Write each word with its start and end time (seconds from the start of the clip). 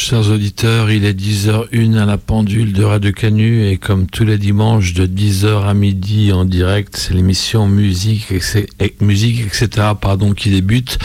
Chers 0.00 0.30
auditeurs. 0.30 0.90
Il 0.90 1.04
est 1.04 1.12
10h01 1.12 1.98
à 1.98 2.06
la 2.06 2.16
pendule 2.16 2.72
de 2.72 2.82
Radio 2.82 3.12
Canu 3.12 3.66
et 3.66 3.76
comme 3.76 4.06
tous 4.06 4.24
les 4.24 4.38
dimanches 4.38 4.94
de 4.94 5.06
10h 5.06 5.66
à 5.68 5.74
midi 5.74 6.32
en 6.32 6.46
direct, 6.46 6.96
c'est 6.96 7.12
l'émission 7.12 7.68
musique, 7.68 8.32
musique, 9.02 9.40
etc. 9.46 9.88
Pardon, 10.00 10.32
qui 10.32 10.48
débute. 10.48 10.98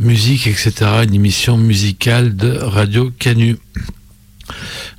Musique, 0.00 0.46
etc. 0.46 0.72
Une 1.06 1.14
émission 1.14 1.58
musicale 1.58 2.34
de 2.34 2.56
Radio 2.56 3.10
Canu. 3.18 3.58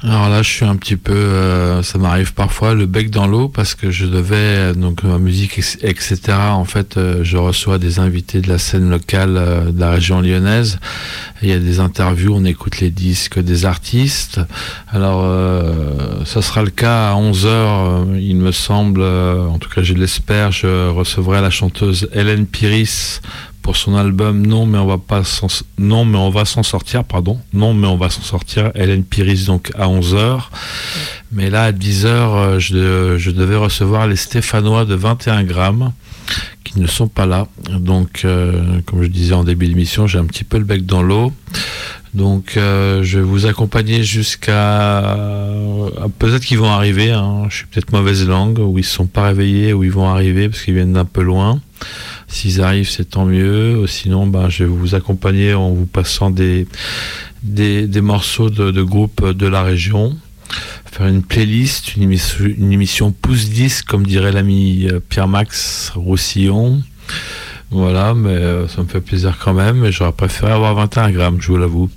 Alors 0.07 0.29
là, 0.29 0.43
je 0.43 0.49
suis 0.51 0.65
un 0.65 0.75
petit 0.75 0.97
peu, 0.97 1.15
euh, 1.15 1.81
ça 1.81 1.97
m'arrive 1.97 2.35
parfois 2.35 2.75
le 2.75 2.85
bec 2.85 3.09
dans 3.09 3.25
l'eau 3.25 3.49
parce 3.49 3.73
que 3.73 3.89
je 3.89 4.05
devais 4.05 4.75
donc 4.75 5.01
ma 5.01 5.17
musique 5.17 5.57
etc. 5.57 6.19
En 6.51 6.63
fait, 6.63 6.97
euh, 6.97 7.23
je 7.23 7.37
reçois 7.37 7.79
des 7.79 7.97
invités 7.97 8.39
de 8.39 8.47
la 8.47 8.59
scène 8.59 8.87
locale 8.87 9.35
euh, 9.35 9.71
de 9.71 9.79
la 9.79 9.89
région 9.89 10.21
lyonnaise. 10.21 10.77
Il 11.41 11.49
y 11.49 11.53
a 11.53 11.57
des 11.57 11.79
interviews, 11.79 12.35
on 12.35 12.45
écoute 12.45 12.81
les 12.81 12.91
disques 12.91 13.39
des 13.39 13.65
artistes. 13.65 14.39
Alors, 14.89 15.25
ça 16.25 16.41
sera 16.41 16.63
le 16.63 16.69
cas 16.69 17.11
à 17.11 17.15
11 17.15 17.45
h 17.45 18.19
il 18.19 18.37
me 18.37 18.51
semble. 18.51 19.01
en 19.03 19.57
tout 19.59 19.69
cas, 19.69 19.83
je 19.83 19.93
l'espère. 19.93 20.51
Je 20.51 20.89
recevrai 20.89 21.41
la 21.41 21.49
chanteuse 21.49 22.09
Hélène 22.13 22.45
Piris 22.45 23.21
pour 23.65 23.77
son 23.77 23.95
album 23.95 24.45
Non 24.45 24.67
mais 24.67 24.77
on 24.77 26.29
va 26.29 26.45
s'en 26.45 26.61
sortir 26.61 27.03
pardon. 27.03 27.39
Non 27.51 27.73
mais 27.73 27.87
on 27.87 27.97
va 27.97 28.11
s'en 28.11 28.21
sortir 28.21 28.69
Hélène 28.75 29.03
Piris 29.03 29.45
donc 29.47 29.71
à 29.73 29.87
11h 29.87 30.39
mais 31.31 31.49
là 31.49 31.63
à 31.63 31.71
10h 31.71 32.05
euh, 32.05 32.59
je, 32.59 33.31
devais 33.31 33.55
recevoir 33.55 34.05
les 34.05 34.17
Stéphanois 34.17 34.85
de 34.85 34.93
21 34.93 35.43
grammes 35.45 35.93
qui 36.63 36.79
ne 36.79 36.85
sont 36.85 37.07
pas 37.07 37.25
là. 37.25 37.47
Donc 37.71 38.21
euh, 38.23 38.81
comme 38.85 39.01
je 39.01 39.07
disais 39.07 39.33
en 39.33 39.43
début 39.43 39.67
d'émission 39.67 40.05
j'ai 40.05 40.19
un 40.19 40.25
petit 40.25 40.43
peu 40.43 40.59
le 40.59 40.63
bec 40.63 40.85
dans 40.85 41.01
l'eau. 41.01 41.33
Donc 42.13 42.57
euh, 42.57 43.01
je 43.01 43.17
vais 43.17 43.25
vous 43.25 43.47
accompagner 43.47 44.03
jusqu'à 44.03 45.17
peut-être 46.19 46.45
qu'ils 46.45 46.59
vont 46.59 46.69
arriver 46.69 47.11
hein. 47.11 47.47
je 47.49 47.55
suis 47.57 47.65
peut-être 47.65 47.91
mauvaise 47.91 48.27
langue 48.27 48.59
ou 48.59 48.77
ils 48.77 48.81
ne 48.81 48.85
sont 48.85 49.07
pas 49.07 49.23
réveillés 49.23 49.73
ou 49.73 49.83
ils 49.83 49.91
vont 49.91 50.07
arriver 50.07 50.49
parce 50.49 50.61
qu'ils 50.61 50.75
viennent 50.75 50.93
d'un 50.93 51.03
peu 51.03 51.23
loin 51.23 51.59
S'ils 52.27 52.61
arrivent, 52.61 52.89
c'est 52.89 53.11
tant 53.11 53.25
mieux. 53.25 53.85
Sinon, 53.87 54.27
ben, 54.27 54.49
je 54.49 54.63
vais 54.63 54.69
vous 54.69 54.95
accompagner 54.95 55.53
en 55.53 55.71
vous 55.71 55.85
passant 55.85 56.29
des, 56.29 56.67
des, 57.43 58.01
morceaux 58.01 58.49
de, 58.49 58.81
groupes 58.81 59.25
de 59.25 59.47
la 59.47 59.63
région. 59.63 60.15
Faire 60.91 61.07
une 61.07 61.23
playlist, 61.23 61.95
une 61.97 62.71
émission, 62.71 63.11
pouce 63.11 63.49
10, 63.49 63.81
comme 63.81 64.05
dirait 64.05 64.31
l'ami 64.31 64.87
euh, 64.87 64.99
Pierre-Max 64.99 65.91
Roussillon. 65.95 66.81
Voilà, 67.71 68.13
mais 68.13 68.29
euh, 68.29 68.67
ça 68.67 68.81
me 68.81 68.87
fait 68.87 69.01
plaisir 69.01 69.37
quand 69.43 69.53
même. 69.53 69.89
J'aurais 69.91 70.13
préféré 70.13 70.51
avoir 70.51 70.75
21 70.75 71.11
grammes, 71.11 71.41
je 71.41 71.47
vous 71.47 71.57
l'avoue. 71.57 71.89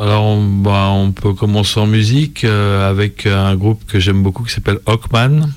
Alors, 0.00 0.24
on, 0.24 0.62
on, 0.64 1.12
peut 1.12 1.34
commencer 1.34 1.78
en 1.78 1.86
musique 1.86 2.44
euh, 2.44 2.88
avec 2.90 3.26
un 3.26 3.54
groupe 3.54 3.84
que 3.86 4.00
j'aime 4.00 4.22
beaucoup 4.22 4.44
qui 4.44 4.52
s'appelle 4.52 4.78
Hawkman. 4.86 5.52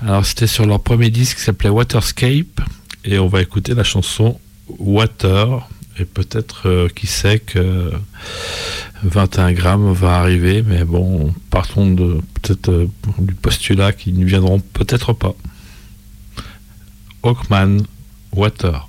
Alors, 0.00 0.24
c'était 0.24 0.46
sur 0.46 0.66
leur 0.66 0.80
premier 0.80 1.10
disque 1.10 1.36
qui 1.36 1.44
s'appelait 1.44 1.70
Waterscape 1.70 2.60
et 3.08 3.18
on 3.18 3.26
va 3.26 3.40
écouter 3.40 3.74
la 3.74 3.84
chanson 3.84 4.38
Water. 4.78 5.66
Et 6.00 6.04
peut-être, 6.04 6.68
euh, 6.68 6.88
qui 6.88 7.08
sait 7.08 7.40
que 7.40 7.90
21 9.02 9.52
grammes 9.52 9.92
va 9.92 10.20
arriver, 10.20 10.62
mais 10.62 10.84
bon, 10.84 11.34
partons 11.50 11.90
de 11.90 12.20
peut-être 12.34 12.70
euh, 12.70 12.88
du 13.18 13.34
postulat 13.34 13.92
qu'ils 13.92 14.16
ne 14.16 14.24
viendront 14.24 14.60
peut-être 14.60 15.12
pas. 15.12 15.34
Hawkman, 17.24 17.82
Water. 18.32 18.88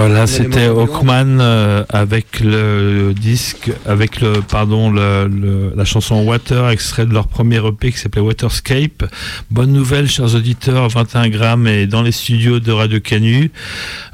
Voilà, 0.00 0.26
c'était 0.26 0.64
Hawkman 0.64 1.40
euh, 1.42 1.84
avec 1.90 2.40
le 2.40 3.12
disque, 3.12 3.70
avec 3.84 4.22
le, 4.22 4.40
pardon, 4.40 4.90
le, 4.90 5.74
la 5.76 5.84
chanson 5.84 6.22
Water, 6.22 6.70
extrait 6.70 7.04
de 7.04 7.12
leur 7.12 7.28
premier 7.28 7.58
EP 7.58 7.92
qui 7.92 7.98
s'appelait 7.98 8.22
Waterscape. 8.22 9.04
Bonne 9.50 9.74
nouvelle, 9.74 10.08
chers 10.08 10.34
auditeurs, 10.34 10.88
21 10.88 11.28
grammes 11.28 11.66
et 11.66 11.86
dans 11.86 12.00
les 12.00 12.12
studios 12.12 12.60
de 12.60 12.72
Radio 12.72 12.98
Canu. 12.98 13.50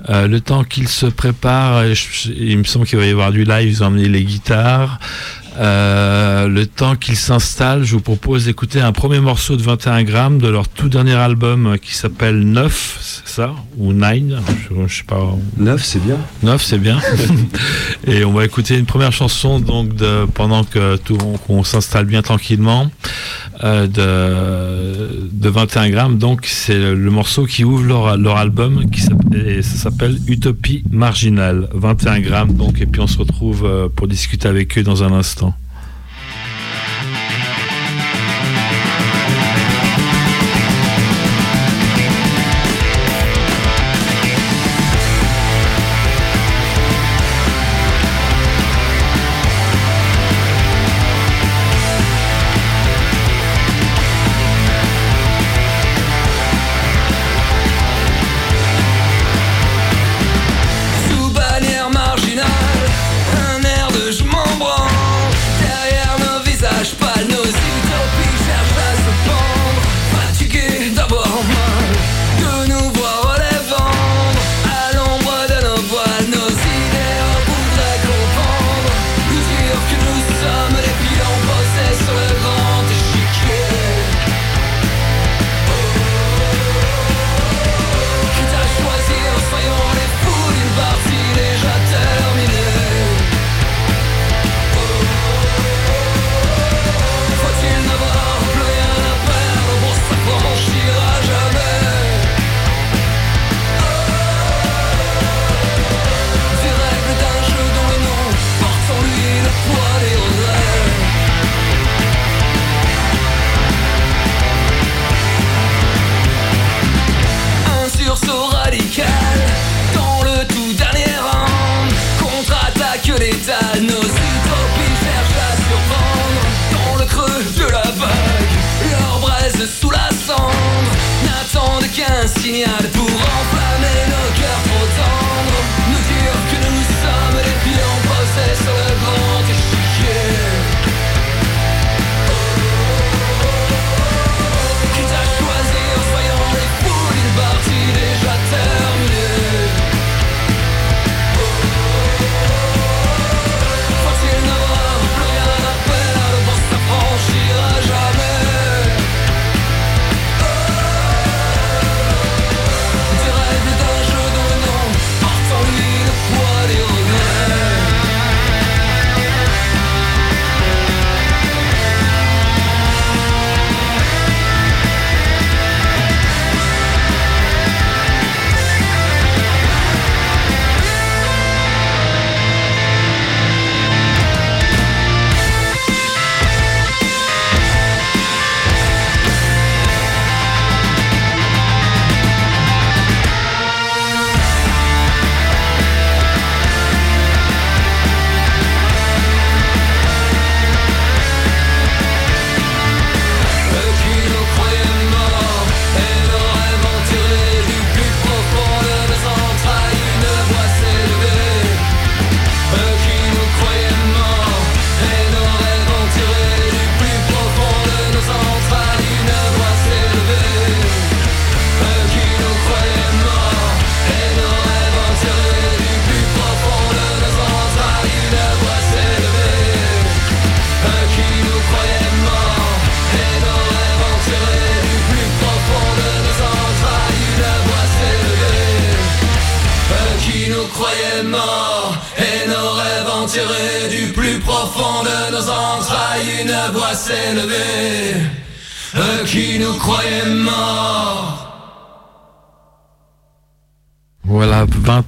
Euh, 0.08 0.26
le 0.26 0.40
temps 0.40 0.64
qu'ils 0.64 0.88
se 0.88 1.06
préparent, 1.06 1.84
il 2.36 2.58
me 2.58 2.64
semble 2.64 2.84
qu'il 2.84 2.98
va 2.98 3.06
y 3.06 3.10
avoir 3.10 3.30
du 3.30 3.44
live, 3.44 3.68
ils 3.68 3.84
ont 3.84 3.86
emmené 3.86 4.08
les 4.08 4.24
guitares. 4.24 4.98
Euh, 5.58 6.48
le 6.48 6.66
temps 6.66 6.96
qu'ils 6.96 7.16
s'installent, 7.16 7.84
je 7.84 7.94
vous 7.94 8.00
propose 8.00 8.44
d'écouter 8.44 8.80
un 8.80 8.92
premier 8.92 9.20
morceau 9.20 9.56
de 9.56 9.62
21 9.62 10.02
grammes 10.02 10.38
de 10.38 10.48
leur 10.48 10.68
tout 10.68 10.88
dernier 10.88 11.14
album 11.14 11.78
qui 11.80 11.94
s'appelle 11.94 12.40
9, 12.40 12.98
c'est 13.00 13.28
ça? 13.28 13.54
Ou 13.78 13.92
9 13.92 14.20
je, 14.88 14.94
sais 14.94 15.04
pas. 15.04 15.34
9, 15.56 15.82
c'est 15.82 16.02
bien. 16.04 16.18
9, 16.42 16.62
c'est 16.62 16.78
bien. 16.78 16.98
Et 18.06 18.24
on 18.24 18.32
va 18.32 18.44
écouter 18.44 18.76
une 18.76 18.86
première 18.86 19.12
chanson 19.12 19.58
donc 19.58 19.94
de, 19.94 20.26
pendant 20.34 20.64
que 20.64 20.96
tout, 20.96 21.16
qu'on 21.46 21.64
s'installe 21.64 22.04
bien 22.04 22.22
tranquillement 22.22 22.90
euh, 23.64 23.86
de, 23.86 25.28
de 25.32 25.48
21 25.48 25.90
grammes. 25.90 26.18
Donc 26.18 26.46
c'est 26.46 26.78
le 26.78 27.10
morceau 27.10 27.46
qui 27.46 27.64
ouvre 27.64 27.84
leur, 27.84 28.16
leur 28.16 28.36
album 28.36 28.90
qui 28.90 29.00
ça 29.00 29.12
s'appelle 29.62 30.18
Utopie 30.26 30.82
marginale. 30.90 31.68
21 31.72 32.20
grammes 32.20 32.54
donc 32.54 32.80
et 32.80 32.86
puis 32.86 33.00
on 33.00 33.06
se 33.06 33.18
retrouve 33.18 33.64
euh, 33.64 33.88
pour 33.88 34.08
discuter 34.08 34.48
avec 34.48 34.76
eux 34.78 34.82
dans 34.82 35.02
un 35.02 35.12
instant. 35.12 35.54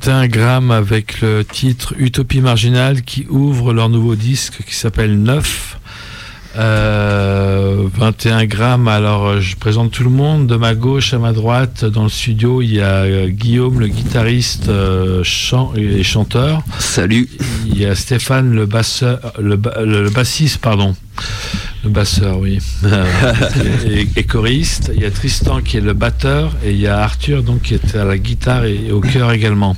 Voilà, 0.08 0.26
21 0.26 0.28
grammes 0.28 0.70
avec 0.70 1.20
le 1.20 1.44
titre 1.44 1.92
Utopie 1.98 2.40
marginale 2.40 3.02
qui 3.02 3.26
ouvre 3.28 3.74
leur 3.74 3.90
nouveau 3.90 4.14
disque 4.14 4.64
qui 4.66 4.74
s'appelle 4.74 5.20
Neuf. 5.20 5.78
21 6.54 6.62
euh, 6.64 8.46
grammes, 8.46 8.88
alors 8.88 9.38
je 9.38 9.54
présente 9.56 9.90
tout 9.90 10.04
le 10.04 10.10
monde. 10.10 10.46
De 10.46 10.56
ma 10.56 10.74
gauche 10.74 11.12
à 11.12 11.18
ma 11.18 11.32
droite, 11.32 11.84
dans 11.84 12.04
le 12.04 12.08
studio, 12.08 12.62
il 12.62 12.72
y 12.72 12.80
a 12.80 13.02
euh, 13.02 13.28
Guillaume, 13.28 13.80
le 13.80 13.88
guitariste 13.88 14.70
euh, 14.70 15.22
chant 15.24 15.72
et 15.76 16.02
chanteur. 16.02 16.62
Salut. 16.78 17.28
Il 17.66 17.78
y 17.78 17.84
a 17.84 17.94
Stéphane, 17.94 18.54
le, 18.54 18.64
basseur, 18.64 19.20
le, 19.38 19.56
bassiste, 20.08 20.58
pardon. 20.58 20.96
Le 21.84 21.90
basseur, 21.90 22.38
oui. 22.38 22.58
et, 24.16 24.24
choriste. 24.24 24.90
Il 24.94 25.02
y 25.02 25.04
a 25.04 25.10
Tristan 25.10 25.60
qui 25.60 25.76
est 25.76 25.80
le 25.80 25.92
batteur. 25.92 26.56
Et 26.64 26.72
il 26.72 26.80
y 26.80 26.86
a 26.86 26.98
Arthur 26.98 27.42
donc, 27.42 27.62
qui 27.62 27.74
est 27.74 27.94
à 27.94 28.04
la 28.04 28.18
guitare 28.18 28.64
et, 28.64 28.90
au 28.90 29.00
chœur 29.00 29.32
également. 29.32 29.76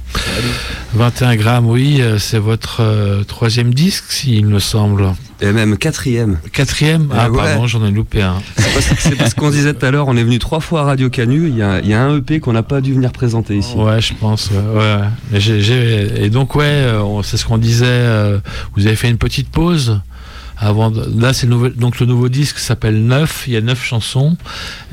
21 0.94 1.36
grammes, 1.36 1.66
oui. 1.66 2.02
C'est 2.18 2.38
votre 2.38 3.22
troisième 3.26 3.74
disque, 3.74 4.04
s'il 4.08 4.46
me 4.46 4.58
semble. 4.58 5.12
Et 5.42 5.52
même 5.52 5.78
quatrième. 5.78 6.38
Quatrième? 6.52 7.08
Ah, 7.12 7.28
pardon, 7.34 7.66
j'en 7.66 7.84
ai 7.86 7.90
loupé 7.90 8.20
un. 8.20 8.42
C'est 8.98 9.16
parce, 9.16 9.32
qu'on 9.32 9.50
disait 9.50 9.72
tout 9.72 9.86
à 9.86 9.90
l'heure, 9.90 10.08
on 10.08 10.16
est 10.16 10.22
venu 10.22 10.38
trois 10.38 10.60
fois 10.60 10.82
à 10.82 10.84
Radio 10.84 11.08
Canu. 11.08 11.48
Il 11.48 11.56
y 11.56 11.62
a, 11.62 12.02
un 12.02 12.18
EP 12.18 12.40
qu'on 12.40 12.52
n'a 12.52 12.62
pas 12.62 12.82
dû 12.82 12.92
venir 12.92 13.10
présenter 13.10 13.56
ici. 13.56 13.74
Ouais, 13.74 14.00
je 14.00 14.12
pense. 14.14 14.50
Ouais, 14.50 15.40
Et, 16.16 16.28
donc, 16.28 16.54
ouais, 16.56 16.64
euh, 16.64 17.22
c'est 17.22 17.38
ce 17.38 17.46
qu'on 17.46 17.58
disait. 17.58 17.86
Euh, 17.86 18.38
vous 18.76 18.86
avez 18.86 18.96
fait 18.96 19.08
une 19.08 19.18
petite 19.18 19.48
pause? 19.48 20.00
Avant 20.62 20.92
là, 21.16 21.32
c'est 21.32 21.46
le 21.46 21.70
donc 21.70 22.00
le 22.00 22.06
nouveau 22.06 22.28
disque 22.28 22.58
s'appelle 22.58 23.02
Neuf. 23.02 23.44
Il 23.46 23.54
y 23.54 23.56
a 23.56 23.62
neuf 23.62 23.82
chansons 23.82 24.36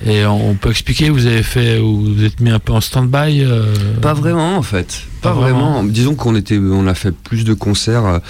et 0.06 0.26
on, 0.26 0.56
peut 0.56 0.70
expliquer. 0.70 1.10
Vous 1.10 1.26
avez 1.26 1.44
fait, 1.44 1.78
vous 1.80 2.24
êtes 2.24 2.40
mis 2.40 2.50
un 2.50 2.60
peu 2.60 2.72
en 2.72 2.80
stand-by. 2.80 3.44
Euh, 3.44 3.74
pas 4.02 4.14
vraiment 4.14 4.58
en 4.58 4.62
fait. 4.62 5.02
Pas, 5.22 5.34
vraiment. 5.34 5.84
Disons 5.84 6.16
qu'on 6.16 6.36
était, 6.36 6.58
on 6.58 6.88
a 6.88 6.94
fait 6.94 7.12
plus 7.12 7.44
de 7.44 7.54
concerts. 7.54 8.22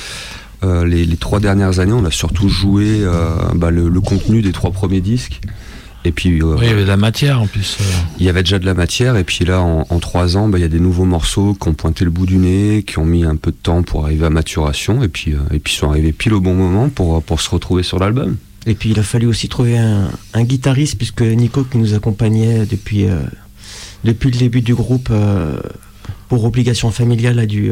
Euh, 0.64 0.86
les, 0.86 1.06
trois 1.18 1.40
dernières 1.40 1.80
années, 1.80 1.94
on 1.94 2.06
a 2.06 2.12
surtout 2.12 2.50
joué 2.50 3.02
euh, 3.02 3.36
bah, 3.54 3.70
le, 3.70 4.02
contenu 4.02 4.42
des 4.42 4.52
trois 4.52 4.72
premiers 4.72 5.02
disques. 5.02 5.40
Et 6.06 6.12
puis, 6.12 6.42
euh, 6.42 6.56
il 6.62 6.68
y 6.68 6.72
avait 6.72 6.84
de 6.84 6.88
la 6.88 6.98
matière 6.98 7.42
en 7.42 7.48
plus. 7.48 7.78
Il 8.20 8.26
y 8.26 8.30
avait 8.30 8.44
déjà 8.44 8.60
de 8.60 8.66
la 8.66 8.74
matière, 8.74 9.18
et 9.18 9.24
puis 9.24 9.46
là, 9.46 9.62
en, 9.62 10.00
trois 10.00 10.38
ans, 10.38 10.48
bah, 10.48 10.58
il 10.58 10.62
y 10.62 10.66
a 10.66 10.70
des 10.70 10.80
nouveaux 10.80 11.06
morceaux 11.06 11.54
qui 11.54 11.68
ont 11.68 11.74
pointé 11.74 12.06
le 12.06 12.12
bout 12.12 12.26
du 12.26 12.38
nez, 12.38 12.84
qui 12.84 13.00
ont 13.00 13.06
mis 13.06 13.26
un 13.26 13.36
peu 13.36 13.52
de 13.52 13.58
temps 13.58 13.84
pour 13.84 14.06
arriver 14.06 14.26
à 14.26 14.30
maturation, 14.30 15.04
et 15.04 15.08
puis, 15.08 15.36
et 15.52 15.60
puis 15.60 15.74
sont 15.74 15.90
arrivés 15.90 16.14
pile 16.14 16.34
au 16.34 16.40
bon 16.40 16.54
moment 16.54 16.90
pour, 16.90 17.22
pour 17.24 17.42
se 17.42 17.50
retrouver 17.50 17.84
sur 17.84 18.00
l'album. 18.00 18.38
Et 18.66 18.76
puis 18.76 18.92
il 18.92 19.00
a 19.00 19.04
fallu 19.04 19.28
aussi 19.28 19.50
trouver 19.50 19.78
un, 19.78 20.44
guitariste, 20.44 20.98
puisque 20.98 21.22
Nico, 21.22 21.64
qui 21.64 21.78
nous 21.78 21.94
accompagnait 21.94 22.66
depuis, 22.66 23.06
depuis 24.04 24.32
le 24.32 24.38
début 24.38 24.62
du 24.62 24.76
groupe, 24.76 25.12
pour 26.30 26.44
obligation 26.46 26.92
familiale, 26.92 27.40
a 27.40 27.46
dû 27.46 27.72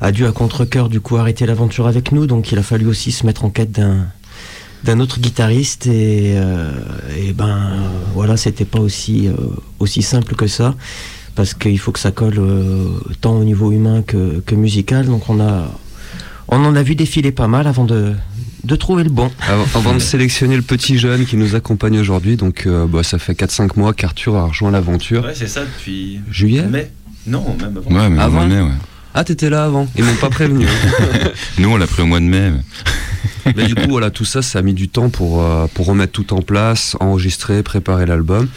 a 0.00 0.12
dû 0.12 0.26
à 0.26 0.32
contre-coeur 0.32 0.88
du 0.88 1.00
coup 1.00 1.16
arrêter 1.16 1.46
l'aventure 1.46 1.86
avec 1.86 2.12
nous, 2.12 2.26
donc 2.26 2.52
il 2.52 2.58
a 2.58 2.62
fallu 2.62 2.86
aussi 2.86 3.12
se 3.12 3.26
mettre 3.26 3.44
en 3.44 3.50
quête 3.50 3.72
d'un 3.72 4.06
d'un 4.84 5.00
autre 5.00 5.20
guitariste 5.20 5.86
et, 5.86 6.34
euh, 6.36 6.70
et 7.16 7.32
ben 7.32 7.58
voilà 8.14 8.36
c'était 8.36 8.64
pas 8.64 8.78
aussi 8.78 9.28
euh, 9.28 9.32
aussi 9.78 10.02
simple 10.02 10.34
que 10.34 10.46
ça 10.46 10.74
parce 11.34 11.54
qu'il 11.54 11.78
faut 11.78 11.92
que 11.92 11.98
ça 11.98 12.10
colle 12.10 12.38
euh, 12.38 12.88
tant 13.20 13.36
au 13.36 13.44
niveau 13.44 13.72
humain 13.72 14.02
que, 14.02 14.40
que, 14.40 14.54
musical 14.54 15.06
donc 15.06 15.28
on 15.28 15.40
a 15.40 15.70
on 16.48 16.64
en 16.64 16.76
a 16.76 16.82
vu 16.82 16.94
défiler 16.94 17.32
pas 17.32 17.48
mal 17.48 17.66
avant 17.66 17.84
de, 17.84 18.14
de 18.64 18.76
trouver 18.76 19.04
le 19.04 19.10
bon. 19.10 19.30
Avant, 19.74 19.92
de 19.92 19.98
sélectionner 19.98 20.56
le 20.56 20.62
petit 20.62 20.98
jeune 20.98 21.26
qui 21.26 21.36
nous 21.36 21.54
accompagne 21.54 21.98
aujourd'hui, 21.98 22.36
donc 22.36 22.66
bah, 22.66 23.02
ça 23.02 23.18
fait 23.18 23.34
4-5 23.34 23.78
mois 23.78 23.92
qu'Arthur 23.92 24.34
a 24.36 24.46
rejoint 24.46 24.70
l'aventure. 24.70 25.24
Ouais, 25.24 25.34
c'est 25.34 25.46
ça 25.46 25.60
depuis. 25.60 26.20
Juillet 26.30 26.62
Mai 26.62 26.90
Non, 27.26 27.54
même 27.60 27.76
avant. 27.76 27.90
Ouais, 27.90 28.08
mais 28.08 28.22
avant 28.22 28.46
mai, 28.46 28.62
ouais. 28.62 28.78
Ah, 29.12 29.24
t'étais 29.24 29.50
là 29.50 29.64
avant 29.64 29.86
Ils 29.96 30.04
m'ont 30.04 30.14
pas 30.14 30.30
prévenu. 30.30 30.64
Nous, 31.58 31.68
on 31.68 31.76
l'a 31.76 31.86
pris 31.86 32.02
au 32.02 32.06
mois 32.06 32.20
de 32.20 32.24
mai. 32.24 32.50
Mais... 32.50 32.60
du 33.66 33.74
coup, 33.74 33.90
voilà, 33.90 34.10
tout 34.10 34.24
ça, 34.24 34.42
ça 34.42 34.58
a 34.58 34.62
mis 34.62 34.74
du 34.74 34.88
temps 34.88 35.08
pour, 35.08 35.42
euh, 35.42 35.66
pour 35.72 35.86
remettre 35.86 36.12
tout 36.12 36.32
en 36.32 36.42
place, 36.42 36.96
enregistrer, 37.00 37.62
préparer 37.62 38.06
l'album. 38.06 38.48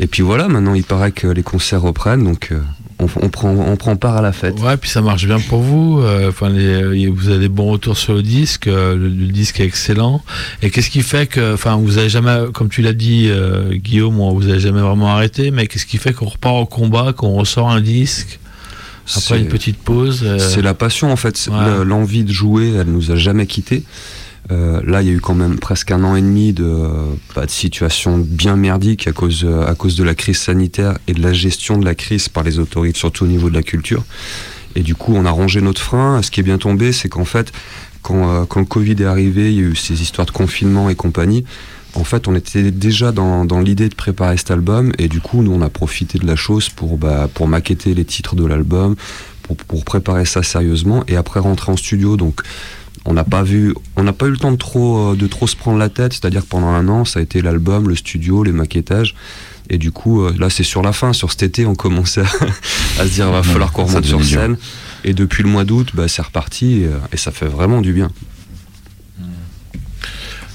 Et 0.00 0.06
puis 0.06 0.22
voilà, 0.22 0.48
maintenant, 0.48 0.74
il 0.74 0.84
paraît 0.84 1.10
que 1.10 1.26
les 1.26 1.42
concerts 1.42 1.82
reprennent, 1.82 2.22
donc 2.22 2.50
euh, 2.52 2.60
on, 3.00 3.28
prend, 3.28 3.50
on 3.50 3.76
prend 3.76 3.96
part 3.96 4.16
à 4.16 4.22
la 4.22 4.32
fête. 4.32 4.60
Ouais, 4.60 4.76
puis 4.76 4.88
ça 4.88 5.00
marche 5.00 5.26
bien 5.26 5.40
pour 5.40 5.60
vous. 5.60 6.00
Euh, 6.00 6.30
vous 6.30 7.28
avez 7.28 7.38
des 7.38 7.48
bons 7.48 7.72
retours 7.72 7.98
sur 7.98 8.14
le 8.14 8.22
disque. 8.22 8.66
Le, 8.66 9.08
disque 9.08 9.60
est 9.60 9.64
excellent. 9.64 10.22
Et 10.62 10.70
qu'est-ce 10.70 10.90
qui 10.90 11.02
fait 11.02 11.26
que, 11.26 11.54
enfin, 11.54 11.76
vous 11.76 11.98
avez 11.98 12.08
jamais, 12.08 12.44
comme 12.54 12.68
tu 12.68 12.82
l'as 12.82 12.92
dit, 12.92 13.28
Guillaume, 13.72 14.20
vous 14.32 14.48
avez 14.48 14.60
jamais 14.60 14.80
vraiment 14.80 15.08
arrêté. 15.08 15.50
Mais 15.50 15.66
qu'est-ce 15.66 15.86
qui 15.86 15.98
fait 15.98 16.12
qu'on 16.12 16.26
repart 16.26 16.56
au 16.56 16.66
combat, 16.66 17.12
qu'on 17.12 17.34
ressort 17.34 17.70
un 17.70 17.80
disque 17.80 18.38
après 19.16 19.38
une 19.38 19.48
petite 19.48 19.78
pause. 19.78 20.22
Euh, 20.24 20.38
c'est 20.38 20.62
la 20.62 20.74
passion 20.74 21.10
en 21.10 21.16
fait, 21.16 21.48
l'envie 21.84 22.24
de 22.24 22.32
jouer, 22.32 22.72
elle 22.78 22.88
nous 22.88 23.10
a 23.10 23.16
jamais 23.16 23.46
quittés. 23.46 23.84
Euh, 24.50 24.80
là, 24.84 25.02
il 25.02 25.08
y 25.08 25.10
a 25.10 25.14
eu 25.14 25.20
quand 25.20 25.34
même 25.34 25.58
presque 25.58 25.90
un 25.90 26.02
an 26.04 26.16
et 26.16 26.22
demi 26.22 26.52
de, 26.52 26.88
bah, 27.34 27.44
de 27.44 27.50
situation 27.50 28.18
bien 28.18 28.56
merdique 28.56 29.06
à 29.06 29.12
cause, 29.12 29.46
à 29.66 29.74
cause 29.74 29.96
de 29.96 30.04
la 30.04 30.14
crise 30.14 30.38
sanitaire 30.38 30.98
et 31.06 31.12
de 31.12 31.22
la 31.22 31.32
gestion 31.32 31.76
de 31.76 31.84
la 31.84 31.94
crise 31.94 32.28
par 32.28 32.44
les 32.44 32.58
autorités, 32.58 32.98
surtout 32.98 33.24
au 33.24 33.28
niveau 33.28 33.50
de 33.50 33.54
la 33.54 33.62
culture. 33.62 34.04
Et 34.74 34.82
du 34.82 34.94
coup, 34.94 35.12
on 35.14 35.24
a 35.24 35.30
rangé 35.30 35.60
notre 35.60 35.82
frein. 35.82 36.22
Ce 36.22 36.30
qui 36.30 36.40
est 36.40 36.44
bien 36.44 36.58
tombé, 36.58 36.92
c'est 36.92 37.08
qu'en 37.08 37.24
fait, 37.24 37.52
quand, 38.02 38.28
euh, 38.28 38.44
quand, 38.46 38.60
le 38.60 38.66
Covid 38.66 38.96
est 39.00 39.04
arrivé, 39.04 39.52
il 39.52 39.60
y 39.60 39.64
a 39.64 39.68
eu 39.68 39.76
ces 39.76 40.00
histoires 40.00 40.26
de 40.26 40.32
confinement 40.32 40.88
et 40.88 40.94
compagnie 40.94 41.44
en 41.94 42.04
fait, 42.04 42.28
on 42.28 42.34
était 42.34 42.70
déjà 42.70 43.12
dans, 43.12 43.60
l'idée 43.60 43.88
de 43.88 43.94
préparer 43.94 44.36
cet 44.36 44.50
album, 44.50 44.92
et 44.98 45.08
du 45.08 45.20
coup, 45.20 45.42
nous, 45.42 45.52
on 45.52 45.62
a 45.62 45.68
profité 45.68 46.18
de 46.18 46.26
la 46.26 46.36
chose 46.36 46.68
pour, 46.68 46.98
bah, 46.98 47.28
pour 47.32 47.48
maqueter 47.48 47.94
les 47.94 48.04
titres 48.04 48.36
de 48.36 48.44
l'album, 48.44 48.94
pour, 49.42 49.84
préparer 49.84 50.24
ça 50.24 50.42
sérieusement, 50.42 51.02
et 51.08 51.16
après 51.16 51.40
rentrer 51.40 51.72
en 51.72 51.76
studio. 51.76 52.16
Donc, 52.16 52.42
on 53.04 53.14
n'a 53.14 53.24
pas 53.24 53.42
vu, 53.42 53.74
on 53.96 54.02
n'a 54.02 54.12
pas 54.12 54.26
eu 54.26 54.30
le 54.30 54.36
temps 54.36 54.52
de 54.52 54.56
trop, 54.56 55.12
euh, 55.12 55.16
de 55.16 55.26
trop 55.26 55.46
se 55.46 55.56
prendre 55.56 55.78
la 55.78 55.88
tête, 55.88 56.12
c'est-à-dire 56.12 56.42
que 56.42 56.48
pendant 56.48 56.68
un 56.68 56.88
an, 56.88 57.04
ça 57.04 57.20
a 57.20 57.22
été 57.22 57.42
l'album, 57.42 57.88
le 57.88 57.96
studio, 57.96 58.42
les 58.42 58.52
maquettages. 58.52 59.14
Et 59.70 59.78
du 59.78 59.92
coup, 59.92 60.22
euh, 60.22 60.34
là, 60.38 60.48
c'est 60.50 60.64
sur 60.64 60.82
la 60.82 60.92
fin, 60.92 61.12
sur 61.12 61.30
cet 61.30 61.42
été, 61.42 61.66
on 61.66 61.74
commençait 61.74 62.22
à, 62.98 63.04
se 63.04 63.12
dire, 63.12 63.26
il 63.26 63.32
va 63.32 63.42
falloir 63.42 63.72
qu'on 63.72 63.84
remonte 63.84 64.04
sur 64.04 64.24
scène. 64.24 64.56
Et 65.04 65.12
depuis 65.12 65.42
le 65.42 65.48
mois 65.48 65.64
d'août, 65.64 65.90
bah, 65.94 66.08
c'est 66.08 66.22
reparti, 66.22 66.84
euh, 66.84 66.98
et 67.12 67.16
ça 67.16 67.30
fait 67.30 67.46
vraiment 67.46 67.80
du 67.80 67.92
bien. 67.92 68.10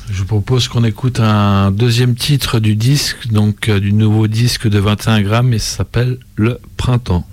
Je 0.09 0.19
vous 0.19 0.25
propose 0.25 0.67
qu'on 0.67 0.83
écoute 0.83 1.19
un 1.19 1.71
deuxième 1.71 2.15
titre 2.15 2.59
du 2.59 2.75
disque, 2.75 3.29
donc 3.31 3.69
euh, 3.69 3.79
du 3.79 3.93
nouveau 3.93 4.27
disque 4.27 4.67
de 4.67 4.77
21 4.77 5.21
grammes, 5.21 5.53
et 5.53 5.59
ça 5.59 5.77
s'appelle 5.77 6.19
Le 6.35 6.59
Printemps. 6.75 7.25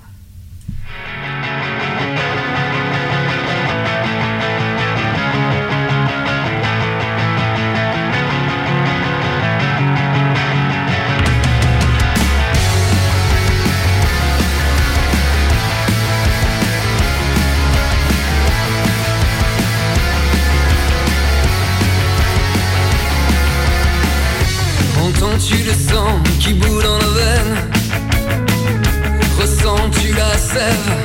le 25.71 25.75
sang 25.75 26.23
qui 26.41 26.55
bout 26.55 26.83
dans 26.83 26.99
nos 26.99 27.12
veines. 27.12 27.71
Ressens-tu 29.39 30.12
la 30.15 30.37
sève? 30.37 31.00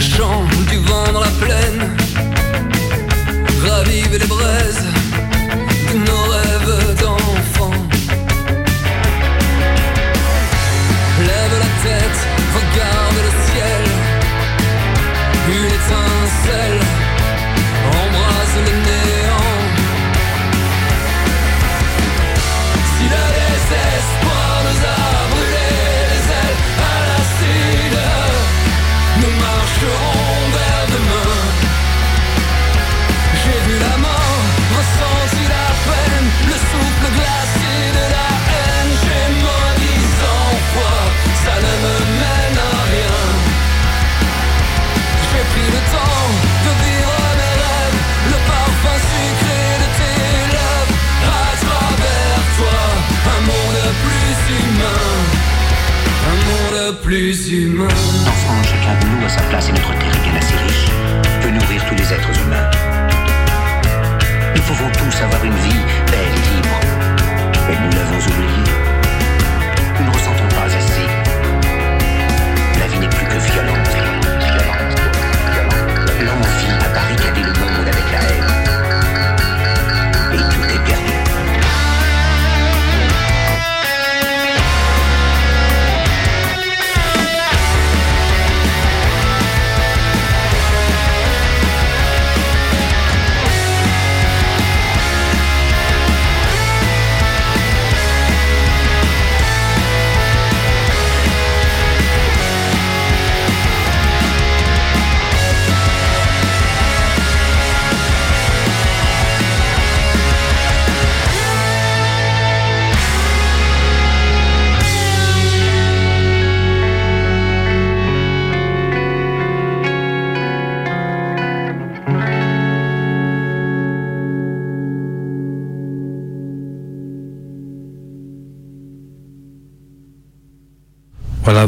Chant 0.00 0.44
du 0.68 0.78
vent 0.78 1.12
dans 1.12 1.20
la 1.20 1.30
plaine 1.40 1.83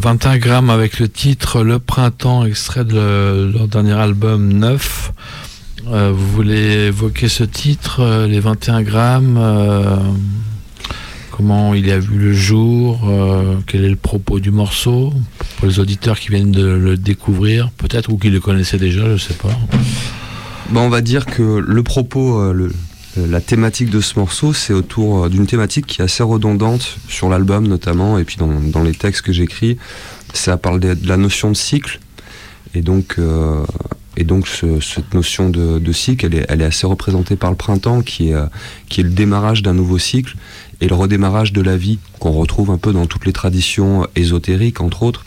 Voilà, 0.06 0.18
21 0.18 0.38
grammes 0.38 0.70
avec 0.70 1.00
le 1.00 1.08
titre 1.08 1.64
Le 1.64 1.80
Printemps, 1.80 2.44
extrait 2.44 2.84
de 2.84 2.94
le- 2.94 3.50
leur 3.52 3.66
dernier 3.66 3.94
album 3.94 4.52
9. 4.52 5.12
Euh, 5.88 6.12
vous 6.14 6.28
voulez 6.30 6.86
évoquer 6.86 7.28
ce 7.28 7.42
titre, 7.42 7.98
euh, 8.02 8.28
les 8.28 8.38
21 8.38 8.82
grammes 8.82 9.36
euh, 9.36 9.96
Comment 11.32 11.74
il 11.74 11.90
a 11.90 11.98
vu 11.98 12.18
le 12.18 12.32
jour 12.32 13.00
Quel 13.66 13.84
est 13.84 13.90
le 13.90 13.96
propos 13.96 14.38
du 14.38 14.52
morceau 14.52 15.12
Pour 15.58 15.66
les 15.66 15.80
auditeurs 15.80 16.20
qui 16.20 16.28
viennent 16.28 16.52
de 16.52 16.64
le 16.66 16.96
découvrir, 16.96 17.70
peut-être, 17.76 18.08
ou 18.12 18.16
qui 18.16 18.30
le 18.30 18.38
connaissaient 18.38 18.78
déjà, 18.78 19.16
je 19.16 19.20
sais 19.20 19.34
pas. 19.34 19.50
On 20.72 20.88
va 20.88 21.00
dire 21.00 21.26
que 21.26 21.42
le 21.42 21.82
propos, 21.82 22.52
le- 22.52 22.72
la 23.16 23.40
thématique 23.40 23.90
de 23.90 24.00
ce 24.00 24.18
morceau, 24.18 24.52
c'est 24.52 24.72
autour 24.72 25.24
euh, 25.24 25.28
d'une 25.28 25.46
thématique 25.46 25.86
qui 25.86 26.00
est 26.00 26.04
assez 26.04 26.22
redondante 26.22 26.98
sur 27.08 27.28
l'album 27.28 27.66
notamment, 27.66 28.18
et 28.18 28.24
puis 28.24 28.36
dans, 28.36 28.82
les 28.82 28.94
textes 28.94 29.22
que 29.22 29.32
j'écris. 29.32 29.78
Ça 30.34 30.56
parle 30.56 30.80
de, 30.80 30.94
de 30.94 31.08
la 31.08 31.16
notion 31.16 31.50
de 31.50 31.56
cycle, 31.56 32.00
et 32.76 32.82
donc, 32.82 33.14
euh, 33.18 33.64
cette 34.82 35.14
notion 35.14 35.48
de, 35.48 35.92
cycle, 35.92 36.26
elle 36.48 36.60
est, 36.60 36.64
assez 36.64 36.86
représentée 36.86 37.36
par 37.36 37.50
le 37.50 37.56
printemps, 37.56 38.02
qui 38.02 38.28
est, 38.28 38.34
euh, 38.34 38.46
qui 38.88 39.00
est 39.00 39.04
le 39.04 39.10
démarrage 39.10 39.62
d'un 39.62 39.72
nouveau 39.72 39.98
cycle, 39.98 40.36
et 40.82 40.88
le 40.88 40.94
redémarrage 40.94 41.54
de 41.54 41.62
la 41.62 41.76
vie, 41.76 41.98
qu'on 42.18 42.32
retrouve 42.32 42.70
un 42.70 42.76
peu 42.76 42.92
dans 42.92 43.06
toutes 43.06 43.24
les 43.24 43.32
traditions 43.32 44.06
ésotériques, 44.14 44.82
entre 44.82 45.04
autres. 45.04 45.24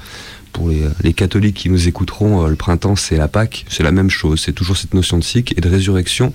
Pour 0.53 0.69
les, 0.69 1.13
catholiques 1.13 1.55
qui 1.55 1.69
nous 1.69 1.87
écouteront, 1.87 2.43
euh, 2.45 2.49
le 2.49 2.55
printemps 2.55 2.95
c'est 2.95 3.17
la 3.17 3.27
Pâque, 3.27 3.65
c'est 3.69 3.83
la 3.83 3.91
même 3.91 4.09
chose, 4.09 4.41
c'est 4.43 4.51
toujours 4.53 4.75
cette 4.77 4.93
notion 4.93 5.17
de 5.17 5.23
cycle 5.23 5.53
et 5.57 5.61
de 5.61 5.69
résurrection, 5.69 6.33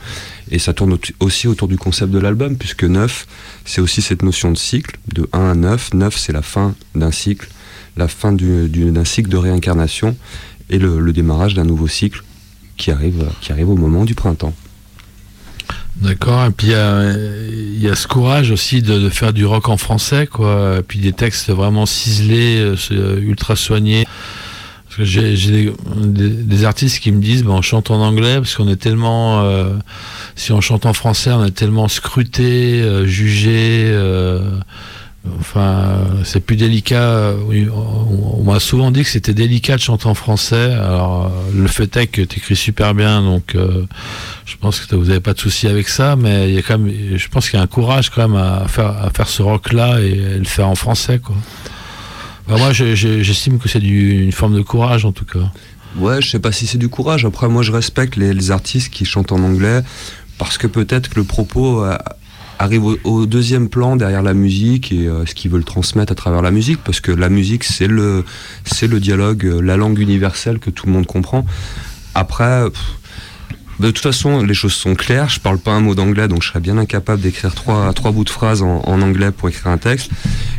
et 0.50 0.58
ça 0.58 0.72
tourne 0.72 0.92
au- 0.94 0.98
aussi 1.24 1.46
autour 1.48 1.68
du 1.68 1.76
concept 1.76 2.10
de 2.12 2.18
l'album, 2.18 2.56
puisque 2.56 2.84
9, 2.84 3.26
c'est 3.64 3.80
aussi 3.80 4.02
cette 4.02 4.22
notion 4.22 4.50
de 4.50 4.56
cycle, 4.56 4.98
de 5.12 5.28
1 5.32 5.50
à 5.50 5.54
9, 5.54 5.94
9 5.94 6.16
c'est 6.16 6.32
la 6.32 6.42
fin 6.42 6.74
d'un 6.94 7.10
cycle, 7.10 7.48
la 7.96 8.08
fin 8.08 8.32
du- 8.32 8.68
du- 8.68 8.90
d'un 8.90 9.04
cycle 9.04 9.28
de 9.28 9.36
réincarnation, 9.36 10.16
et 10.70 10.78
le, 10.78 11.12
démarrage 11.12 11.54
d'un 11.54 11.64
nouveau 11.64 11.88
cycle 11.88 12.22
qui 12.76 12.90
arrive 12.90 13.68
au 13.68 13.76
moment 13.76 14.04
du 14.04 14.14
printemps. 14.14 14.54
D'accord, 15.96 16.44
et 16.46 16.50
puis 16.50 16.68
il 16.68 17.80
y 17.80 17.88
a, 17.88 17.94
ce 17.94 18.08
courage 18.08 18.50
aussi 18.50 18.82
de, 18.82 19.08
faire 19.08 19.32
du 19.32 19.46
rock 19.46 19.68
en 19.68 19.76
français, 19.76 20.26
quoi. 20.26 20.76
Et 20.78 20.82
puis 20.82 20.98
des 20.98 21.12
textes 21.12 21.50
vraiment 21.50 21.86
ciselés, 21.86 22.58
euh, 22.90 23.20
ultra 23.20 23.54
soignés. 23.54 24.06
Parce 24.84 24.96
que 24.96 25.04
j'ai 25.04 25.36
j'ai 25.36 25.72
des 25.86 26.64
artistes 26.64 27.00
qui 27.00 27.12
me 27.12 27.20
disent, 27.20 27.44
ben, 27.44 27.52
on 27.52 27.62
chante 27.62 27.90
en 27.90 28.00
anglais 28.00 28.36
parce 28.36 28.54
qu'on 28.54 28.68
est 28.68 28.76
tellement, 28.76 29.44
euh, 29.44 29.74
si 30.34 30.52
on 30.52 30.60
chante 30.60 30.84
en 30.86 30.92
français, 30.92 31.32
on 31.32 31.44
est 31.44 31.54
tellement 31.54 31.88
scruté, 31.88 32.80
euh, 32.82 33.06
jugé. 33.06 33.92
Enfin, 35.40 36.00
c'est 36.24 36.40
plus 36.40 36.56
délicat. 36.56 37.32
on, 37.72 38.42
m'a 38.44 38.60
souvent 38.60 38.90
dit 38.90 39.02
que 39.04 39.08
c'était 39.08 39.32
délicat 39.32 39.76
de 39.76 39.80
chanter 39.80 40.06
en 40.06 40.14
français. 40.14 40.74
Alors, 40.74 41.26
euh, 41.26 41.62
le 41.62 41.66
fait 41.66 41.96
est 41.96 42.06
que 42.08 42.20
tu 42.20 42.38
écris 42.38 42.56
super 42.56 42.94
bien, 42.94 43.22
donc 43.22 43.54
euh, 43.54 43.86
je 44.44 44.56
pense 44.56 44.80
que 44.80 44.94
vous 44.94 45.06
n'avez 45.06 45.20
pas 45.20 45.32
de 45.32 45.40
souci 45.40 45.66
avec 45.66 45.88
ça. 45.88 46.16
Mais 46.16 46.50
il 46.50 46.54
y 46.54 46.58
a 46.58 46.62
quand 46.62 46.78
même, 46.78 46.92
je 47.16 47.28
pense 47.28 47.48
qu'il 47.48 47.58
y 47.58 47.60
a 47.60 47.62
un 47.62 47.68
courage 47.68 48.10
quand 48.10 48.28
même 48.28 48.36
à 48.36 48.66
faire, 48.68 49.28
ce 49.28 49.42
rock-là 49.42 50.00
et, 50.00 50.38
le 50.38 50.44
faire 50.44 50.68
en 50.68 50.74
français, 50.74 51.20
moi, 52.46 52.72
je- 52.74 52.94
je- 52.94 53.22
j'estime 53.22 53.58
que 53.58 53.70
c'est 53.70 53.78
une 53.78 54.32
forme 54.32 54.54
de 54.54 54.60
courage, 54.60 55.06
en 55.06 55.12
tout 55.12 55.24
cas. 55.24 55.50
Ouais, 55.96 56.20
je 56.20 56.28
sais 56.28 56.38
pas 56.40 56.52
si 56.52 56.66
c'est 56.66 56.76
du 56.76 56.88
courage. 56.90 57.24
Après, 57.24 57.48
moi, 57.48 57.62
je 57.62 57.72
respecte 57.72 58.16
les, 58.16 58.50
artistes 58.50 58.92
qui 58.92 59.06
chantent 59.06 59.32
en 59.32 59.42
anglais 59.42 59.80
parce 60.36 60.58
que 60.58 60.66
peut-être 60.66 61.08
que 61.08 61.16
le 61.16 61.24
propos 61.24 61.82
arrive 62.64 62.84
au, 63.04 63.26
deuxième 63.26 63.68
plan 63.68 63.96
derrière 63.96 64.22
la 64.22 64.34
musique 64.34 64.90
et 64.90 65.06
euh, 65.06 65.26
ce 65.26 65.34
qu'ils 65.34 65.50
veulent 65.50 65.64
transmettre 65.64 66.12
à 66.12 66.14
travers 66.14 66.42
la 66.42 66.50
musique 66.50 66.80
parce 66.82 67.00
que 67.00 67.12
la 67.12 67.28
musique, 67.28 67.64
c'est 67.64 67.86
le, 67.86 68.24
c'est 68.64 68.86
le 68.86 69.00
dialogue, 69.00 69.44
euh, 69.44 69.60
la 69.60 69.76
langue 69.76 69.98
universelle 69.98 70.58
que 70.58 70.70
tout 70.70 70.86
le 70.86 70.92
monde 70.92 71.06
comprend. 71.06 71.44
Après, 72.14 72.64
de 73.80 73.90
toute 73.90 74.02
façon, 74.02 74.42
les 74.42 74.54
choses 74.54 74.74
sont 74.74 74.94
claires. 74.94 75.28
Je 75.28 75.40
parle 75.40 75.58
pas 75.58 75.72
un 75.72 75.80
mot 75.80 75.94
d'anglais, 75.94 76.28
donc 76.28 76.42
je 76.42 76.48
serais 76.48 76.60
bien 76.60 76.78
incapable 76.78 77.20
d'écrire 77.20 77.54
trois, 77.54 77.92
trois 77.92 78.12
bouts 78.12 78.24
de 78.24 78.30
phrases 78.30 78.62
en, 78.62 78.80
anglais 78.86 79.30
pour 79.32 79.48
écrire 79.48 79.68
un 79.68 79.78
texte. 79.78 80.10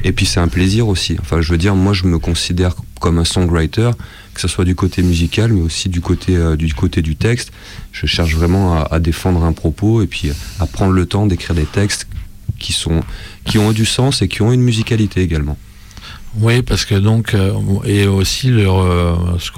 Et 0.03 0.11
puis 0.11 0.25
c'est 0.25 0.39
un 0.39 0.47
plaisir 0.47 0.87
aussi. 0.87 1.17
Enfin, 1.21 1.41
je 1.41 1.51
veux 1.51 1.57
dire, 1.57 1.75
moi, 1.75 1.93
je 1.93 2.05
me 2.05 2.19
considère 2.19 2.75
comme 2.99 3.17
un 3.17 3.25
songwriter, 3.25 3.91
que 4.33 4.41
ce 4.41 4.47
soit 4.47 4.65
du 4.65 4.75
côté 4.75 5.01
musical, 5.01 5.53
mais 5.53 5.61
aussi 5.61 5.89
du 5.89 6.01
côté, 6.01 6.35
euh, 6.35 6.55
du, 6.55 6.73
côté 6.73 7.01
du 7.01 7.15
texte. 7.15 7.51
Je 7.91 8.05
cherche 8.05 8.35
vraiment 8.35 8.75
à, 8.75 8.87
à 8.91 8.99
défendre 8.99 9.43
un 9.43 9.53
propos 9.53 10.01
et 10.01 10.07
puis 10.07 10.31
à 10.59 10.65
prendre 10.65 10.91
le 10.91 11.05
temps 11.05 11.25
d'écrire 11.25 11.55
des 11.55 11.65
textes 11.65 12.07
qui, 12.59 12.73
sont, 12.73 13.01
qui 13.45 13.57
ont 13.57 13.71
du 13.71 13.85
sens 13.85 14.21
et 14.21 14.27
qui 14.27 14.41
ont 14.41 14.51
une 14.51 14.61
musicalité 14.61 15.21
également. 15.21 15.57
Oui, 16.37 16.61
parce 16.63 16.83
que 16.83 16.95
donc, 16.95 17.33
euh, 17.33 17.53
et 17.85 18.07
aussi 18.07 18.47
le, 18.47 18.67
euh, 18.67 19.15
ce 19.39 19.51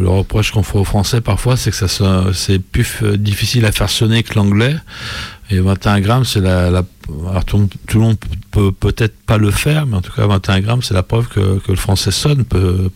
le 0.00 0.08
reproche 0.08 0.50
qu'on 0.50 0.64
fait 0.64 0.78
aux 0.78 0.84
Français 0.84 1.20
parfois, 1.20 1.56
c'est 1.56 1.70
que 1.70 1.76
ça 1.76 1.86
c'est 2.32 2.58
plus 2.58 2.82
f- 2.82 3.16
difficile 3.16 3.64
à 3.66 3.70
faire 3.72 3.88
sonner 3.88 4.24
que 4.24 4.34
l'anglais. 4.34 4.74
Et 5.50 5.60
21 5.60 6.00
grammes, 6.00 6.24
c'est 6.24 6.40
la, 6.40 6.66
alors 6.68 7.44
tout, 7.44 7.68
le 7.92 8.00
monde 8.00 8.16
peut 8.50 8.72
peut-être 8.72 9.14
pas 9.26 9.36
le 9.36 9.50
faire, 9.50 9.84
mais 9.86 9.96
en 9.96 10.00
tout 10.00 10.12
cas 10.12 10.26
21 10.26 10.60
grammes, 10.60 10.82
c'est 10.82 10.94
la 10.94 11.02
preuve 11.02 11.28
que, 11.28 11.58
que 11.58 11.70
le 11.70 11.76
français 11.76 12.10
sonne, 12.10 12.44
peut, 12.44 12.90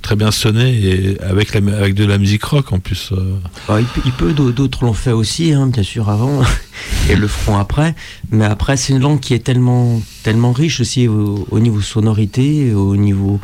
très 0.00 0.16
bien 0.16 0.30
sonner 0.30 0.70
et 0.70 1.20
avec, 1.20 1.54
avec 1.54 1.94
de 1.94 2.04
la 2.04 2.16
musique 2.16 2.44
rock 2.44 2.72
en 2.72 2.78
plus. 2.78 3.10
euh. 3.12 3.36
Alors, 3.68 3.80
il 4.04 4.12
peut, 4.12 4.32
d'autres 4.32 4.84
l'ont 4.84 4.94
fait 4.94 5.12
aussi, 5.12 5.52
hein, 5.52 5.66
bien 5.66 5.82
sûr, 5.82 6.08
avant, 6.08 6.40
et 7.10 7.16
le 7.16 7.28
feront 7.28 7.58
après. 7.58 7.94
Mais 8.30 8.46
après, 8.46 8.76
c'est 8.78 8.94
une 8.94 9.00
langue 9.00 9.20
qui 9.20 9.34
est 9.34 9.44
tellement, 9.44 10.00
tellement 10.22 10.52
riche 10.52 10.80
aussi 10.80 11.06
au, 11.06 11.46
au 11.50 11.58
niveau 11.58 11.82
sonorité, 11.82 12.72
au 12.72 12.96
niveau. 12.96 13.40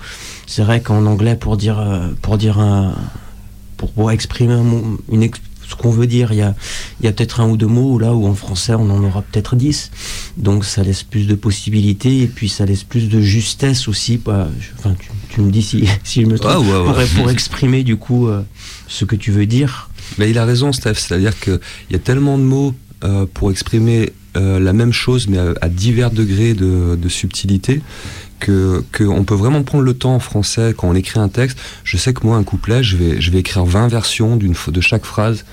C'est 0.46 0.62
vrai 0.62 0.80
qu'en 0.80 1.04
anglais, 1.04 1.36
pour 1.36 1.58
dire, 1.58 1.78
euh, 1.78 2.08
pour 2.22 2.38
dire 2.38 2.58
un, 2.58 2.94
pour 3.76 4.10
exprimer 4.10 4.54
un 4.54 4.64
une, 5.10 5.28
ce 5.68 5.74
qu'on 5.74 5.90
veut 5.90 6.06
dire, 6.06 6.32
il 6.32 6.38
y 6.38 6.42
a, 6.42 6.54
il 7.00 7.06
y 7.06 7.08
a 7.08 7.12
peut-être 7.12 7.40
un 7.40 7.48
ou 7.48 7.56
deux 7.56 7.66
mots, 7.66 7.98
là 7.98 8.14
où 8.14 8.26
en 8.26 8.34
français, 8.34 8.74
on 8.74 8.88
en 8.90 9.02
aura 9.04 9.22
peut-être 9.22 9.56
dix. 9.56 9.90
Donc, 10.36 10.64
ça 10.64 10.82
laisse 10.82 11.02
plus 11.02 11.26
de 11.26 11.34
possibilités 11.34 12.22
et 12.22 12.26
puis 12.26 12.48
ça 12.48 12.64
laisse 12.66 12.84
plus 12.84 13.08
de 13.08 13.20
justesse 13.20 13.88
aussi. 13.88 14.18
bah, 14.18 14.48
je- 14.60 14.68
enfin, 14.78 14.94
tu, 14.98 15.08
tu 15.30 15.40
me 15.40 15.50
dis 15.50 15.62
si, 15.62 15.84
si 16.04 16.22
je 16.22 16.26
me 16.26 16.38
trompe. 16.38 16.66
Ouais, 16.66 16.72
ouais. 16.72 17.06
Pour, 17.06 17.22
pour 17.22 17.30
exprimer 17.30 17.82
du 17.84 17.96
coup 17.96 18.28
euh, 18.28 18.42
ce 18.88 19.04
que 19.04 19.16
tu 19.16 19.30
veux 19.32 19.46
dire. 19.46 19.90
Mais 20.18 20.30
il 20.30 20.38
a 20.38 20.44
raison, 20.44 20.72
Steph. 20.72 20.94
C'est-à-dire 20.94 21.38
qu'il 21.38 21.58
y 21.90 21.94
a 21.94 21.98
tellement 21.98 22.38
de 22.38 22.44
mots 22.44 22.74
euh, 23.04 23.26
pour 23.32 23.50
exprimer 23.50 24.12
euh, 24.36 24.60
la 24.60 24.72
même 24.72 24.92
chose, 24.92 25.26
mais 25.28 25.38
à, 25.38 25.54
à 25.62 25.68
divers 25.68 26.10
degrés 26.10 26.54
de, 26.54 26.96
de 27.00 27.08
subtilité, 27.08 27.80
que 28.40 28.84
qu'on 28.96 29.24
peut 29.24 29.34
vraiment 29.34 29.62
prendre 29.62 29.84
le 29.84 29.94
temps 29.94 30.14
en 30.14 30.20
français 30.20 30.74
quand 30.76 30.88
on 30.88 30.94
écrit 30.94 31.18
un 31.18 31.28
texte. 31.28 31.58
Je 31.84 31.96
sais 31.96 32.12
que 32.12 32.26
moi, 32.26 32.36
un 32.36 32.44
couplet, 32.44 32.82
je 32.82 32.96
vais, 32.96 33.20
je 33.20 33.30
vais 33.30 33.38
écrire 33.38 33.64
20 33.64 33.88
versions 33.88 34.36
de 34.36 34.80
chaque 34.80 35.04
phrase 35.04 35.44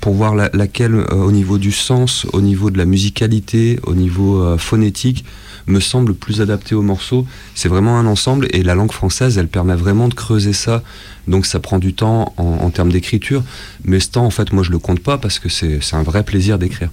pour 0.00 0.14
voir 0.14 0.34
la- 0.34 0.50
laquelle, 0.52 0.94
euh, 0.94 1.14
au 1.14 1.32
niveau 1.32 1.58
du 1.58 1.72
sens, 1.72 2.26
au 2.32 2.40
niveau 2.40 2.70
de 2.70 2.78
la 2.78 2.84
musicalité, 2.84 3.80
au 3.84 3.94
niveau 3.94 4.40
euh, 4.42 4.58
phonétique, 4.58 5.24
me 5.66 5.80
semble 5.80 6.14
plus 6.14 6.40
adaptée 6.40 6.74
au 6.74 6.82
morceau. 6.82 7.26
C'est 7.54 7.68
vraiment 7.68 7.98
un 7.98 8.06
ensemble 8.06 8.46
et 8.52 8.62
la 8.62 8.74
langue 8.74 8.92
française, 8.92 9.36
elle 9.36 9.48
permet 9.48 9.74
vraiment 9.74 10.08
de 10.08 10.14
creuser 10.14 10.52
ça. 10.52 10.82
Donc 11.26 11.44
ça 11.44 11.58
prend 11.58 11.78
du 11.78 11.92
temps 11.92 12.34
en, 12.36 12.70
termes 12.70 12.92
d'écriture, 12.92 13.42
mais 13.84 13.98
ce 13.98 14.10
temps, 14.10 14.24
en 14.24 14.30
fait, 14.30 14.52
moi, 14.52 14.62
je 14.62 14.70
le 14.70 14.78
compte 14.78 15.00
pas 15.00 15.18
parce 15.18 15.40
que 15.40 15.48
c'est 15.48 15.80
un 15.92 16.02
vrai 16.04 16.22
plaisir 16.22 16.58
d'écrire. 16.58 16.90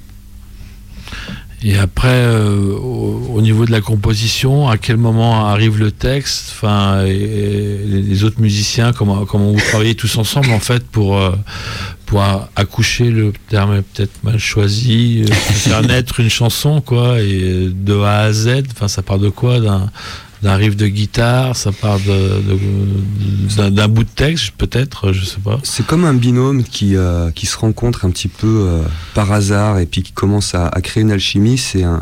Et 1.66 1.78
après, 1.78 2.10
euh, 2.10 2.76
au, 2.76 3.32
au 3.36 3.42
niveau 3.42 3.66
de 3.66 3.72
la 3.72 3.80
composition, 3.80 4.68
à 4.68 4.78
quel 4.78 4.98
moment 4.98 5.48
arrive 5.48 5.80
le 5.80 5.92
texte 5.92 6.52
Enfin, 6.52 7.04
les 7.04 8.24
autres 8.26 8.42
musiciens, 8.42 8.92
comment, 8.92 9.26
comment 9.26 9.52
vous 9.52 9.60
travaillez 9.60 9.96
tous 9.96 10.18
ensemble 10.18 10.52
en 10.52 10.60
fait 10.60 10.86
pour 10.86 11.18
euh, 11.18 11.32
pour 12.06 12.22
accoucher 12.56 13.10
le 13.10 13.32
terme 13.48 13.82
peut-être 13.82 14.24
mal 14.24 14.38
choisi, 14.40 15.24
euh, 15.24 15.34
faire 15.34 15.82
naître 15.82 16.20
une 16.20 16.30
chanson 16.30 16.82
quoi, 16.82 17.22
et 17.22 17.70
de 17.74 17.98
A 18.02 18.20
à 18.20 18.34
Z. 18.34 18.64
Enfin, 18.72 18.90
ça 18.90 19.02
part 19.02 19.18
de 19.18 19.30
quoi 19.30 19.60
d'un 20.44 20.56
riff 20.56 20.76
de 20.76 20.88
guitare, 20.88 21.56
ça 21.56 21.72
part 21.72 22.00
d'un 22.00 23.88
bout 23.88 24.04
de 24.04 24.10
texte 24.10 24.52
peut-être, 24.58 25.14
je 25.14 25.24
sais 25.26 25.40
pas. 25.40 25.60
C'est 25.64 25.86
comme 25.86 26.04
un 26.06 26.14
binôme 26.14 26.64
qui, 26.64 26.96
euh, 26.96 27.32
qui 27.32 27.46
se 27.46 27.58
rencontre 27.58 28.04
un 28.06 28.10
petit 28.12 28.28
peu 28.28 28.66
euh, 28.68 28.84
par 29.14 29.32
hasard 29.32 29.80
et 29.80 29.86
puis 29.86 30.04
qui 30.04 30.12
commence 30.12 30.54
à, 30.54 30.70
créer 30.84 31.02
une 31.04 31.12
alchimie. 31.12 31.58
C'est 31.58 31.84
un, 31.84 32.02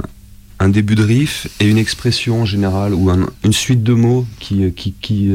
un 0.59 0.69
début 0.69 0.95
de 0.95 1.03
riff 1.03 1.47
et 1.59 1.67
une 1.69 1.77
expression 1.77 2.41
en 2.41 2.45
général 2.45 2.93
ou 2.95 3.11
un- 3.11 3.27
une 3.45 3.53
suite 3.53 3.83
de 3.83 3.93
mots 3.93 4.25
qui, 4.39 4.63
euh, 4.65 4.71
qui, 4.75 4.93
qui, 4.99 5.29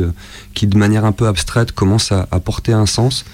qui, 0.54 0.66
de 0.66 0.76
manière 0.76 1.04
un 1.04 1.12
peu 1.12 1.28
abstraite, 1.28 1.70
commence 1.72 2.10
à, 2.10 2.26
à 2.32 2.40
porter 2.40 2.72
un 2.72 2.86
sens. 2.86 3.24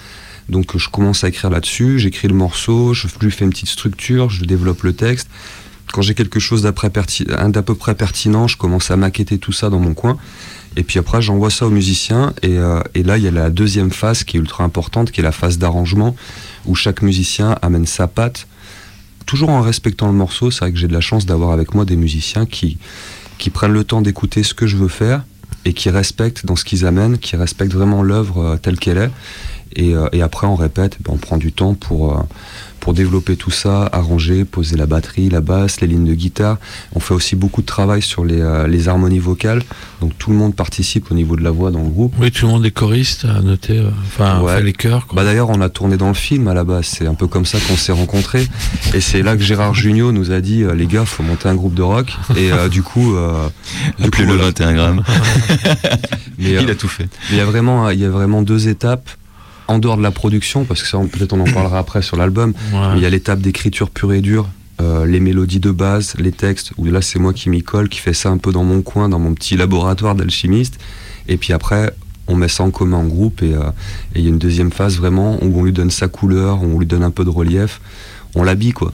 Donc 0.50 0.76
je 0.76 0.88
commence 0.90 1.24
à 1.24 1.28
écrire 1.28 1.48
là-dessus, 1.50 1.98
j'écris 1.98 2.28
le 2.28 2.34
morceau, 2.34 2.92
je 2.92 3.06
lui 3.22 3.30
fais 3.30 3.44
une 3.44 3.50
petite 3.50 3.68
structure, 3.68 4.28
je 4.28 4.44
développe 4.44 4.82
le 4.82 4.92
texte. 4.92 5.28
Quand 5.92 6.02
j'ai 6.02 6.14
quelque 6.14 6.40
chose 6.40 6.62
d'à 6.62 6.72
peu 6.72 7.74
près 7.74 7.94
pertinent, 7.94 8.48
je 8.48 8.56
commence 8.56 8.90
à 8.90 8.96
maqueter 8.96 9.38
tout 9.38 9.52
ça 9.52 9.70
dans 9.70 9.80
mon 9.80 9.94
coin. 9.94 10.16
Et 10.76 10.82
puis 10.82 10.98
après, 10.98 11.20
j'envoie 11.20 11.50
ça 11.50 11.66
aux 11.66 11.70
musiciens. 11.70 12.32
Et, 12.42 12.58
euh, 12.58 12.80
et 12.94 13.02
là, 13.02 13.18
il 13.18 13.24
y 13.24 13.28
a 13.28 13.30
la 13.30 13.50
deuxième 13.50 13.90
phase 13.90 14.24
qui 14.24 14.36
est 14.36 14.40
ultra 14.40 14.64
importante, 14.64 15.10
qui 15.10 15.20
est 15.20 15.24
la 15.24 15.32
phase 15.32 15.58
d'arrangement, 15.58 16.16
où 16.64 16.74
chaque 16.74 17.02
musicien 17.02 17.56
amène 17.60 17.86
sa 17.86 18.06
patte, 18.06 18.46
toujours 19.26 19.50
en 19.50 19.60
respectant 19.60 20.06
le 20.06 20.14
morceau. 20.14 20.50
C'est 20.50 20.60
vrai 20.60 20.72
que 20.72 20.78
j'ai 20.78 20.88
de 20.88 20.94
la 20.94 21.00
chance 21.00 21.26
d'avoir 21.26 21.52
avec 21.52 21.74
moi 21.74 21.84
des 21.84 21.96
musiciens 21.96 22.46
qui, 22.46 22.78
qui 23.38 23.50
prennent 23.50 23.72
le 23.72 23.84
temps 23.84 24.00
d'écouter 24.00 24.42
ce 24.42 24.54
que 24.54 24.66
je 24.66 24.76
veux 24.76 24.88
faire 24.88 25.24
et 25.64 25.74
qui 25.74 25.90
respectent 25.90 26.46
dans 26.46 26.56
ce 26.56 26.64
qu'ils 26.64 26.86
amènent, 26.86 27.18
qui 27.18 27.36
respectent 27.36 27.74
vraiment 27.74 28.02
l'œuvre 28.02 28.38
euh, 28.38 28.56
telle 28.56 28.78
qu'elle 28.78 28.98
est. 28.98 29.10
Et, 29.76 29.94
euh, 29.94 30.08
et 30.12 30.22
après, 30.22 30.46
on 30.46 30.54
répète, 30.56 30.98
ben, 31.00 31.12
on 31.14 31.16
prend 31.18 31.36
du 31.36 31.52
temps 31.52 31.74
pour, 31.74 32.12
euh, 32.18 32.22
pour 32.80 32.94
développer 32.94 33.36
tout 33.36 33.50
ça, 33.52 33.88
arranger, 33.92 34.44
poser 34.44 34.76
la 34.76 34.86
batterie, 34.86 35.28
la 35.30 35.40
basse, 35.40 35.80
les 35.80 35.86
lignes 35.86 36.04
de 36.06 36.14
guitare. 36.14 36.58
On 36.94 37.00
fait 37.00 37.14
aussi 37.14 37.36
beaucoup 37.36 37.60
de 37.62 37.66
travail 37.66 38.02
sur 38.02 38.24
les, 38.24 38.40
euh, 38.40 38.66
les 38.66 38.88
harmonies 38.88 39.20
vocales. 39.20 39.62
Donc 40.00 40.18
tout 40.18 40.30
le 40.30 40.36
monde 40.36 40.54
participe 40.56 41.10
au 41.12 41.14
niveau 41.14 41.36
de 41.36 41.42
la 41.44 41.52
voix 41.52 41.70
dans 41.70 41.82
le 41.84 41.88
groupe. 41.88 42.12
Oui, 42.18 42.32
tout 42.32 42.46
le 42.46 42.52
monde 42.52 42.66
est 42.66 42.72
choriste, 42.72 43.24
à 43.24 43.40
noter. 43.40 43.78
euh, 43.78 43.90
Enfin, 44.06 44.40
Ouais. 44.40 44.56
fait 44.56 44.62
les 44.62 44.72
chœurs. 44.72 45.06
quoi. 45.06 45.16
Bah 45.16 45.24
d'ailleurs, 45.24 45.48
on 45.50 45.60
a 45.60 45.68
tourné 45.68 45.96
dans 45.96 46.08
le 46.08 46.14
film 46.14 46.48
à 46.48 46.54
la 46.54 46.64
base. 46.64 46.86
C'est 46.86 47.06
un 47.06 47.14
peu 47.14 47.28
comme 47.28 47.46
ça 47.46 47.58
qu'on 47.68 47.76
s'est 47.76 47.92
rencontrés. 47.92 48.48
Et 48.94 49.00
c'est 49.00 49.22
là 49.22 49.36
que 49.36 49.42
Gérard 49.42 49.74
Jugnot 49.74 50.10
nous 50.10 50.32
a 50.32 50.40
dit, 50.40 50.64
euh, 50.64 50.74
les 50.74 50.86
gars, 50.86 51.04
faut 51.04 51.22
monter 51.22 51.48
un 51.48 51.54
groupe 51.54 51.74
de 51.74 51.82
rock. 51.82 52.12
Et 52.36 52.50
euh, 52.52 52.68
du 52.68 52.82
coup, 52.82 53.14
euh, 53.14 53.46
du 54.00 54.10
coup, 54.10 54.22
Appelez-le 54.22 54.32
voilà. 54.32 54.44
21 54.46 54.74
grammes. 54.74 55.02
Mais, 56.38 56.56
euh, 56.56 56.62
Il 56.62 56.70
a 56.70 56.74
tout 56.74 56.88
fait. 56.88 57.04
Mais 57.30 57.36
il 57.36 57.36
y 57.36 57.40
a 57.40 57.44
vraiment, 57.44 57.90
il 57.90 58.00
y 58.00 58.04
a 58.04 58.10
vraiment 58.10 58.42
deux 58.42 58.66
étapes 58.68 59.08
en 59.72 59.78
dehors 59.78 59.96
de 59.96 60.02
la 60.02 60.10
production, 60.10 60.64
parce 60.64 60.82
que 60.82 60.88
ça, 60.88 60.98
peut-être 60.98 61.32
on 61.32 61.40
en 61.40 61.52
parlera 61.52 61.78
après 61.80 62.02
sur 62.02 62.16
l'album. 62.16 62.52
Ouais. 62.72 62.78
Il 62.96 63.02
y 63.02 63.06
a 63.06 63.10
l'étape 63.10 63.40
d'écriture 63.40 63.90
pure 63.90 64.12
et 64.12 64.20
dure, 64.20 64.48
euh, 64.80 65.06
les 65.06 65.20
mélodies 65.20 65.60
de 65.60 65.70
base, 65.70 66.14
les 66.18 66.32
textes, 66.32 66.72
où 66.78 66.84
là 66.86 67.02
c'est 67.02 67.18
moi 67.18 67.32
qui 67.32 67.50
m'y 67.50 67.62
colle, 67.62 67.88
qui 67.88 67.98
fait 67.98 68.14
ça 68.14 68.30
un 68.30 68.38
peu 68.38 68.52
dans 68.52 68.64
mon 68.64 68.82
coin, 68.82 69.08
dans 69.08 69.18
mon 69.18 69.34
petit 69.34 69.56
laboratoire 69.56 70.14
d'alchimiste. 70.14 70.78
Et 71.28 71.36
puis 71.36 71.52
après, 71.52 71.92
on 72.26 72.36
met 72.36 72.48
ça 72.48 72.64
en 72.64 72.70
commun 72.70 72.98
en 72.98 73.04
groupe 73.04 73.42
et 73.42 73.54
euh, 73.54 73.70
et 74.14 74.20
il 74.20 74.22
y 74.22 74.26
a 74.26 74.30
une 74.30 74.38
deuxième 74.38 74.72
phase 74.72 74.96
vraiment 74.96 75.42
où 75.42 75.58
on 75.58 75.64
lui 75.64 75.72
donne 75.72 75.90
sa 75.90 76.08
couleur, 76.08 76.62
on 76.62 76.78
lui 76.78 76.86
donne 76.86 77.02
un 77.02 77.10
peu 77.10 77.24
de 77.24 77.30
relief, 77.30 77.80
on 78.34 78.42
l'habille 78.42 78.72
quoi. 78.72 78.92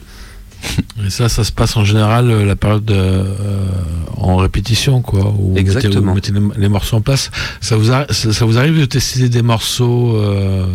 Et 1.04 1.10
ça, 1.10 1.28
ça 1.28 1.44
se 1.44 1.52
passe 1.52 1.76
en 1.76 1.84
général 1.84 2.30
euh, 2.30 2.44
la 2.44 2.56
période 2.56 2.84
de, 2.84 2.94
euh, 2.94 3.24
en 4.16 4.36
répétition, 4.36 5.00
quoi. 5.02 5.20
Où 5.30 5.48
vous 5.48 5.48
mettez- 5.54 5.60
Exactement. 5.60 6.10
Vous 6.10 6.14
mettez, 6.16 6.32
les, 6.32 6.40
les 6.56 6.68
morceaux 6.68 6.96
en 6.96 7.00
place. 7.00 7.30
Ça 7.60 7.76
vous, 7.76 7.86
ça 8.10 8.44
vous 8.44 8.58
arrive 8.58 8.78
de 8.78 8.84
tester 8.84 9.28
des 9.28 9.42
morceaux 9.42 10.16
euh, 10.16 10.66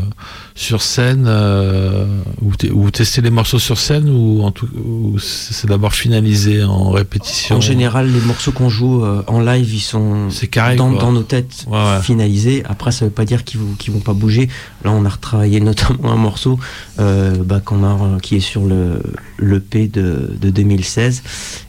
sur 0.56 0.82
scène 0.84 1.26
euh, 1.28 2.06
ou, 2.42 2.56
te- 2.56 2.68
ou 2.68 2.92
tester 2.92 3.22
les 3.22 3.30
morceaux 3.32 3.60
sur 3.60 3.78
scène 3.80 4.10
ou, 4.10 4.44
en 4.44 4.52
tout, 4.52 4.68
ou 4.76 5.18
c'est 5.20 5.68
d'abord 5.68 5.94
finalisé 5.94 6.63
en 6.63 6.92
répétition? 6.92 7.56
En 7.58 7.62
général, 7.62 8.12
les 8.12 8.20
morceaux 8.22 8.52
qu'on 8.52 8.70
joue 8.70 9.04
euh, 9.04 9.24
en 9.28 9.39
live, 9.42 9.74
ils 9.74 9.80
sont 9.80 10.28
carré, 10.52 10.76
dans, 10.76 10.89
nos 11.12 11.24
têtes 11.24 11.66
Ouais, 11.68 11.78
ouais. 11.78 12.02
finalisés. 12.04 12.63
Après, 12.68 12.92
ça 12.92 13.06
veut 13.06 13.12
pas 13.12 13.26
dire 13.26 13.44
qu'ils 13.44 13.60
vont, 13.92 14.00
pas 14.00 14.13
bouger. 14.13 14.48
Là, 14.84 14.92
on 14.92 15.06
a 15.06 15.10
retravaillé 15.10 15.60
notamment 15.62 16.12
un 16.12 16.18
morceau 16.18 16.60
euh, 17.00 17.36
bah, 17.44 17.60
qu'on 17.63 17.84
a, 17.84 18.20
qui 18.22 18.36
est 18.36 18.39
sur 18.39 18.66
le, 18.66 19.02
le 19.38 19.60
P 19.60 19.88
de, 19.88 20.36
de 20.39 20.50
2016. 20.50 21.24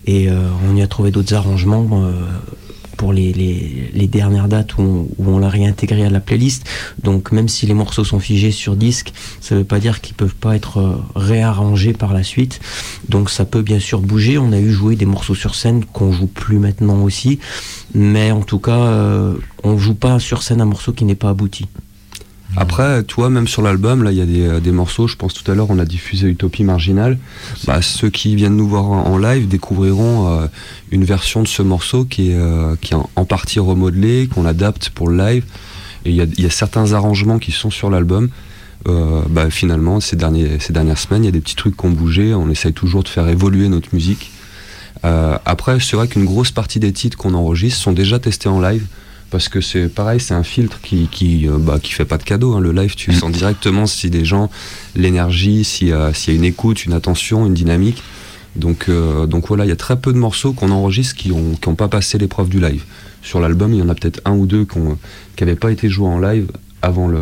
Et 0.06 0.28
euh, 0.28 0.34
on 0.70 0.76
y 0.76 0.82
a 0.82 0.86
trouvé 0.86 1.10
d'autres 1.10 1.34
arrangements 1.34 1.88
euh, 2.04 2.12
les, 3.12 4.08
dernières 4.08 4.48
dates 4.48 4.76
où 4.78 5.08
on, 5.18 5.38
l'a 5.38 5.48
réintégré 5.48 6.04
à 6.04 6.10
la 6.10 6.20
playlist. 6.20 6.68
Donc, 7.02 7.32
même 7.32 7.48
si 7.48 7.66
les 7.66 7.74
morceaux 7.74 8.04
sont 8.04 8.20
figés 8.20 8.52
sur 8.52 8.76
disque, 8.76 9.12
ça 9.40 9.56
veut 9.56 9.64
pas 9.64 9.80
dire 9.80 10.00
qu'ils 10.00 10.14
peuvent 10.14 10.34
pas 10.34 10.54
être 10.54 10.78
euh, 10.78 10.96
réarrangés 11.16 11.92
par 11.92 12.12
la 12.12 12.22
suite. 12.22 12.60
Donc 13.08 13.30
ça 13.30 13.44
peut 13.44 13.62
bien 13.62 13.80
sûr 13.80 14.00
bouger. 14.00 14.38
On 14.38 14.52
a 14.52 14.58
eu 14.58 14.70
joué 14.70 14.96
des 14.96 15.06
morceaux 15.06 15.34
sur 15.34 15.54
scène 15.54 15.84
qu'on 15.84 16.12
joue 16.12 16.26
plus 16.26 16.58
maintenant 16.58 17.02
aussi. 17.02 17.38
Mais 17.94 18.30
en 18.30 18.42
tout 18.42 18.58
cas, 18.58 18.78
euh, 18.78 19.34
on 19.62 19.78
joue 19.78 19.94
pas 19.94 20.18
sur 20.18 20.42
scène 20.42 20.60
un 20.60 20.66
morceau 20.66 20.92
qui 20.92 21.04
n'est 21.04 21.14
pas 21.14 21.30
abouti. 21.30 21.66
Après, 22.56 23.02
toi, 23.02 23.30
même 23.30 23.48
sur 23.48 23.62
l'album, 23.62 24.02
là, 24.02 24.12
il 24.12 24.18
y 24.18 24.20
a 24.20 24.26
des, 24.26 24.46
euh, 24.46 24.60
des 24.60 24.72
morceaux. 24.72 25.06
Je 25.06 25.16
pense 25.16 25.34
tout 25.34 25.50
à 25.50 25.54
l'heure, 25.54 25.70
on 25.70 25.78
a 25.78 25.84
diffusé 25.84 26.28
Utopie 26.28 26.64
Marginale. 26.64 27.18
Bah, 27.66 27.82
ceux 27.82 28.10
qui 28.10 28.36
viennent 28.36 28.56
nous 28.56 28.68
voir 28.68 28.84
en, 28.90 29.06
en 29.06 29.18
live 29.18 29.48
découvriront 29.48 30.28
euh, 30.28 30.46
une 30.90 31.04
version 31.04 31.42
de 31.42 31.48
ce 31.48 31.62
morceau 31.62 32.04
qui 32.04 32.30
est, 32.30 32.36
euh, 32.36 32.76
qui 32.80 32.94
est 32.94 32.96
en, 32.96 33.24
partie 33.24 33.58
remodelée, 33.58 34.28
qu'on 34.32 34.46
adapte 34.46 34.90
pour 34.90 35.08
le 35.08 35.16
live. 35.16 35.44
Et 36.04 36.10
il 36.10 36.16
y 36.16 36.20
a, 36.20 36.26
y 36.38 36.46
a 36.46 36.50
certains 36.50 36.92
arrangements 36.92 37.38
qui 37.38 37.50
sont 37.50 37.70
sur 37.70 37.90
l'album. 37.90 38.30
Euh, 38.86 39.22
bah, 39.28 39.50
finalement, 39.50 40.00
ces, 40.00 40.16
derniers, 40.16 40.58
ces 40.60 40.72
dernières 40.72 40.98
semaines, 40.98 41.24
il 41.24 41.26
y 41.26 41.28
a 41.28 41.32
des 41.32 41.40
petits 41.40 41.56
trucs 41.56 41.76
qui 41.76 41.86
ont 41.86 41.90
bougé. 41.90 42.34
On 42.34 42.50
essaye 42.50 42.72
toujours 42.72 43.02
de 43.02 43.08
faire 43.08 43.28
évoluer 43.28 43.68
notre 43.68 43.88
musique. 43.92 44.30
Euh, 45.04 45.38
après, 45.44 45.80
c'est 45.80 45.96
vrai 45.96 46.08
qu'une 46.08 46.24
grosse 46.24 46.50
partie 46.50 46.80
des 46.80 46.92
titres 46.92 47.16
qu'on 47.16 47.34
enregistre 47.34 47.80
sont 47.80 47.92
déjà 47.92 48.18
testés 48.18 48.48
en 48.48 48.60
live. 48.60 48.86
Parce 49.34 49.48
que 49.48 49.60
c'est 49.60 49.88
pareil, 49.88 50.20
c'est 50.20 50.32
un 50.34 50.44
filtre 50.44 50.78
qui, 50.80 51.08
qui, 51.10 51.48
euh, 51.48 51.58
bah, 51.58 51.80
qui 51.82 51.90
fait 51.92 52.04
pas 52.04 52.18
de 52.18 52.22
cadeau. 52.22 52.54
hein. 52.54 52.60
Le 52.60 52.70
live, 52.70 52.94
tu 52.94 53.10
Mm. 53.10 53.14
sens 53.14 53.32
directement 53.32 53.84
si 53.88 54.08
les 54.08 54.24
gens, 54.24 54.48
l'énergie, 54.94 55.64
s'il 55.64 55.88
y, 55.88 55.92
a- 55.92 56.14
s'il 56.14 56.34
y 56.34 56.36
a 56.36 56.38
une 56.38 56.44
écoute, 56.44 56.84
une 56.84 56.92
attention, 56.92 57.44
une 57.44 57.52
dynamique. 57.52 58.00
Donc, 58.54 58.84
euh, 58.88 59.26
donc 59.26 59.48
voilà, 59.48 59.64
il 59.64 59.68
y 59.70 59.72
a 59.72 59.76
très 59.76 59.96
peu 59.98 60.12
de 60.12 60.18
morceaux 60.18 60.52
qu'on 60.52 60.70
enregistre 60.70 61.16
qui 61.16 61.30
n'ont 61.30 61.56
qui 61.60 61.66
ont 61.66 61.74
pas 61.74 61.88
passé 61.88 62.16
l'épreuve 62.16 62.48
du 62.48 62.60
live. 62.60 62.84
sur 63.24 63.40
l'album, 63.40 63.72
il 63.72 63.80
y 63.80 63.82
en 63.82 63.88
a 63.88 63.94
peut-être 63.96 64.20
un 64.24 64.34
ou 64.34 64.46
deux 64.46 64.64
qui 64.66 64.78
n'avaient 65.40 65.56
pas 65.56 65.72
été 65.72 65.88
joués 65.88 66.06
en 66.06 66.20
live 66.20 66.46
avant 66.82 67.08
le, 67.08 67.18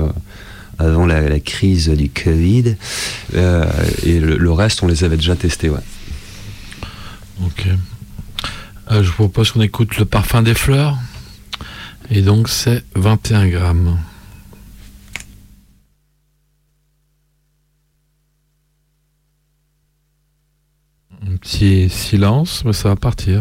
avant 0.78 1.06
la, 1.06 1.40
crise 1.40 1.88
du 1.88 2.10
Covid. 2.10 2.74
Euh, 3.34 3.64
et 4.04 4.18
le, 4.20 4.52
reste, 4.52 4.82
on 4.82 4.86
les 4.88 5.02
avait 5.04 5.16
déjà 5.16 5.34
testés. 5.36 5.70
Ouais. 5.70 5.78
Ok. 7.46 7.68
Je 8.90 9.00
vous 9.00 9.12
propose 9.14 9.52
qu'on 9.52 9.62
écoute 9.62 9.96
le 9.96 10.04
parfum 10.04 10.42
des 10.42 10.54
fleurs. 10.54 10.98
Et 12.14 12.20
donc, 12.20 12.50
c'est 12.50 12.84
21 12.94 13.48
grammes. 13.48 13.98
Un 21.26 21.36
petit 21.38 21.88
silence, 21.88 22.66
mais 22.66 22.74
ça 22.74 22.90
va 22.90 22.96
partir. 22.96 23.40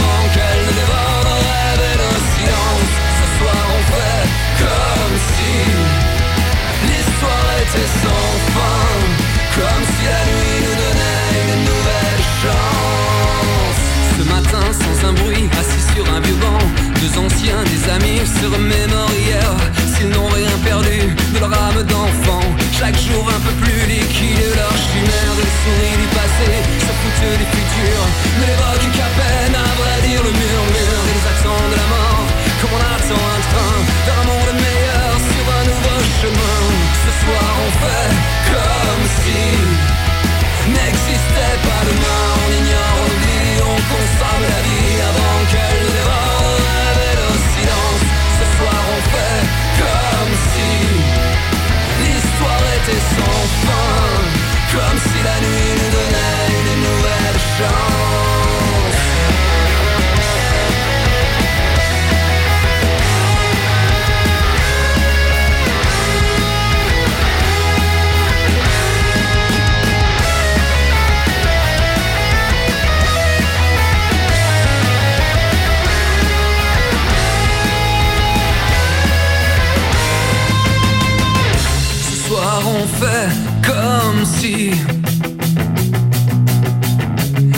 anciens, 17.25 17.63
des 17.63 17.83
amis 17.91 18.21
se 18.25 18.45
remémorent 18.47 19.15
hier 19.15 19.49
S'ils 19.93 20.09
n'ont 20.09 20.29
rien 20.29 20.55
perdu 20.63 20.99
de 21.33 21.39
leur 21.39 21.53
âme 21.53 21.83
d'enfant 21.83 22.45
Chaque 22.77 22.97
jour 22.97 23.23
un 23.29 23.41
peu 23.45 23.53
plus 23.63 23.81
liquide 23.87 24.51
leur 24.55 24.75
chimère 24.85 25.33
Ils 25.45 25.55
sourient 25.61 25.99
du 26.01 26.09
passé, 26.17 26.51
se 26.85 26.91
foutent 26.99 27.37
du 27.41 27.47
futur 27.53 27.97
Ne 28.39 28.45
l'évoquent 28.49 28.91
qu'à 28.97 29.09
peine, 29.19 29.55
à 29.55 29.71
vrai 29.79 29.95
dire 30.07 30.21
le 30.23 30.31
murmure 30.31 31.01
accents 31.31 31.67
de 31.71 31.77
la 31.81 31.87
mort 31.93 32.23
Comme 32.59 32.73
on 32.77 32.83
attend 32.95 33.23
un 33.35 33.41
train 33.49 33.77
vers 34.05 34.19
un 34.21 34.27
monde 34.31 34.53
meilleur 34.65 35.13
Sur 35.31 35.45
un 35.59 35.63
nouveau 35.69 35.99
chemin. 36.19 36.59
Ce 37.03 37.11
soir 37.21 37.49
on 37.65 37.71
fait 37.81 38.11
comme 38.51 39.05
si 39.21 39.41
N'existait 40.73 41.57
pas 41.65 41.81
demain 41.89 42.25
On 42.43 42.49
ignore, 42.59 42.95
on 43.01 43.09
oublie, 43.13 43.55
on 43.71 43.79
consomme 43.91 44.45
la 44.53 44.61
vie 44.67 44.97
Avant 45.09 45.30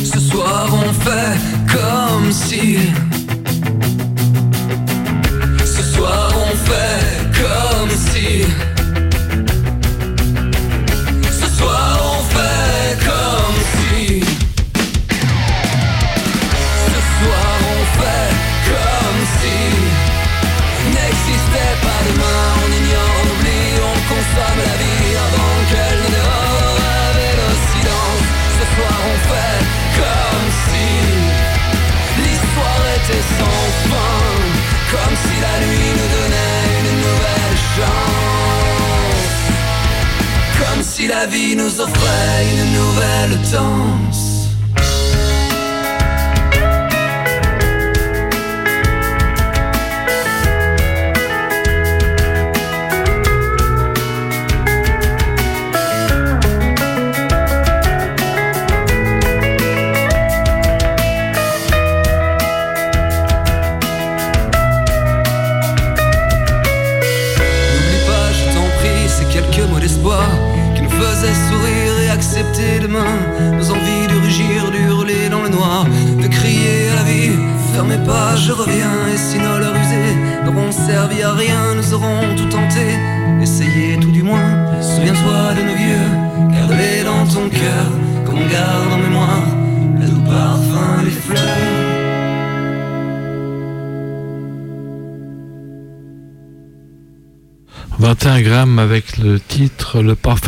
Ce 0.04 0.20
soir 0.20 0.68
on 0.74 0.92
fait 0.92 1.38
comme 1.72 2.30
si. 2.30 2.78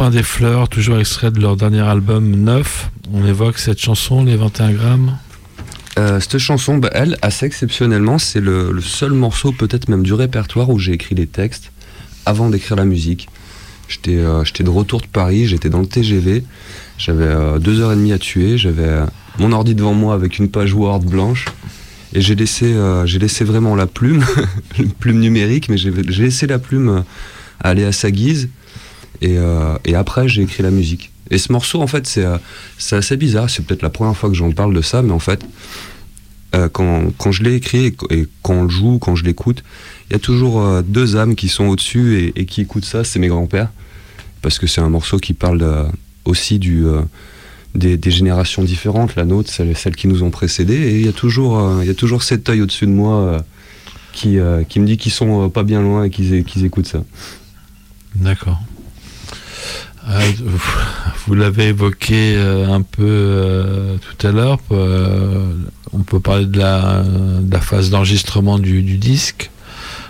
Des 0.09 0.23
fleurs, 0.23 0.69
toujours 0.69 0.99
extrait 0.99 1.31
de 1.31 1.39
leur 1.39 1.55
dernier 1.55 1.81
album 1.81 2.35
9. 2.35 2.91
On 3.13 3.25
évoque 3.25 3.57
cette 3.57 3.79
chanson, 3.79 4.23
les 4.23 4.35
21 4.35 4.73
grammes. 4.73 5.17
Euh, 5.97 6.19
cette 6.19 6.37
chanson, 6.37 6.77
bah, 6.77 6.89
elle, 6.93 7.17
assez 7.21 7.45
exceptionnellement, 7.45 8.17
c'est 8.17 8.41
le, 8.41 8.79
seul 8.81 9.13
morceau, 9.13 9.51
peut-être 9.51 9.87
même 9.87 10.03
du 10.03 10.13
répertoire, 10.13 10.69
où 10.69 10.79
j'ai 10.79 10.93
écrit 10.93 11.15
les 11.15 11.27
textes 11.27 11.71
avant 12.25 12.49
d'écrire 12.49 12.75
la 12.75 12.85
musique. 12.85 13.29
J'étais 13.87 14.17
euh, 14.17 14.43
j'étais 14.43 14.63
de 14.63 14.69
retour 14.69 14.99
de 15.01 15.07
Paris, 15.07 15.47
j'étais 15.47 15.69
dans 15.69 15.79
le 15.79 15.85
TGV, 15.85 16.43
j'avais 16.97 17.23
euh, 17.23 17.59
deux 17.59 17.79
heures 17.81 17.91
et 17.91 17.95
demie 17.95 18.13
à 18.13 18.17
tuer, 18.17 18.57
j'avais 18.57 18.89
mon 19.37 19.51
ordi 19.51 19.75
devant 19.75 19.93
moi 19.93 20.13
avec 20.15 20.39
une 20.39 20.49
page 20.49 20.73
Word 20.73 21.01
blanche, 21.01 21.45
et 22.13 22.21
j'ai 22.21 22.35
laissé, 22.35 22.75
j'ai 23.05 23.19
laissé 23.19 23.43
vraiment 23.43 23.75
la 23.75 23.85
plume, 23.87 24.25
une 24.79 24.91
plume 24.91 25.19
numérique, 25.19 25.69
mais 25.69 25.77
j'ai 25.77 25.91
laissé 25.91 26.47
la 26.47 26.59
plume 26.59 27.03
aller 27.61 27.85
à 27.85 27.91
sa 27.91 28.11
guise, 28.11 28.49
et, 29.25 29.37
euh, 29.39 29.75
et 29.85 29.95
après 29.95 30.27
j'ai 30.27 30.43
écrit 30.43 30.61
la 30.61 30.71
musique. 30.71 31.11
Et 31.31 31.39
ce 31.39 31.51
morceau, 31.51 31.81
en 31.81 31.87
fait, 31.87 32.05
c'est 32.05 32.23
euh, 32.23 32.37
c'est 32.77 32.95
assez 32.95 33.17
bizarre, 33.17 33.49
c'est 33.49 33.65
peut-être 33.65 33.81
la 33.81 33.89
première 33.89 34.15
fois 34.15 34.29
que 34.29 34.35
j'en 34.35 34.51
parle 34.51 34.75
de 34.75 34.81
ça, 34.83 35.01
mais 35.01 35.11
en 35.11 35.19
fait, 35.19 35.43
euh, 36.53 36.69
quand, 36.69 37.11
quand 37.17 37.31
je 37.31 37.41
l'ai 37.41 37.55
écrit 37.55 37.85
et, 37.87 37.95
et 38.11 38.27
quand 38.43 38.53
on 38.53 38.63
le 38.63 38.69
joue, 38.69 38.99
quand 38.99 39.15
je 39.15 39.23
l'écoute, 39.23 39.63
il 40.09 40.13
y 40.13 40.15
a 40.15 40.19
toujours 40.19 40.83
deux 40.83 41.15
âmes 41.15 41.33
qui 41.33 41.49
sont 41.49 41.65
au-dessus 41.65 42.31
et, 42.35 42.45
qui 42.45 42.61
écoutent 42.61 42.85
ça, 42.85 43.03
c'est 43.03 43.17
mes 43.17 43.27
grands-pères. 43.27 43.71
Parce 44.43 44.59
que 44.59 44.67
c'est 44.67 44.81
un 44.81 44.89
morceau 44.89 45.17
qui 45.17 45.33
parle 45.33 45.89
aussi 46.25 46.59
des, 46.59 48.11
générations 48.11 48.61
différentes, 48.63 49.15
la 49.15 49.25
nôtre, 49.25 49.51
celle- 49.51 49.75
celles 49.75 49.95
qui 49.95 50.07
nous 50.07 50.21
ont 50.21 50.29
précédés. 50.29 50.75
Et 50.75 50.99
il 50.99 51.05
y 51.07 51.09
a 51.09 51.13
toujours, 51.13 51.83
y 51.83 51.89
a 51.89 51.95
toujours 51.95 52.21
cet 52.21 52.47
œil 52.49 52.61
au-dessus 52.61 52.85
de 52.85 52.91
moi 52.91 53.43
qui, 54.13 54.37
qui 54.69 54.79
me 54.79 54.85
dit 54.85 54.97
qu'ils 54.97 55.11
sont 55.11 55.49
pas 55.49 55.63
bien 55.63 55.81
loin 55.81 56.03
et 56.03 56.11
qu'ils 56.11 56.43
qu'ils 56.43 56.63
écoutent 56.63 56.87
ça. 56.95 57.03
D'accord. 58.13 58.59
Euh, 60.07 60.19
vous 61.25 61.33
l'avez 61.33 61.69
évoqué 61.69 62.35
euh, 62.35 62.71
un 62.71 62.81
peu 62.81 63.03
euh, 63.03 63.97
tout 63.97 64.27
à 64.27 64.31
l'heure. 64.31 64.59
euh, 64.71 65.51
on 65.93 65.99
peut 65.99 66.19
parler 66.19 66.45
de 66.45 66.59
la, 66.59 67.03
de 67.03 67.51
la 67.51 67.61
phase 67.61 67.89
d'enregistrement 67.89 68.59
du, 68.59 68.83
du 68.83 68.97
disque. 68.97 69.49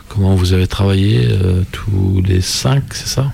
Comment 0.10 0.36
vous 0.36 0.54
avez 0.54 0.68
travaillé 0.68 1.28
tous 1.72 2.22
les 2.26 2.42
cinq, 2.42 2.84
c'est 2.94 3.08
ça? 3.08 3.32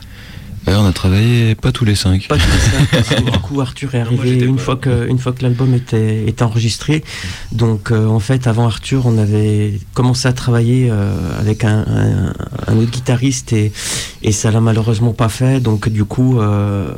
Ouais, 0.67 0.75
on 0.75 0.85
a 0.85 0.91
travaillé 0.93 1.55
pas 1.55 1.71
tous 1.71 1.85
les 1.85 1.95
cinq. 1.95 2.27
Pas 2.27 2.35
tout 2.37 2.41
ça, 2.43 2.77
parce 2.91 3.09
que 3.09 3.21
du 3.31 3.39
coup 3.39 3.61
Arthur 3.61 3.95
est 3.95 4.03
moi, 4.03 4.19
arrivé 4.21 4.45
une 4.45 4.59
fois 4.59 4.75
que 4.75 5.07
une 5.07 5.17
fois 5.17 5.33
que 5.33 5.41
l'album 5.41 5.73
était, 5.73 6.23
était 6.27 6.43
enregistré. 6.43 7.03
Donc 7.51 7.91
euh, 7.91 8.05
en 8.05 8.19
fait 8.19 8.45
avant 8.45 8.67
Arthur 8.67 9.05
on 9.07 9.17
avait 9.17 9.79
commencé 9.95 10.27
à 10.27 10.33
travailler 10.33 10.89
euh, 10.91 11.13
avec 11.39 11.63
un, 11.63 11.79
un- 11.87 12.33
un 12.67 12.77
autre 12.77 12.91
guitariste 12.91 13.53
et, 13.53 13.71
et 14.21 14.31
ça 14.31 14.51
l'a 14.51 14.61
malheureusement 14.61 15.13
pas 15.13 15.29
fait. 15.29 15.59
Donc 15.59 15.89
du 15.89 16.05
coup 16.05 16.39
euh, 16.39 16.91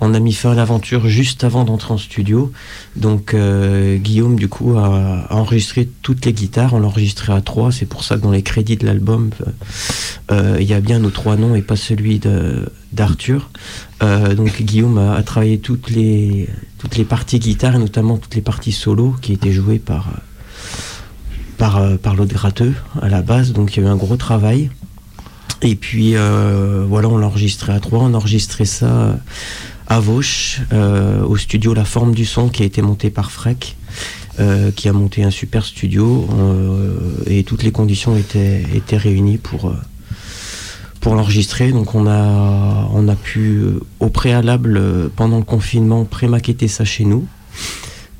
on 0.00 0.14
a 0.14 0.18
mis 0.18 0.32
fin 0.32 0.52
à 0.52 0.54
l'aventure 0.54 1.08
juste 1.08 1.44
avant 1.44 1.64
d'entrer 1.64 1.92
en 1.92 1.98
studio. 1.98 2.52
Donc 2.96 3.34
euh, 3.34 3.98
Guillaume 3.98 4.36
du 4.36 4.48
coup 4.48 4.78
a, 4.78 5.26
enregistré 5.30 5.88
toutes 6.02 6.24
les 6.24 6.32
guitares. 6.32 6.72
On 6.74 6.80
l'a 6.80 6.86
enregistré 6.86 7.32
à 7.32 7.40
trois. 7.40 7.70
C'est 7.70 7.86
pour 7.86 8.02
ça 8.02 8.16
que 8.16 8.22
dans 8.22 8.30
les 8.30 8.42
crédits 8.42 8.76
de 8.76 8.86
l'album 8.86 9.30
euh, 9.40 9.50
euh, 10.32 10.56
il 10.60 10.66
y 10.66 10.72
a 10.72 10.80
bien 10.80 10.98
nos 11.00 11.10
trois 11.10 11.36
noms 11.36 11.54
et 11.54 11.62
pas 11.62 11.76
celui 11.76 12.20
d'Arthur. 12.92 13.50
Donc 14.00 14.62
Guillaume 14.62 14.96
a, 14.96 15.14
a 15.14 15.22
travaillé 15.22 15.58
toutes 15.58 15.90
les, 15.90 16.48
toutes 16.78 16.96
les 16.96 17.04
parties 17.04 17.38
guitare 17.38 17.76
et 17.76 17.78
notamment 17.78 18.16
toutes 18.16 18.34
les 18.34 18.40
parties 18.40 18.72
solo 18.72 19.14
qui 19.20 19.34
étaient 19.34 19.52
jouées 19.52 19.78
par, 19.78 20.08
par, 21.58 21.98
par 21.98 22.14
l'autre 22.14 22.32
gratteux 22.32 22.72
à 23.02 23.08
la 23.08 23.20
base. 23.20 23.52
Donc 23.52 23.76
il 23.76 23.82
y 23.82 23.84
a 23.84 23.88
eu 23.88 23.90
un 23.90 23.96
gros 23.96 24.16
travail. 24.16 24.70
Et 25.62 25.74
puis 25.74 26.14
voilà, 26.14 27.08
on 27.08 27.18
l'a 27.18 27.26
enregistré 27.26 27.72
à 27.72 27.80
trois. 27.80 27.98
On 27.98 28.14
a 28.14 28.16
enregistré 28.16 28.64
ça 28.64 29.18
à 29.90 29.98
Vauche, 29.98 30.60
euh, 30.72 31.24
au 31.24 31.36
studio 31.36 31.74
La 31.74 31.84
Forme 31.84 32.14
du 32.14 32.24
Son 32.24 32.48
qui 32.48 32.62
a 32.62 32.64
été 32.64 32.80
monté 32.80 33.10
par 33.10 33.32
Freck. 33.32 33.76
euh, 34.38 34.70
qui 34.70 34.88
a 34.88 34.92
monté 34.92 35.24
un 35.24 35.30
super 35.30 35.66
studio 35.66 36.26
euh, 36.32 36.96
et 37.26 37.42
toutes 37.42 37.64
les 37.64 37.72
conditions 37.72 38.16
étaient, 38.16 38.62
réunies 38.96 39.36
pour, 39.36 39.74
l'enregistrer. 41.04 41.72
Donc 41.72 41.94
on 41.96 42.06
a, 42.06 43.16
pu 43.16 43.64
au 43.98 44.08
préalable, 44.08 44.80
pendant 45.16 45.38
le 45.38 45.44
confinement, 45.44 46.04
pré-maqueter 46.04 46.68
ça 46.68 46.84
chez 46.84 47.04
nous. 47.04 47.26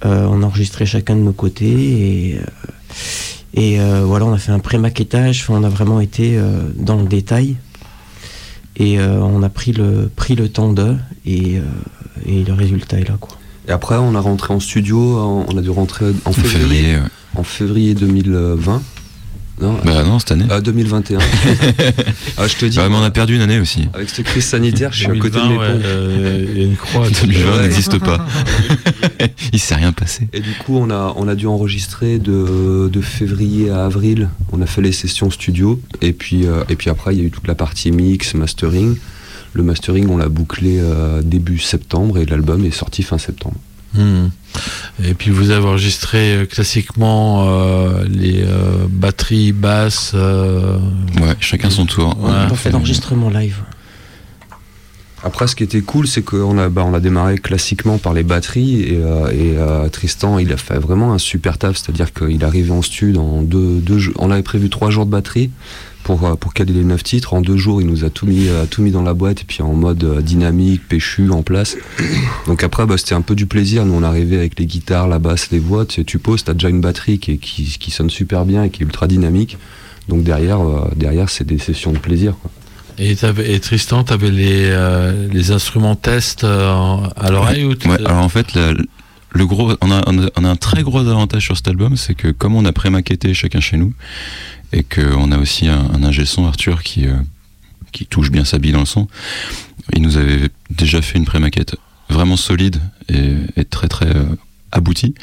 On 0.04 0.42
a 0.42 0.46
enregistré 0.46 0.84
chacun 0.84 1.14
de 1.14 1.20
nos 1.20 1.32
côtés 1.32 2.34
et, 2.34 2.40
et 3.54 3.78
voilà, 4.02 4.26
on 4.26 4.32
a 4.32 4.38
fait 4.38 4.52
un 4.52 4.58
pré-maquettage. 4.58 5.46
On 5.48 5.62
a 5.62 5.68
vraiment 5.68 6.00
été 6.00 6.38
dans 6.74 6.96
le 6.96 7.06
détail 7.06 7.56
et 8.76 8.98
euh, 9.00 9.20
on 9.20 9.42
a 9.42 9.48
pris 9.48 9.72
le, 9.72 10.10
pris 10.14 10.34
le 10.36 10.48
temps 10.48 10.72
de 10.72 10.96
et, 11.26 11.58
euh, 11.58 11.62
et 12.26 12.44
le 12.44 12.52
résultat 12.52 12.98
est 13.00 13.08
là 13.08 13.16
quoi. 13.20 13.36
Et 13.68 13.72
après, 13.72 13.96
on 13.96 14.14
a 14.14 14.20
rentré 14.20 14.52
en 14.54 14.58
studio, 14.60 15.18
en- 15.18 15.46
on 15.48 15.56
a 15.56 15.60
dû 15.60 15.70
rentrer 15.70 16.06
en 16.24 16.30
En 16.30 16.32
février, 16.32 16.58
février. 16.58 16.94
ouais. 16.96 17.02
en 17.36 17.42
février 17.44 17.94
2020. 17.94 18.82
Non, 19.60 19.78
Bah 19.84 20.02
non, 20.04 20.18
cette 20.18 20.32
année. 20.32 20.46
ah, 20.48 20.60
2021. 20.60 21.18
ah, 22.38 22.46
je 22.48 22.56
te 22.56 22.64
dis, 22.66 22.76
Bah, 22.78 22.88
mais 22.88 22.96
on 22.96 23.02
a 23.02 23.10
perdu 23.10 23.34
une 23.36 23.42
année 23.42 23.58
aussi. 23.60 23.88
avec 23.92 24.08
cette 24.08 24.24
crise 24.26 24.44
sanitaire, 24.44 24.90
je 24.92 24.98
suis 25.00 25.06
à 25.06 25.14
côté 25.16 25.28
de 25.38 25.42
2020, 25.44 25.48
mes 25.50 25.58
ouais, 25.58 25.72
pompes. 25.72 25.82
euh, 25.84 26.46
Il 26.50 26.58
y 26.58 26.62
a 26.62 26.66
une 26.66 26.76
croix. 26.76 27.08
2020 27.22 27.50
Ouais. 27.56 27.62
n'existe 27.62 27.98
pas. 27.98 28.26
Il 29.52 29.58
s'est 29.60 29.74
rien 29.74 29.92
passé. 29.92 30.28
Et 30.32 30.40
du 30.40 30.52
coup, 30.64 30.76
on 30.76 30.90
a, 30.90 31.12
on 31.16 31.28
a 31.28 31.34
dû 31.34 31.46
enregistrer 31.46 32.18
de, 32.18 32.88
de 32.90 33.00
février 33.00 33.68
à 33.70 33.84
avril. 33.84 34.28
On 34.52 34.62
a 34.62 34.66
fait 34.66 34.80
les 34.82 34.92
sessions 34.92 35.30
studio. 35.30 35.80
Et 36.00 36.12
puis, 36.12 36.46
euh, 36.46 36.62
et 36.68 36.76
puis 36.76 36.88
après, 36.90 37.14
il 37.14 37.18
y 37.20 37.22
a 37.22 37.26
eu 37.26 37.30
toute 37.30 37.46
la 37.46 37.54
partie 37.54 37.90
mix, 37.92 38.34
mastering. 38.34 38.96
Le 39.52 39.62
mastering, 39.62 40.08
on 40.08 40.16
l'a 40.16 40.28
bouclé 40.28 40.78
euh, 40.78 41.22
début 41.22 41.58
septembre 41.58 42.18
et 42.18 42.24
l'album 42.24 42.64
est 42.64 42.70
sorti 42.70 43.02
fin 43.02 43.18
septembre. 43.18 43.56
Hmm. 43.94 44.28
Et 45.04 45.14
puis 45.14 45.30
vous 45.30 45.50
avez 45.50 45.66
enregistré 45.66 46.34
euh, 46.34 46.46
classiquement 46.46 47.46
euh, 47.48 48.04
les 48.08 48.42
euh, 48.44 48.86
batteries 48.88 49.52
basses. 49.52 50.12
euh, 50.14 50.76
Ouais, 51.20 51.34
chacun 51.40 51.70
son 51.70 51.86
tour. 51.86 52.08
Ouais. 52.20 52.30
on 52.30 52.52
a 52.52 52.54
fait 52.54 52.70
l'enregistrement 52.70 53.30
live. 53.30 53.56
Après, 55.22 55.46
ce 55.46 55.54
qui 55.54 55.64
était 55.64 55.82
cool, 55.82 56.06
c'est 56.06 56.22
qu'on 56.22 56.56
a, 56.56 56.70
bah, 56.70 56.82
on 56.86 56.94
a 56.94 57.00
démarré 57.00 57.36
classiquement 57.36 57.98
par 57.98 58.14
les 58.14 58.22
batteries 58.22 58.80
et, 58.84 58.96
euh, 59.02 59.28
et, 59.30 59.58
euh, 59.58 59.88
Tristan, 59.90 60.38
il 60.38 60.50
a 60.50 60.56
fait 60.56 60.78
vraiment 60.78 61.12
un 61.12 61.18
super 61.18 61.58
taf, 61.58 61.76
c'est-à-dire 61.76 62.14
qu'il 62.14 62.40
est 62.40 62.44
arrivé 62.44 62.70
en 62.70 62.80
studio 62.80 63.20
en 63.20 63.42
deux, 63.42 63.80
deux 63.80 63.98
jours. 63.98 64.14
On 64.18 64.30
avait 64.30 64.42
prévu 64.42 64.70
trois 64.70 64.88
jours 64.90 65.04
de 65.04 65.10
batterie 65.10 65.50
pour, 66.02 66.24
euh, 66.24 66.34
pour 66.34 66.54
caler 66.54 66.72
les 66.72 66.84
neuf 66.84 67.02
titres. 67.02 67.34
En 67.34 67.40
deux 67.40 67.56
jours, 67.56 67.80
il 67.80 67.86
nous 67.86 68.04
a 68.04 68.10
tout 68.10 68.26
mis, 68.26 68.48
euh, 68.48 68.64
tout 68.68 68.82
mis 68.82 68.90
dans 68.90 69.02
la 69.02 69.14
boîte 69.14 69.42
et 69.42 69.44
puis 69.44 69.62
en 69.62 69.72
mode 69.74 70.02
euh, 70.04 70.20
dynamique, 70.20 70.86
péchu, 70.88 71.30
en 71.30 71.42
place. 71.42 71.76
Donc 72.46 72.62
après, 72.64 72.86
bah, 72.86 72.96
c'était 72.98 73.14
un 73.14 73.20
peu 73.22 73.34
du 73.34 73.46
plaisir. 73.46 73.84
Nous, 73.84 73.94
on 73.94 74.02
arrivait 74.02 74.36
avec 74.38 74.58
les 74.58 74.66
guitares, 74.66 75.08
la 75.08 75.18
basse, 75.18 75.50
les 75.50 75.58
voix. 75.58 75.86
Tu, 75.86 75.96
sais, 75.96 76.04
tu 76.04 76.18
poses, 76.18 76.44
t'as 76.44 76.54
déjà 76.54 76.68
une 76.68 76.80
batterie 76.80 77.18
qui, 77.18 77.32
est- 77.32 77.38
qui, 77.38 77.64
qui 77.78 77.90
sonne 77.90 78.10
super 78.10 78.44
bien 78.44 78.64
et 78.64 78.70
qui 78.70 78.82
est 78.82 78.86
ultra 78.86 79.06
dynamique. 79.06 79.58
Donc 80.08 80.22
derrière, 80.24 80.60
euh, 80.60 80.90
derrière 80.96 81.28
c'est 81.30 81.44
des 81.46 81.58
sessions 81.58 81.92
de 81.92 81.98
plaisir. 81.98 82.34
Quoi. 82.40 82.50
Et, 82.98 83.60
Tristan, 83.60 84.04
tu 84.04 84.12
avais 84.12 84.30
les, 84.30 84.64
euh, 84.70 85.26
les 85.32 85.52
instruments 85.52 85.94
test 85.96 86.44
euh, 86.44 86.96
à 87.16 87.30
l'oreille 87.30 87.64
Ouais, 87.64 87.76
alors 88.04 88.18
en 88.18 88.28
fait, 88.28 88.54
la- 88.54 88.72
le 89.32 89.46
gros, 89.46 89.72
on 89.80 89.90
a, 89.92 90.02
on 90.08 90.18
a- 90.24 90.28
on 90.36 90.44
a 90.44 90.48
un 90.50 90.56
très 90.56 90.82
gros 90.82 90.98
avantage 90.98 91.44
sur 91.44 91.56
cet 91.56 91.68
album, 91.68 91.96
c'est 91.96 92.14
que 92.14 92.28
comme 92.28 92.54
on 92.56 92.64
a 92.64 92.72
pré-maquetté 92.72 93.32
chacun 93.32 93.60
chez 93.60 93.76
nous, 93.76 93.92
et 94.72 94.82
qu'on 94.82 95.32
a 95.32 95.38
aussi 95.38 95.68
un, 95.68 95.90
un 95.92 96.02
ingé 96.02 96.24
son, 96.24 96.46
Arthur, 96.46 96.82
qui, 96.82 97.06
euh, 97.06 97.16
qui 97.92 98.06
touche 98.06 98.30
bien 98.30 98.44
sa 98.44 98.58
bille 98.58 98.72
dans 98.72 98.80
le 98.80 98.86
son, 98.86 99.08
il 99.94 100.02
nous 100.02 100.16
avait 100.16 100.48
déjà 100.70 101.02
fait 101.02 101.18
une 101.18 101.24
pré-maquette 101.24 101.76
vraiment 102.08 102.36
solide 102.36 102.80
et, 103.08 103.64
très 103.64 103.88
très 103.88 104.14
euh, 104.14 104.24
aboutie. 104.72 105.14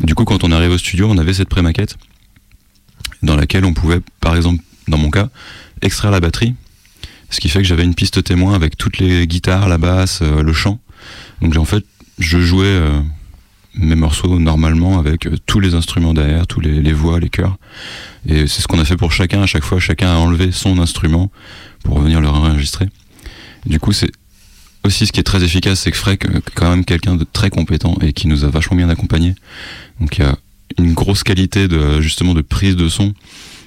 Du 0.00 0.14
coup, 0.14 0.24
quand 0.24 0.44
on 0.44 0.52
arrive 0.52 0.72
au 0.72 0.78
studio, 0.78 1.08
on 1.10 1.18
avait 1.18 1.34
cette 1.34 1.48
pré-maquette 1.48 1.96
dans 3.22 3.36
laquelle 3.36 3.64
on 3.64 3.74
pouvait, 3.74 4.00
par 4.20 4.36
exemple, 4.36 4.62
dans 4.88 4.98
mon 4.98 5.10
cas, 5.10 5.28
extraire 5.80 6.10
la 6.10 6.20
batterie, 6.20 6.54
ce 7.30 7.40
qui 7.40 7.48
fait 7.48 7.60
que 7.60 7.68
j'avais 7.68 7.84
une 7.84 7.94
piste 7.94 8.22
témoin 8.24 8.54
avec 8.54 8.76
toutes 8.76 8.98
les 8.98 9.26
guitares, 9.26 9.68
la 9.68 9.78
basse, 9.78 10.20
euh, 10.22 10.42
le 10.42 10.52
chant. 10.52 10.80
Donc 11.40 11.56
en 11.56 11.64
fait, 11.64 11.84
je 12.18 12.38
jouais 12.40 12.80
mes 13.74 13.94
morceaux 13.94 14.38
normalement 14.38 14.98
avec 14.98 15.26
euh, 15.26 15.36
tous 15.46 15.60
les 15.60 15.74
instruments 15.74 16.14
derrière, 16.14 16.46
tous 16.46 16.60
les, 16.60 16.92
voix, 16.92 17.18
les 17.20 17.30
chœurs. 17.30 17.56
Et 18.26 18.46
c'est 18.46 18.62
ce 18.62 18.68
qu'on 18.68 18.78
a 18.78 18.84
fait 18.84 18.96
pour 18.96 19.12
chacun. 19.12 19.42
À 19.42 19.46
chaque 19.46 19.64
fois, 19.64 19.80
chacun 19.80 20.08
a 20.08 20.16
enlevé 20.16 20.52
son 20.52 20.78
instrument 20.78 21.30
pour 21.84 22.00
venir 22.00 22.20
le 22.20 22.28
enregistrer. 22.28 22.88
Du 23.66 23.80
coup, 23.80 23.92
c'est 23.92 24.10
aussi 24.84 25.06
ce 25.06 25.12
qui 25.12 25.20
est 25.20 25.24
très 25.24 25.44
efficace, 25.44 25.80
c'est 25.80 25.90
que 25.90 25.96
Freck 25.96 26.24
est 26.24 26.50
quand 26.54 26.68
même 26.68 26.84
quelqu'un 26.84 27.16
de 27.16 27.24
très 27.30 27.50
compétent 27.50 27.96
et 28.00 28.12
qui 28.12 28.26
nous 28.26 28.44
a 28.44 28.48
vachement 28.48 28.76
bien 28.76 28.88
accompagnés. 28.88 29.34
Donc 30.00 30.18
il 30.18 30.24
y 30.24 30.26
a 30.26 30.36
une 30.78 30.92
grosse 30.92 31.22
qualité 31.22 31.68
de 31.68 32.00
justement 32.00 32.34
de 32.34 32.40
prise 32.40 32.76
de 32.76 32.88
son 32.88 33.14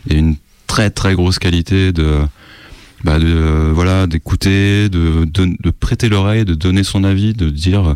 et 0.10 0.18
une 0.18 0.36
très 0.68 0.90
très 0.90 1.14
grosse 1.14 1.40
qualité 1.40 1.94
de 1.94 2.20
bah 3.04 3.18
voilà 3.72 4.08
d'écouter 4.08 4.90
de, 4.90 5.26
de, 5.26 5.70
prêter 5.70 6.10
l'oreille 6.10 6.44
de 6.44 6.56
donner 6.56 6.84
son 6.84 7.04
avis 7.04 7.34
de 7.34 7.50
dire 7.50 7.96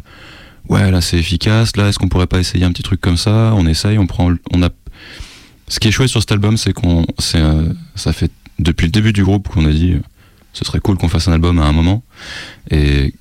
ouais 0.70 0.92
là 0.92 1.02
c'est 1.02 1.18
efficace. 1.18 1.76
Là 1.76 1.90
est-ce 1.90 2.00
qu'on 2.00 2.10
pourrait 2.10 2.28
pas 2.28 2.40
essayer 2.40 2.66
un 2.66 2.72
petit 2.72 2.84
truc 2.84 3.02
comme 3.02 3.18
ça? 3.18 3.54
On 3.56 3.66
essaye 3.68 3.98
on 3.98 4.08
prend 4.08 4.32
on 4.52 4.64
a 4.64 4.70
ce 5.68 5.80
qui 5.80 5.88
est 5.88 5.92
chouette 5.92 6.10
sur 6.10 6.22
cet 6.22 6.32
album 6.32 6.58
c'est 6.58 6.74
qu'on 6.74 7.06
c'est 7.20 7.42
euh, 7.42 7.72
ça 7.96 8.14
fait 8.14 8.32
depuis 8.60 8.86
le 8.86 8.92
début 8.92 9.14
du 9.14 9.24
groupe 9.24 9.48
qu'on 9.50 9.66
a 9.66 9.72
dit 9.72 9.94
euh, 9.94 10.02
ce 10.54 10.66
serait 10.66 10.80
cool 10.80 10.98
qu'on 10.98 11.10
fasse 11.10 11.28
un 11.28 11.34
album 11.34 11.60
à 11.60 11.66
un 11.66 11.72
moment. 11.72 12.04
Et 12.72 13.14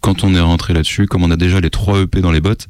quand 0.00 0.24
on 0.24 0.34
est 0.34 0.40
rentré 0.40 0.74
là-dessus 0.74 1.06
comme 1.06 1.22
on 1.22 1.30
a 1.30 1.36
déjà 1.36 1.60
les 1.60 1.70
trois 1.70 2.00
EP 2.00 2.20
dans 2.20 2.32
les 2.32 2.40
bottes 2.40 2.68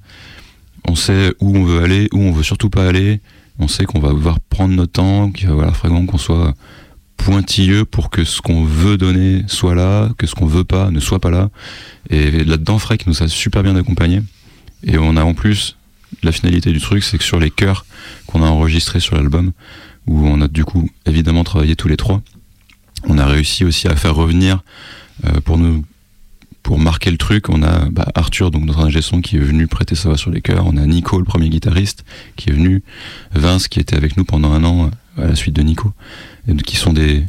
on 0.86 0.94
sait 0.94 1.34
où 1.40 1.56
on 1.56 1.64
veut 1.64 1.82
aller, 1.82 2.08
où 2.12 2.20
on 2.20 2.32
veut 2.32 2.42
surtout 2.42 2.70
pas 2.70 2.86
aller. 2.86 3.20
On 3.58 3.68
sait 3.68 3.84
qu'on 3.84 4.00
va 4.00 4.10
devoir 4.10 4.40
prendre 4.40 4.74
notre 4.74 4.92
temps, 4.92 5.30
qu'il 5.30 5.48
va 5.48 5.68
vraiment 5.68 6.04
qu'on 6.06 6.18
soit 6.18 6.54
pointilleux 7.16 7.84
pour 7.84 8.10
que 8.10 8.24
ce 8.24 8.40
qu'on 8.40 8.64
veut 8.64 8.96
donner 8.96 9.44
soit 9.46 9.74
là, 9.74 10.10
que 10.18 10.26
ce 10.26 10.34
qu'on 10.34 10.46
veut 10.46 10.64
pas 10.64 10.90
ne 10.90 11.00
soit 11.00 11.20
pas 11.20 11.30
là. 11.30 11.50
Et 12.10 12.44
là-dedans, 12.44 12.78
Freck 12.78 13.06
nous 13.06 13.22
a 13.22 13.28
super 13.28 13.62
bien 13.62 13.76
accompagnés. 13.76 14.22
Et 14.84 14.98
on 14.98 15.16
a 15.16 15.24
en 15.24 15.34
plus, 15.34 15.76
la 16.22 16.32
finalité 16.32 16.72
du 16.72 16.80
truc, 16.80 17.02
c'est 17.02 17.18
que 17.18 17.24
sur 17.24 17.40
les 17.40 17.50
chœurs 17.50 17.86
qu'on 18.26 18.42
a 18.42 18.46
enregistrés 18.46 19.00
sur 19.00 19.16
l'album, 19.16 19.52
où 20.06 20.26
on 20.26 20.40
a 20.40 20.48
du 20.48 20.64
coup 20.64 20.90
évidemment 21.06 21.44
travaillé 21.44 21.76
tous 21.76 21.88
les 21.88 21.96
trois, 21.96 22.22
on 23.04 23.18
a 23.18 23.26
réussi 23.26 23.64
aussi 23.64 23.88
à 23.88 23.96
faire 23.96 24.14
revenir 24.14 24.62
euh, 25.26 25.40
pour 25.40 25.58
nous 25.58 25.84
pour 26.62 26.78
marquer 26.78 27.10
le 27.10 27.18
truc, 27.18 27.50
on 27.50 27.62
a 27.62 27.90
bah, 27.90 28.08
Arthur, 28.14 28.50
donc 28.50 28.64
notre 28.64 28.80
ingé 28.80 29.02
son, 29.02 29.20
qui 29.20 29.36
est 29.36 29.40
venu 29.40 29.66
prêter 29.66 29.94
sa 29.94 30.08
voix 30.08 30.16
sur 30.16 30.30
les 30.30 30.40
chœurs. 30.40 30.64
On 30.66 30.78
a 30.78 30.86
Nico, 30.86 31.18
le 31.18 31.24
premier 31.24 31.50
guitariste, 31.50 32.06
qui 32.36 32.48
est 32.48 32.54
venu. 32.54 32.82
Vince, 33.34 33.68
qui 33.68 33.80
était 33.80 33.94
avec 33.94 34.16
nous 34.16 34.24
pendant 34.24 34.50
un 34.50 34.64
an 34.64 34.90
à 35.16 35.26
la 35.26 35.34
suite 35.34 35.54
de 35.54 35.62
Nico. 35.62 35.92
Qui 36.66 36.76
sont 36.76 36.92
des, 36.92 37.24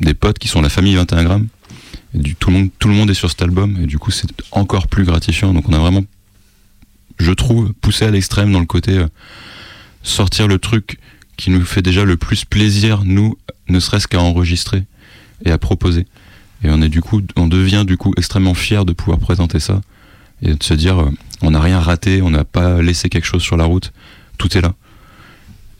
des 0.00 0.14
potes, 0.14 0.38
qui 0.38 0.48
sont 0.48 0.60
la 0.60 0.68
famille 0.68 0.94
21 0.94 1.24
grammes. 1.24 1.48
Tout, 2.38 2.50
le 2.50 2.56
monde, 2.56 2.68
tout 2.78 2.88
le 2.88 2.94
monde 2.94 3.10
est 3.10 3.14
sur 3.14 3.30
cet 3.30 3.42
album. 3.42 3.78
Et 3.82 3.86
du 3.86 3.98
coup, 3.98 4.10
c'est 4.10 4.28
encore 4.50 4.88
plus 4.88 5.04
gratifiant. 5.04 5.54
Donc 5.54 5.68
on 5.68 5.72
a 5.72 5.78
vraiment, 5.78 6.04
je 7.18 7.32
trouve, 7.32 7.72
poussé 7.74 8.04
à 8.04 8.10
l'extrême 8.10 8.52
dans 8.52 8.60
le 8.60 8.66
côté 8.66 8.98
euh, 8.98 9.08
sortir 10.02 10.48
le 10.48 10.58
truc 10.58 10.98
qui 11.36 11.50
nous 11.50 11.64
fait 11.64 11.82
déjà 11.82 12.04
le 12.04 12.16
plus 12.16 12.44
plaisir, 12.44 13.02
nous, 13.04 13.38
ne 13.68 13.80
serait-ce 13.80 14.06
qu'à 14.06 14.20
enregistrer 14.20 14.84
et 15.44 15.50
à 15.50 15.58
proposer. 15.58 16.06
Et 16.62 16.70
on 16.70 16.82
est 16.82 16.90
du 16.90 17.00
coup, 17.00 17.22
on 17.36 17.46
devient 17.46 17.84
du 17.86 17.96
coup 17.96 18.12
extrêmement 18.18 18.54
fier 18.54 18.84
de 18.84 18.92
pouvoir 18.92 19.18
présenter 19.18 19.58
ça 19.58 19.80
et 20.42 20.54
de 20.54 20.62
se 20.62 20.74
dire, 20.74 20.98
euh, 21.00 21.10
on 21.42 21.52
n'a 21.52 21.60
rien 21.60 21.80
raté, 21.80 22.22
on 22.22 22.30
n'a 22.30 22.44
pas 22.44 22.82
laissé 22.82 23.08
quelque 23.08 23.24
chose 23.24 23.42
sur 23.42 23.56
la 23.56 23.64
route, 23.64 23.92
tout 24.36 24.56
est 24.56 24.60
là. 24.60 24.74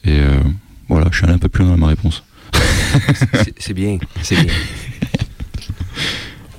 Et 0.04 0.18
euh, 0.18 0.40
voilà, 0.90 1.08
je 1.10 1.16
suis 1.16 1.24
allé 1.24 1.34
un 1.34 1.38
peu 1.38 1.48
plus 1.48 1.64
loin 1.64 1.72
dans 1.72 1.78
ma 1.78 1.86
réponse. 1.88 2.22
c'est 3.58 3.74
bien, 3.74 3.98
c'est 4.22 4.36
bien. 4.36 4.52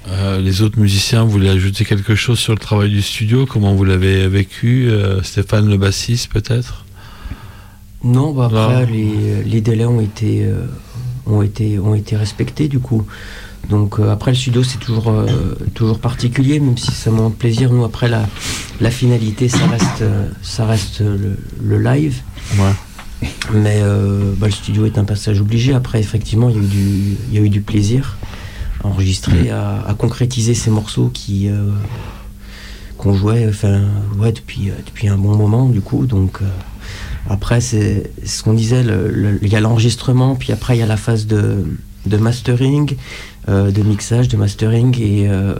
Euh, 0.07 0.41
les 0.41 0.61
autres 0.61 0.77
musiciens, 0.77 1.23
voulez 1.23 1.47
ajouter 1.47 1.85
quelque 1.85 2.15
chose 2.15 2.37
sur 2.37 2.51
le 2.51 2.59
travail 2.59 2.89
du 2.89 3.01
studio? 3.01 3.45
Comment 3.45 3.75
vous 3.75 3.85
l'avez 3.85 4.27
vécu 4.27 4.91
Stéphane 5.23 5.69
le 5.69 5.77
bassiste 5.77 6.29
peut-être? 6.33 6.83
Non, 8.03 8.33
bah 8.33 8.49
après 8.51 8.87
Les, 8.87 9.41
les, 9.45 9.61
délais 9.61 9.85
ont 9.85 10.01
été, 10.01 10.45
ont, 11.25 11.41
été, 11.41 11.79
ont 11.79 11.95
été 11.95 12.17
respectés 12.17 12.67
du 12.67 12.79
coup. 12.79 13.07
Donc 13.69 13.99
euh, 13.99 14.11
après 14.11 14.31
le 14.31 14.37
studio 14.37 14.63
c'est 14.63 14.79
toujours, 14.79 15.09
euh, 15.09 15.55
toujours 15.73 15.99
particulier, 15.99 16.59
même 16.59 16.77
si 16.77 16.91
ça 16.91 17.11
montre 17.11 17.35
plaisir. 17.35 17.71
Nous 17.71 17.83
après 17.83 18.09
la, 18.09 18.27
la 18.79 18.91
finalité 18.91 19.49
ça 19.49 19.65
reste, 19.67 20.01
euh, 20.01 20.29
ça 20.41 20.65
reste 20.65 21.01
le, 21.01 21.77
live. 21.77 22.21
Mais 23.53 23.81
bah, 24.37 24.47
le 24.47 24.51
studio 24.51 24.85
est 24.85 24.97
un 24.97 25.03
passage 25.03 25.41
obligé. 25.41 25.73
Après 25.73 25.99
effectivement 25.99 26.49
il 26.49 26.55
y 26.55 26.59
a 26.59 26.61
eu 26.61 26.67
du, 26.67 27.17
il 27.29 27.35
y 27.35 27.37
a 27.37 27.41
eu 27.41 27.49
du 27.49 27.61
plaisir 27.61 28.17
à 28.83 28.87
enregistrer, 28.87 29.51
mm. 29.51 29.87
à, 29.87 29.93
concrétiser 29.97 30.53
ces 30.53 30.71
morceaux 30.71 31.09
qui 31.13 31.49
qu'on 32.97 33.13
jouait 33.13 33.47
enfin, 33.49 33.81
ouais, 34.17 34.31
depuis, 34.31 34.71
depuis 34.85 35.07
un 35.07 35.17
bon 35.17 35.35
moment 35.35 35.67
du 35.69 35.81
coup. 35.81 36.05
Donc 36.05 36.39
après 37.29 37.61
c'est 37.61 38.11
ce 38.25 38.41
qu'on 38.43 38.53
disait, 38.53 38.83
il 39.41 39.49
y 39.49 39.55
a 39.55 39.59
l'enregistrement, 39.59 40.35
puis 40.35 40.51
après 40.51 40.77
il 40.77 40.79
y 40.79 40.83
a 40.83 40.87
la 40.87 40.97
phase 40.97 41.27
de, 41.27 41.65
de 42.05 42.17
mastering 42.17 42.95
euh, 43.49 43.71
de 43.71 43.81
mixage, 43.81 44.27
de 44.27 44.37
mastering, 44.37 44.95
et 45.01 45.27
euh, 45.27 45.55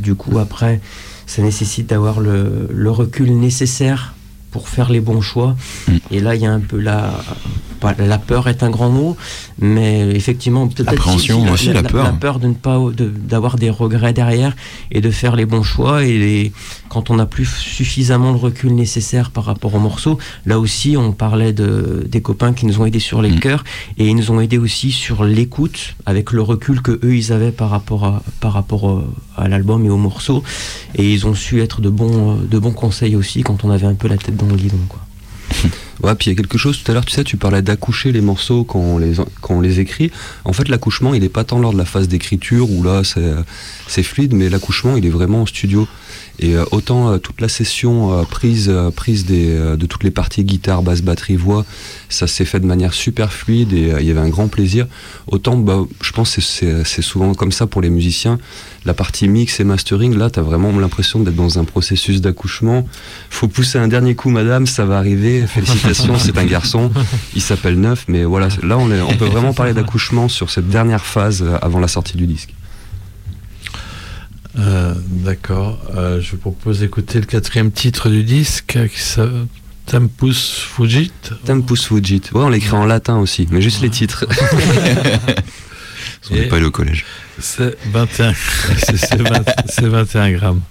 du 0.00 0.14
coup 0.14 0.38
après, 0.38 0.80
ça 1.26 1.42
nécessite 1.42 1.90
d'avoir 1.90 2.18
le, 2.18 2.66
le, 2.72 2.90
recul 2.90 3.38
nécessaire 3.38 4.14
pour 4.56 4.70
faire 4.70 4.90
les 4.90 5.00
bons 5.00 5.20
choix. 5.20 5.54
Mm. 5.86 5.92
Et 6.12 6.20
là, 6.20 6.34
il 6.34 6.40
y 6.40 6.46
a 6.46 6.52
un 6.52 6.60
peu 6.60 6.78
la, 6.78 7.10
la 7.98 8.18
peur 8.18 8.48
est 8.48 8.62
un 8.62 8.70
grand 8.70 8.90
mot, 8.90 9.16
mais 9.58 10.08
effectivement, 10.14 10.66
peut-être 10.66 10.90
l'appréhension 10.90 11.50
aussi, 11.52 11.72
la, 11.72 11.82
peur, 11.82 12.04
la 12.04 12.12
peur 12.12 12.38
de 12.38 12.48
ne 12.48 12.54
pas 12.54 12.80
d'avoir 12.96 13.56
des 13.56 13.70
regrets 13.70 14.12
derrière 14.12 14.56
et 14.90 15.00
de 15.00 15.10
faire 15.10 15.36
les 15.36 15.46
bons 15.46 15.62
choix. 15.62 16.04
Et 16.04 16.52
quand 16.88 17.10
on 17.10 17.16
n'a 17.16 17.26
plus 17.26 17.46
suffisamment 17.46 18.32
le 18.32 18.38
recul 18.38 18.74
nécessaire 18.74 19.30
par 19.30 19.44
rapport 19.44 19.74
au 19.74 19.78
morceau, 19.78 20.18
là 20.46 20.58
aussi, 20.58 20.96
on 20.96 21.12
parlait 21.12 21.52
de 21.52 22.06
des 22.08 22.22
copains 22.22 22.52
qui 22.52 22.66
nous 22.66 22.80
ont 22.80 22.86
aidés 22.86 22.98
sur 22.98 23.22
les 23.22 23.30
mm. 23.30 23.40
cœurs 23.40 23.64
et 23.98 24.08
ils 24.08 24.16
nous 24.16 24.30
ont 24.30 24.40
aidés 24.40 24.58
aussi 24.58 24.90
sur 24.90 25.24
l'écoute 25.24 25.96
avec 26.06 26.32
le 26.32 26.42
recul 26.42 26.80
que 26.80 26.92
eux 27.04 27.14
ils 27.14 27.32
avaient 27.32 27.52
par 27.52 27.70
rapport 27.70 28.04
à 28.04 28.22
par 28.40 28.52
rapport 28.52 29.04
à 29.36 29.48
l'album 29.48 29.84
et 29.84 29.90
au 29.90 29.98
morceau. 29.98 30.42
Et 30.94 31.12
ils 31.12 31.26
ont 31.26 31.34
su 31.34 31.60
être 31.60 31.80
de 31.80 31.90
bons 31.90 32.36
de 32.36 32.58
bons 32.58 32.72
conseils 32.72 33.16
aussi 33.16 33.42
quand 33.42 33.64
on 33.64 33.70
avait 33.70 33.86
un 33.86 33.94
peu 33.94 34.08
la 34.08 34.16
tête 34.16 34.36
dans 34.36 34.45
guidon, 34.54 34.78
quoi. 34.88 35.00
Ouais, 36.02 36.14
puis 36.14 36.26
il 36.26 36.34
y 36.34 36.36
a 36.36 36.36
quelque 36.36 36.58
chose 36.58 36.82
tout 36.82 36.90
à 36.90 36.94
l'heure, 36.94 37.06
tu 37.06 37.12
sais, 37.12 37.24
tu 37.24 37.38
parlais 37.38 37.62
d'accoucher 37.62 38.12
les 38.12 38.20
morceaux 38.20 38.64
quand 38.64 38.78
on 38.78 38.98
les, 38.98 39.14
quand 39.40 39.54
on 39.54 39.60
les 39.62 39.80
écrit. 39.80 40.10
En 40.44 40.52
fait, 40.52 40.68
l'accouchement, 40.68 41.14
il 41.14 41.22
n'est 41.22 41.30
pas 41.30 41.42
tant 41.42 41.58
lors 41.58 41.72
de 41.72 41.78
la 41.78 41.86
phase 41.86 42.06
d'écriture 42.06 42.70
où 42.70 42.82
là, 42.82 43.00
c'est 43.88 44.02
fluide, 44.02 44.34
mais 44.34 44.50
l'accouchement, 44.50 44.98
il 44.98 45.06
est 45.06 45.10
vraiment 45.10 45.42
en 45.42 45.46
studio. 45.46 45.88
Et 46.38 46.54
euh, 46.54 46.64
autant 46.70 47.10
euh, 47.10 47.18
toute 47.18 47.40
la 47.40 47.48
session 47.48 48.12
euh, 48.12 48.22
prise, 48.24 48.72
prise 48.94 49.24
des, 49.24 49.56
de 49.76 49.86
toutes 49.86 50.04
les 50.04 50.10
parties 50.10 50.44
guitare, 50.44 50.82
basse, 50.82 51.02
batterie, 51.02 51.36
voix, 51.36 51.64
ça 52.08 52.26
s'est 52.26 52.44
fait 52.44 52.60
de 52.60 52.66
manière 52.66 52.92
super 52.92 53.32
fluide 53.32 53.72
et 53.72 53.92
il 53.98 54.06
y 54.06 54.10
avait 54.10 54.20
un 54.20 54.28
grand 54.28 54.48
plaisir. 54.48 54.86
Autant, 55.26 55.56
bah, 55.56 55.80
je 56.02 56.12
pense 56.12 56.36
que 56.36 56.40
c'est 56.84 57.02
souvent 57.02 57.34
comme 57.34 57.52
ça 57.52 57.66
pour 57.66 57.80
les 57.80 57.90
musiciens. 57.90 58.38
La 58.84 58.94
partie 58.94 59.28
mix 59.28 59.58
et 59.58 59.64
mastering, 59.64 60.16
là, 60.16 60.30
tu 60.30 60.38
as 60.38 60.42
vraiment 60.42 60.70
l'impression 60.78 61.20
d'être 61.20 61.34
dans 61.34 61.58
un 61.58 61.64
processus 61.64 62.20
d'accouchement. 62.20 62.86
Faut 63.30 63.48
pousser 63.48 63.78
un 63.78 63.88
dernier 63.88 64.14
coup, 64.14 64.30
madame, 64.30 64.66
ça 64.66 64.84
va 64.84 64.98
arriver. 64.98 65.44
Félicitations, 65.46 66.18
c'est 66.18 66.36
un 66.38 66.44
garçon. 66.44 66.92
Il 67.34 67.42
s'appelle 67.42 67.80
Neuf, 67.80 68.04
mais 68.08 68.24
voilà, 68.24 68.48
là, 68.62 68.78
on, 68.78 68.90
on 68.90 69.16
peut 69.16 69.26
vraiment 69.26 69.52
parler 69.52 69.72
d'accouchement 69.72 70.28
sur 70.28 70.50
cette 70.50 70.68
dernière 70.68 71.04
phase 71.04 71.44
avant 71.62 71.80
la 71.80 71.88
sortie 71.88 72.16
du 72.16 72.26
disque. 72.26 72.54
Euh, 74.58 74.94
d'accord. 75.08 75.78
Euh, 75.94 76.20
je 76.20 76.32
vous 76.32 76.38
propose 76.38 76.80
d'écouter 76.80 77.20
le 77.20 77.26
quatrième 77.26 77.70
titre 77.70 78.08
du 78.08 78.24
disque 78.24 78.78
qui 78.92 79.00
s'appelle 79.00 79.46
Tempus 79.86 80.58
Fugit. 80.58 81.12
Tempus 81.44 81.86
Fugit. 81.86 82.22
Ouais, 82.32 82.42
on 82.42 82.48
l'écrit 82.48 82.72
en 82.72 82.86
latin 82.86 83.18
aussi, 83.18 83.46
mais 83.50 83.62
juste 83.62 83.82
les 83.82 83.90
titres. 83.90 84.26
on 86.30 86.34
n'est 86.34 86.48
pas 86.48 86.56
allé 86.56 86.66
au 86.66 86.70
collège. 86.70 87.04
C'est 87.38 87.76
21, 87.92 88.32
c'est 89.68 89.86
21 89.86 90.32
grammes. 90.32 90.62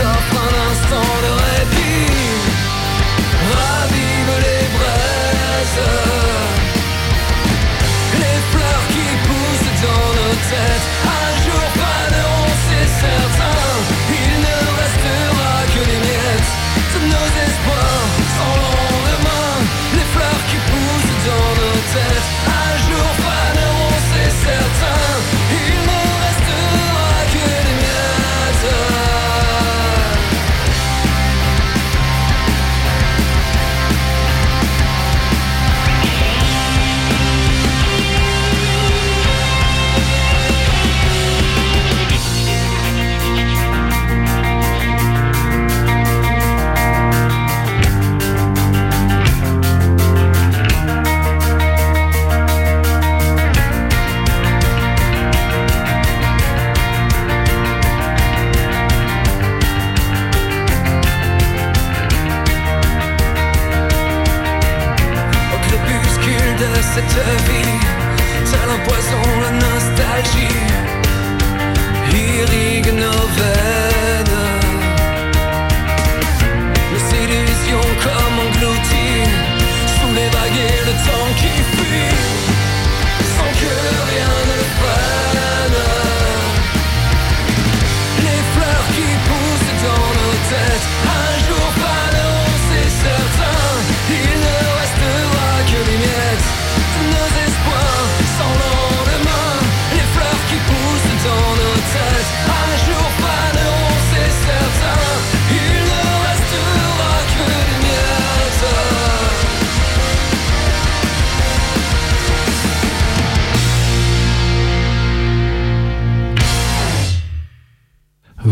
so 0.00 0.06
far 0.06 0.39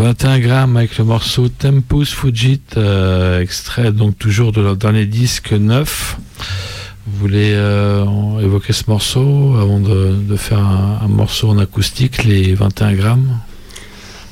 21 0.09 0.39
grammes 0.39 0.77
avec 0.79 0.97
le 0.97 1.05
morceau 1.05 1.51
Tempus 1.51 2.15
Fugit, 2.15 2.63
euh, 2.79 3.43
extrait 3.43 3.93
donc 3.93 4.17
toujours 4.17 4.53
de 4.53 4.63
leur 4.63 4.75
dernier 4.75 5.05
disque 5.05 5.53
neuf. 5.53 6.17
Vous 7.07 7.19
voulez 7.19 7.53
euh, 7.53 8.07
évoquer 8.41 8.73
ce 8.73 8.85
morceau 8.89 9.55
avant 9.61 9.81
de, 9.81 10.35
faire 10.37 10.61
un, 10.61 11.09
morceau 11.09 11.51
en 11.51 11.59
acoustique, 11.59 12.25
les 12.25 12.55
21 12.55 12.95
grammes? 12.95 13.39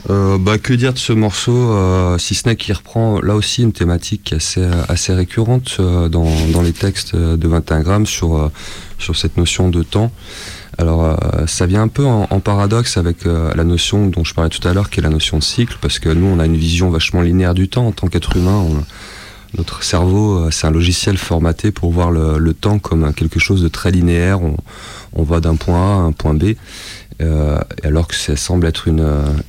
Euh, 0.09 0.39
bah, 0.39 0.57
que 0.57 0.73
dire 0.73 0.95
de 0.95 0.99
ce 0.99 1.13
morceau, 1.13 1.77
si 2.19 2.35
ce 2.35 2.49
n'est 2.49 2.57
qu'il 2.57 2.73
reprend 2.73 3.21
là 3.21 3.35
aussi 3.35 3.63
une 3.63 3.73
thématique 3.73 4.33
assez, 4.33 5.13
récurrente 5.13 5.79
dans, 5.79 6.33
dans 6.55 6.63
les 6.63 6.73
textes 6.73 7.15
de 7.15 7.49
21 7.49 7.81
grammes 7.81 8.07
sur, 8.07 8.51
sur 8.99 9.15
cette 9.15 9.37
notion 9.37 9.69
de 9.69 9.83
temps. 9.83 10.11
Alors 10.79 11.05
euh, 11.05 11.17
ça 11.47 11.67
vient 11.67 11.83
un 11.83 11.89
peu 11.89 12.05
en, 12.05 12.27
en 12.31 12.41
paradoxe 12.41 12.97
avec 12.99 13.25
euh, 13.27 13.53
la 13.55 13.65
notion 13.65 14.09
dont 14.09 14.25
je 14.25 14.35
parlais 14.35 14.51
tout 14.51 14.67
à 14.69 14.75
l'heure, 14.75 14.91
qui 14.91 15.01
est 15.01 15.03
la 15.03 15.09
notion 15.09 15.39
de 15.39 15.43
cycle, 15.43 15.79
parce 15.81 15.99
que 15.99 16.09
nous 16.11 16.27
on 16.27 16.39
a 16.39 16.45
une 16.47 16.57
vision 16.57 16.91
vachement 16.91 17.23
linéaire 17.23 17.55
du 17.55 17.69
temps 17.69 17.87
en 17.87 17.93
tant 17.93 18.09
qu'être 18.09 18.37
humain. 18.37 18.57
on- 18.71 18.85
notre 19.57 19.83
cerveau, 19.85 20.39
euh, 20.39 20.51
c'est 20.51 20.67
un 20.67 20.71
logiciel 20.71 21.17
formaté 21.17 21.71
pour 21.71 21.91
voir 21.91 22.11
le, 22.11 22.37
le 22.39 22.53
temps 22.53 22.79
comme 22.79 23.15
quelque 23.15 23.39
chose 23.41 23.63
de 23.63 23.69
très 23.69 23.91
linéaire. 23.91 24.43
On, 24.43 24.57
on 25.15 25.23
va 25.23 25.41
d'un 25.41 25.57
point 25.57 25.79
A 25.81 25.95
à 25.95 25.99
un 26.01 26.13
point 26.13 26.35
B. 26.35 26.55
Euh, 27.23 27.59
alors 27.83 28.07
que 28.09 28.15
ça 28.15 28.37
semble 28.37 28.67
être 28.67 28.87
une, 28.89 29.07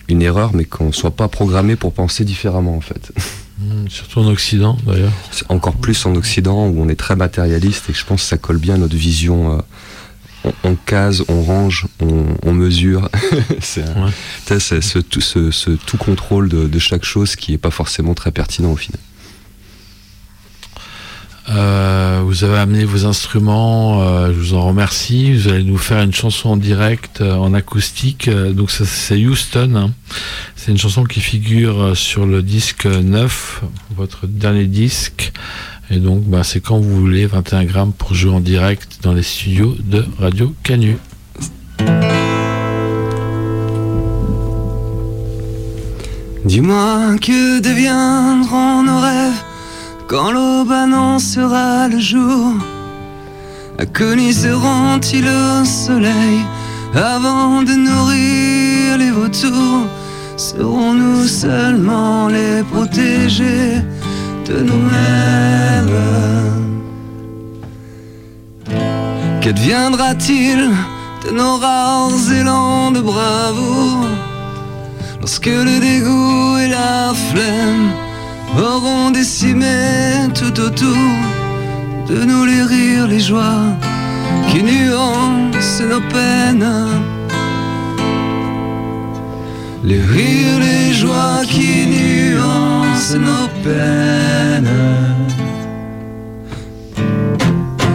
une 0.07 0.21
erreur, 0.21 0.51
mais 0.53 0.63
qu'on 0.63 0.86
ne 0.86 0.91
soit 0.93 1.11
pas 1.11 1.28
programmé 1.28 1.75
pour 1.75 1.91
penser 1.91 2.23
différemment 2.23 2.78
en 2.78 2.80
fait. 2.80 3.11
Hmm, 3.59 3.89
Surtout 3.89 4.19
en 4.21 4.28
Occident 4.28 4.78
d'ailleurs. 4.86 5.11
Encore 5.49 5.75
plus 5.75 6.05
en 6.05 6.15
Occident 6.15 6.67
où 6.67 6.82
on 6.82 6.88
est 6.88 6.95
très 6.95 7.17
matérialiste 7.17 7.89
et 7.89 7.93
je 7.93 8.05
pense 8.05 8.21
que 8.21 8.28
ça 8.30 8.38
colle 8.38 8.59
bien 8.59 8.75
à 8.75 8.78
notre 8.78 8.95
vision. 8.95 9.57
euh, 9.57 9.61
on, 10.43 10.53
on 10.63 10.75
case, 10.75 11.23
on 11.27 11.41
range, 11.43 11.85
on, 11.99 12.25
on 12.43 12.53
mesure. 12.53 13.09
c'est 13.59 13.83
Ouais. 13.95 14.59
ce, 14.59 14.99
tout, 14.99 15.21
ce- 15.21 15.51
ce 15.51 15.71
tout 15.71 15.97
contrôle 15.97 16.49
de, 16.49 16.67
de 16.67 16.79
chaque 16.79 17.03
chose 17.05 17.35
qui 17.35 17.51
n'est 17.51 17.57
pas 17.57 17.71
forcément 17.71 18.13
très 18.13 18.31
pertinent 18.31 18.71
au 18.71 18.77
final. 18.77 18.99
Euh, 21.49 22.21
vous 22.25 22.43
avez 22.43 22.57
amené 22.57 22.83
vos 22.83 23.05
instruments, 23.05 24.01
euh, 24.03 24.27
je 24.33 24.38
vous 24.38 24.53
en 24.53 24.67
remercie. 24.67 25.31
Vous 25.33 25.47
allez 25.47 25.63
nous 25.63 25.77
faire 25.77 26.01
une 26.03 26.13
chanson 26.13 26.49
en 26.49 26.57
direct, 26.57 27.21
euh, 27.21 27.35
en 27.35 27.53
acoustique. 27.53 28.29
Donc 28.29 28.69
ça, 28.69 28.83
c'est 28.85 29.15
Houston. 29.15 29.73
hein. 29.75 29.91
C'est 30.57 30.71
une 30.71 30.77
chanson 30.77 31.05
qui 31.05 31.21
figure 31.21 31.95
sur 31.95 32.25
le 32.25 32.43
disque 32.43 32.85
9, 32.85 33.61
votre 33.95 34.27
dernier 34.27 34.65
disque. 34.65 35.31
Et 35.89 35.99
donc 35.99 36.23
bah, 36.23 36.43
c'est 36.43 36.59
quand 36.59 36.79
vous 36.79 36.99
voulez, 36.99 37.25
21 37.25 37.63
grammes 37.65 37.93
pour 37.93 38.13
jouer 38.13 38.33
en 38.33 38.39
direct 38.39 38.99
dans 39.03 39.13
les 39.13 39.23
studios 39.23 39.75
de 39.85 40.05
Radio 40.19 40.53
Canu. 40.63 40.97
Dis-moi 46.43 47.15
que 47.21 47.59
deviendront 47.59 48.83
nos 48.83 48.99
rêves 48.99 49.43
quand 50.07 50.31
l'aube 50.31 50.71
annoncera 50.71 51.88
le 51.88 51.99
jour? 51.99 52.53
Agoniseront-ils 53.77 55.27
au 55.27 55.65
soleil 55.65 56.39
avant 56.95 57.63
de 57.63 57.73
nourrir 57.73 58.97
les 58.97 59.11
vautours? 59.11 59.88
Serons-nous 60.35 61.25
seulement 61.27 62.27
les 62.27 62.63
protégés 62.63 63.81
de 64.49 64.61
nous-mêmes 64.61 65.97
Qu'adviendra-t-il 69.41 70.71
de 71.25 71.31
nos 71.31 71.57
rares 71.57 72.31
élans 72.31 72.91
de 72.91 73.01
bravoure 73.01 74.05
Lorsque 75.19 75.47
le 75.47 75.79
dégoût 75.79 76.57
et 76.59 76.69
la 76.69 77.13
flemme 77.29 77.89
auront 78.57 79.11
décimé 79.11 80.29
tout 80.33 80.59
autour 80.61 81.15
de 82.07 82.23
nous 82.23 82.45
les 82.45 82.63
rires, 82.63 83.07
les 83.07 83.19
joies 83.19 83.67
qui 84.49 84.63
nuancent 84.63 85.81
nos 85.81 86.01
peines? 86.13 87.16
Les 89.88 90.01
rires, 90.01 90.59
les 90.59 90.93
joies 90.93 91.43
qui 91.47 91.88
nuancent 91.88 93.15
nos 93.15 93.47
peines. 93.63 94.69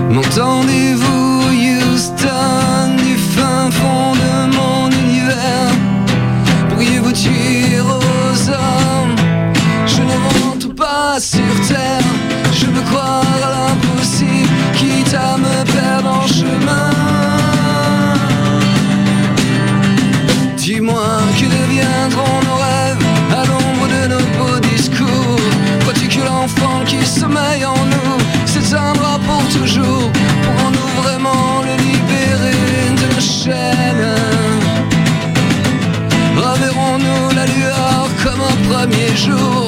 M'entendez-vous, 0.08 1.42
Houston, 1.52 2.96
du 2.96 3.14
fin 3.34 3.70
fond 3.70 4.14
de 4.14 4.56
mon 4.56 4.90
univers? 5.04 5.74
Pourriez-vous 6.70 7.12
dire 7.12 7.84
aux 7.84 8.48
hommes 8.48 9.16
Je 9.84 10.00
ne 10.00 10.16
rentre 10.32 10.74
pas 10.74 11.20
sur 11.20 11.52
terre 11.68 12.08
Je 12.54 12.64
veux 12.74 12.86
croire 12.90 13.26
à 13.44 13.50
l'impossible 13.54 14.48
Quitte 14.78 15.14
à 15.14 15.36
me 15.36 15.70
perdre 15.70 16.08
en 16.08 16.26
chemin 16.26 17.01
toujours 29.72 30.10
Pourrons-nous 30.42 31.02
vraiment 31.02 31.62
le 31.62 31.74
libérer 31.82 32.90
de 33.00 33.14
nos 33.14 33.20
chaînes 33.20 34.14
Reverrons-nous 36.36 37.36
la 37.36 37.46
lueur 37.46 38.08
comme 38.22 38.40
un 38.40 38.74
premier 38.74 39.16
jour 39.16 39.66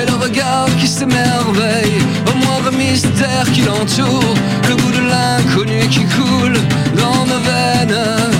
Et 0.00 0.06
le 0.06 0.16
regard 0.16 0.66
qui 0.78 0.86
s'émerveille 0.86 1.98
Au 2.26 2.34
moindre 2.44 2.76
mystère 2.76 3.44
qui 3.52 3.62
l'entoure 3.62 4.34
Le 4.68 4.76
goût 4.76 4.90
de 4.90 5.08
l'inconnu 5.08 5.88
qui 5.88 6.04
coule 6.04 6.58
dans 6.96 7.26
nos 7.26 7.40
veines 7.40 8.33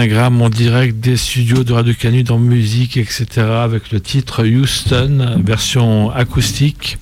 21 0.00 0.06
grammes 0.06 0.42
en 0.42 0.48
direct 0.48 0.98
des 1.00 1.16
studios 1.16 1.62
de 1.62 1.74
Radio 1.74 1.92
Canu 1.92 2.22
dans 2.22 2.38
musique, 2.38 2.96
etc. 2.96 3.26
avec 3.62 3.90
le 3.90 4.00
titre 4.00 4.46
Houston, 4.46 5.42
version 5.44 6.10
acoustique. 6.10 6.96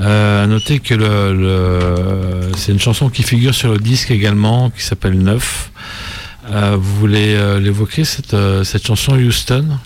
Euh, 0.00 0.42
à 0.42 0.46
noter 0.48 0.80
que 0.80 0.94
le, 0.94 2.50
c'est 2.56 2.72
une 2.72 2.80
chanson 2.80 3.10
qui 3.10 3.22
figure 3.22 3.54
sur 3.54 3.70
le 3.72 3.78
disque 3.78 4.10
également, 4.10 4.70
qui 4.70 4.82
s'appelle 4.82 5.18
Neuf. 5.18 5.70
Euh, 6.50 6.76
vous 6.76 6.96
voulez 6.96 7.34
euh, 7.36 7.60
l'évoquer, 7.60 8.04
cette, 8.04 8.34
euh, 8.34 8.64
cette 8.64 8.86
chanson 8.86 9.16
Houston? 9.16 9.78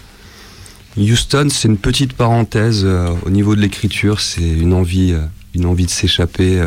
Houston, 0.97 1.49
c'est 1.51 1.69
une 1.69 1.79
petite 1.79 2.15
parenthèse 2.15 2.87
au 2.87 3.29
niveau 3.29 3.55
de 3.55 3.61
l'écriture, 3.61 4.21
c'est 4.21 4.49
une 4.49 4.73
envie, 4.73 5.15
une 5.55 5.67
envie 5.67 5.85
de 5.85 5.91
s'échapper, 5.91 6.65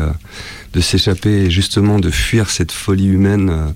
de 0.72 0.80
s'échapper 0.80 1.46
et 1.46 1.50
justement 1.50 1.98
de 1.98 2.10
fuir 2.10 2.48
cette 2.48 2.70
folie 2.70 3.08
humaine 3.08 3.74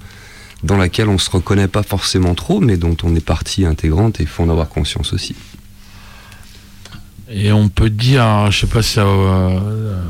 dans 0.65 0.77
laquelle 0.79 1.09
on 1.09 1.19
se 1.19 1.31
reconnaît 1.31 1.69
pas 1.69 1.83
forcément 1.83 2.35
trop, 2.35 2.59
mais 2.61 2.77
dont 2.77 2.97
on 3.05 3.15
est 3.15 3.25
partie 3.25 3.67
intégrante 3.67 4.19
et 4.19 4.25
il 4.25 4.29
faut 4.29 4.43
en 4.43 4.49
avoir 4.49 4.69
conscience 4.69 5.13
aussi. 5.13 5.37
Et 7.33 7.53
on 7.53 7.69
peut 7.69 7.89
dire, 7.91 8.51
je 8.51 8.61
sais 8.61 8.67
pas 8.67 8.83
si 8.83 8.93
ça, 8.93 9.05
va- 9.05 9.63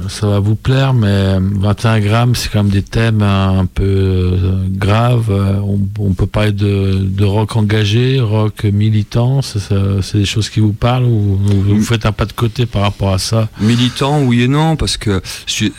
ça 0.08 0.26
va 0.26 0.40
vous 0.40 0.56
plaire, 0.56 0.92
mais 0.94 1.38
21 1.40 2.00
grammes, 2.00 2.34
c'est 2.34 2.50
quand 2.50 2.62
même 2.64 2.72
des 2.72 2.82
thèmes 2.82 3.22
un 3.22 3.66
peu 3.66 3.84
euh, 3.84 4.66
graves. 4.68 5.30
Euh, 5.30 5.54
On, 5.62 5.78
on 6.00 6.12
peut 6.12 6.26
parler 6.26 6.52
de, 6.52 6.98
de 7.00 7.24
rock 7.24 7.54
engagé, 7.56 8.20
rock 8.20 8.64
militant. 8.64 9.42
C'est 9.42 10.16
des 10.16 10.24
choses 10.24 10.48
qui 10.50 10.58
vous 10.60 10.72
parlent 10.72 11.04
ou 11.04 11.38
vous, 11.40 11.62
vous 11.76 11.82
faites 11.82 12.04
un 12.04 12.12
pas 12.12 12.24
de 12.26 12.32
côté 12.32 12.66
par 12.66 12.82
rapport 12.82 13.12
à 13.14 13.18
ça? 13.18 13.48
Militant, 13.60 14.22
oui 14.22 14.42
et 14.42 14.48
non, 14.48 14.74
parce 14.76 14.96
que 14.96 15.22
c'est- 15.46 15.72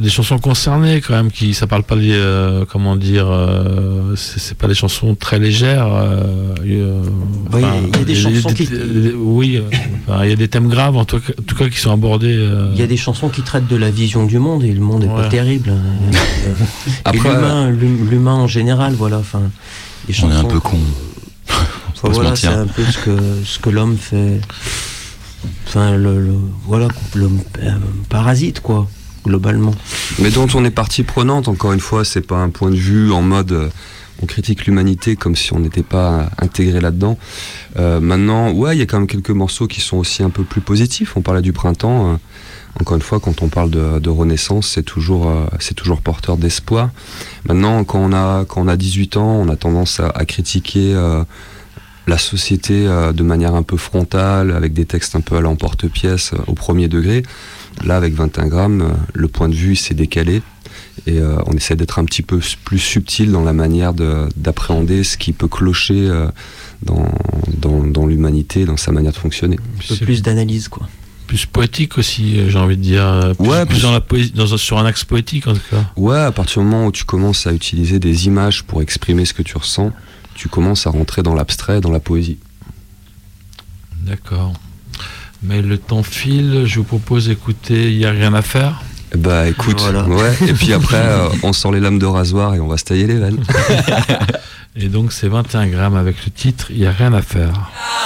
des 0.00 0.10
chansons 0.10 0.38
concernées 0.38 1.00
quand 1.00 1.14
même, 1.14 1.30
qui 1.30 1.54
ça 1.54 1.66
parle 1.66 1.84
pas 1.84 1.96
des, 1.96 2.10
euh, 2.12 2.64
comment 2.70 2.96
dire, 2.96 3.28
euh, 3.30 4.14
c'est 4.16 4.56
pas 4.58 4.66
des 4.66 4.74
chansons 4.74 5.14
très 5.14 5.38
légères. 5.38 5.86
euh, 5.86 6.54
euh, 6.66 7.02
enfin, 7.48 7.58
il 7.92 7.98
y 7.98 8.00
a 8.02 8.04
des 8.04 8.14
chansons 8.14 8.52
qui- 8.54 8.66
des- 8.66 9.12
oui, 9.16 9.60
enfin, 10.08 10.24
il 10.24 10.30
y 10.30 10.32
a 10.32 10.36
des 10.36 10.47
thèmes 10.48 10.68
graves 10.68 10.96
en 10.96 11.04
tout 11.04 11.20
cas, 11.20 11.32
en 11.38 11.42
tout 11.42 11.54
cas 11.54 11.68
qui 11.68 11.78
sont 11.78 11.92
abordés. 11.92 12.34
euh, 12.36 12.70
Il 12.74 12.78
y 12.80 12.82
a 12.82 12.86
des 12.86 12.96
chansons 12.96 13.28
qui 13.28 13.42
traitent 13.42 13.68
de 13.68 13.76
la 13.76 13.90
vision 13.90 14.24
du 14.24 14.38
monde 14.38 14.62
et 14.64 14.72
le 14.72 14.80
monde 14.80 15.04
est 15.04 15.08
Ouais. 15.08 15.22
pas 15.22 15.28
terrible. 15.28 15.70
hein. 15.70 16.10
et 16.12 16.90
Après, 17.04 17.34
l'humain, 17.34 17.70
l'hum- 17.70 18.08
l'humain 18.10 18.34
en 18.34 18.46
général, 18.46 18.94
voilà. 18.94 19.18
Enfin, 19.18 19.42
les 20.08 20.14
On 20.22 20.30
est 20.30 20.32
un 20.32 20.36
chansons- 20.42 20.48
peu 20.48 20.60
con. 20.60 20.78
Enfin, 21.48 22.08
voilà, 22.12 22.36
c'est 22.36 22.46
un 22.46 22.66
peu 22.66 22.84
ce 22.84 22.98
que 22.98 23.16
ce 23.44 23.58
que 23.58 23.70
l'homme 23.70 23.96
fait. 23.96 24.40
Enfin, 25.66 25.96
le, 25.96 26.20
le- 26.20 26.34
voilà, 26.66 26.88
l'homme 27.14 27.40
euh, 27.60 27.70
parasite 28.08 28.60
quoi, 28.60 28.88
globalement. 29.24 29.74
mais 30.20 30.30
dont 30.30 30.46
on 30.54 30.64
est 30.64 30.70
partie 30.70 31.02
prenante, 31.02 31.48
encore 31.48 31.72
une 31.72 31.80
fois, 31.80 32.04
c'est 32.04 32.20
pas 32.26 32.36
un 32.36 32.50
point 32.50 32.70
de 32.70 32.76
vue 32.76 33.12
en 33.12 33.22
mode 33.22 33.52
euh, 33.52 33.68
on 34.22 34.26
critique 34.26 34.66
l'humanité 34.66 35.16
comme 35.16 35.36
si 35.36 35.52
on 35.52 35.60
n'était 35.60 35.82
pas 35.82 36.28
intégré 36.38 36.80
là-dedans. 36.80 37.18
Euh, 37.78 38.00
maintenant, 38.00 38.50
ouais, 38.52 38.76
il 38.76 38.78
y 38.78 38.82
a 38.82 38.86
quand 38.86 38.98
même 38.98 39.06
quelques 39.06 39.30
morceaux 39.30 39.66
qui 39.66 39.80
sont 39.80 39.96
aussi 39.96 40.22
un 40.22 40.30
peu 40.30 40.42
plus 40.42 40.60
positifs. 40.60 41.16
On 41.16 41.22
parlait 41.22 41.42
du 41.42 41.52
printemps. 41.52 42.12
euh, 42.12 42.16
encore 42.80 42.96
une 42.96 43.02
fois, 43.02 43.18
quand 43.18 43.42
on 43.42 43.48
parle 43.48 43.70
de, 43.70 44.08
renaissance, 44.08 44.68
c'est 44.68 44.82
toujours, 44.82 45.28
euh, 45.28 45.46
c'est 45.58 45.74
toujours 45.74 46.00
porteur 46.00 46.36
d'espoir. 46.36 46.90
Maintenant, 47.48 47.82
quand 47.84 47.98
on, 47.98 48.12
a, 48.12 48.44
quand 48.44 48.60
on 48.60 48.68
a 48.68 48.76
18 48.76 49.16
ans, 49.16 49.40
on 49.40 49.48
a 49.48 49.56
tendance 49.56 50.00
à, 50.00 50.24
critiquer 50.24 50.94
euh, 50.94 51.24
la 52.06 52.18
société 52.18 52.84
de 52.84 53.22
manière 53.22 53.54
un 53.54 53.62
peu 53.62 53.76
frontale, 53.76 54.52
avec 54.52 54.72
des 54.72 54.86
textes 54.86 55.16
un 55.16 55.20
peu 55.20 55.36
à 55.36 55.40
l'emporte-pièce, 55.40 56.32
au 56.46 56.54
premier 56.54 56.88
degré. 56.88 57.22
Là, 57.84 57.96
avec 57.96 58.14
21 58.14 58.46
grammes, 58.46 58.96
le 59.12 59.28
point 59.28 59.48
de 59.48 59.54
vue 59.54 59.76
s'est 59.76 59.94
décalé. 59.94 60.42
Et 61.06 61.18
euh, 61.18 61.36
on 61.46 61.52
essaie 61.52 61.76
d'être 61.76 61.98
un 61.98 62.04
petit 62.04 62.22
peu 62.22 62.40
plus 62.64 62.78
subtil 62.78 63.30
dans 63.32 63.44
la 63.44 63.52
manière 63.52 63.94
de- 63.94 64.28
d'appréhender 64.36 65.04
ce 65.04 65.16
qui 65.16 65.32
peut 65.32 65.48
clocher 65.48 65.94
euh, 66.08 66.28
dans, 66.82 67.08
dans, 67.56 67.82
dans 67.84 68.06
l'humanité, 68.06 68.64
dans 68.64 68.76
sa 68.76 68.92
manière 68.92 69.12
de 69.12 69.16
fonctionner. 69.18 69.56
Un 69.56 69.78
peu 69.88 69.94
c'est 69.94 70.04
plus 70.04 70.22
d'analyse 70.22 70.68
quoi. 70.68 70.88
plus 71.26 71.46
poétique 71.46 71.98
aussi, 71.98 72.38
euh, 72.38 72.48
j'ai 72.50 72.58
envie 72.58 72.76
de 72.76 72.82
dire. 72.82 73.34
Plus, 73.38 73.46
Ouais, 73.48 73.64
plus 73.66 73.74
plus- 73.76 73.82
dans 73.82 73.92
la 73.92 74.00
poésie, 74.00 74.30
dans 74.32 74.46
sur 74.56 74.78
un 74.78 74.84
axe 74.86 75.04
poétique 75.04 75.46
en 75.46 75.54
tout 75.54 75.60
cas. 75.70 75.84
Ouais, 75.96 76.18
à 76.18 76.32
partir 76.32 76.62
du 76.62 76.68
moment 76.68 76.86
où 76.86 76.92
tu 76.92 77.04
commences 77.04 77.46
à 77.46 77.52
utiliser 77.52 77.98
des 77.98 78.26
images 78.26 78.64
pour 78.64 78.82
exprimer 78.82 79.24
ce 79.24 79.34
que 79.34 79.42
tu 79.42 79.56
ressens, 79.56 79.92
tu 80.34 80.48
commences 80.48 80.86
à 80.86 80.90
rentrer 80.90 81.22
dans 81.22 81.34
l'abstrait, 81.34 81.80
dans 81.80 81.90
la 81.90 82.00
poésie. 82.00 82.38
D'accord. 84.02 84.54
Mais 85.42 85.62
le 85.62 85.78
temps 85.78 86.02
file, 86.02 86.62
je 86.66 86.78
vous 86.78 86.84
propose 86.84 87.28
d'écouter 87.28 87.92
Il 87.92 87.98
n'y 87.98 88.04
a 88.04 88.10
rien 88.10 88.34
à 88.34 88.42
faire. 88.42 88.82
Bah 89.16 89.46
écoute, 89.48 89.80
Voilà. 89.80 90.02
ouais. 90.04 90.34
Et 90.46 90.52
puis 90.52 90.72
après, 90.80 90.96
euh, 90.96 91.28
on 91.42 91.52
sort 91.52 91.72
les 91.72 91.80
lames 91.80 91.98
de 91.98 92.06
rasoir 92.06 92.54
et 92.54 92.60
on 92.60 92.68
va 92.68 92.76
se 92.76 92.84
tailler 92.84 93.06
les 93.06 93.16
veines. 93.16 93.42
Et 94.80 94.88
donc 94.88 95.12
c'est 95.12 95.28
21 95.28 95.66
grammes 95.68 95.96
avec 95.96 96.24
le 96.24 96.30
titre 96.30 96.66
Il 96.70 96.78
n'y 96.78 96.86
a 96.86 96.92
rien 96.92 97.12
à 97.12 97.20
faire. 97.22 97.50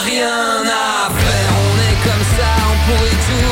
Rien 0.05 0.63
à 0.65 1.11
faire, 1.11 1.53
on 1.53 1.77
est 1.77 1.99
comme 2.09 2.25
ça, 2.39 2.49
on 2.65 2.91
pourrit 2.91 3.11
tout 3.29 3.52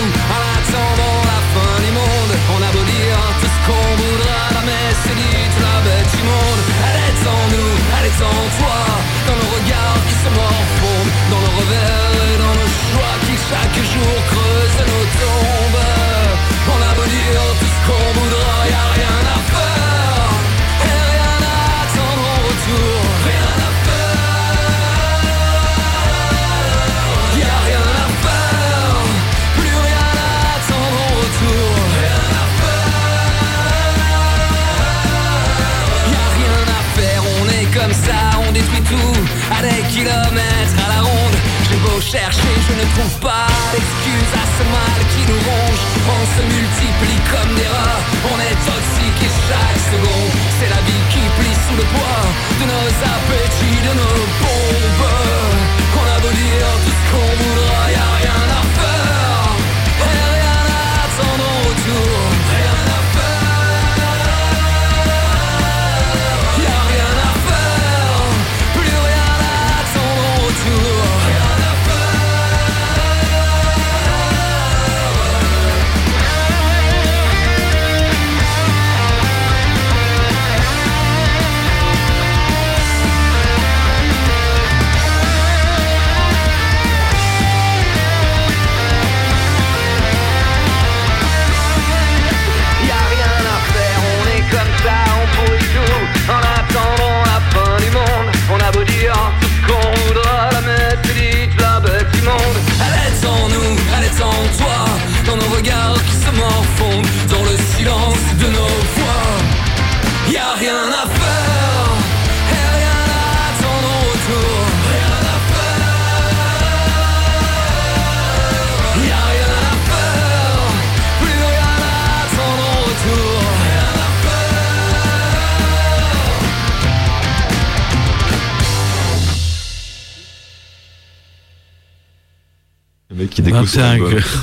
Beau 42.10 42.18
chercher, 42.18 42.54
je 42.68 42.74
ne 42.74 42.86
trouve 42.94 43.20
pas 43.20 43.46
d'excuse 43.72 44.32
à 44.34 44.44
ce 44.56 44.64
mal 44.66 44.98
qui 45.14 45.22
nous 45.30 45.38
ronge. 45.38 45.82
On 46.08 46.22
se 46.34 46.42
multiplie 46.42 47.20
comme 47.30 47.54
des 47.54 47.68
rats, 47.68 48.02
on 48.32 48.38
est 48.40 48.58
toxique 48.66 49.20
et 49.22 49.32
chaque 49.46 49.80
seconde, 49.94 50.32
c'est 50.58 50.70
la 50.70 50.82
vie 50.86 51.04
qui 51.10 51.22
plie 51.38 51.54
sous 51.54 51.76
le 51.76 51.86
poids 51.94 52.26
de 52.58 52.64
nos 52.66 52.90
appétits, 53.14 53.82
de 53.86 53.94
nos 53.94 54.22
bombes. 54.42 54.90
Qu'on 55.92 56.06
a 56.16 56.20
beau 56.20 56.32
dire 56.34 56.70
tout 56.84 56.96
ce 56.98 57.04
qu'on 57.10 57.30
voudra, 57.42 57.90
y 57.90 58.19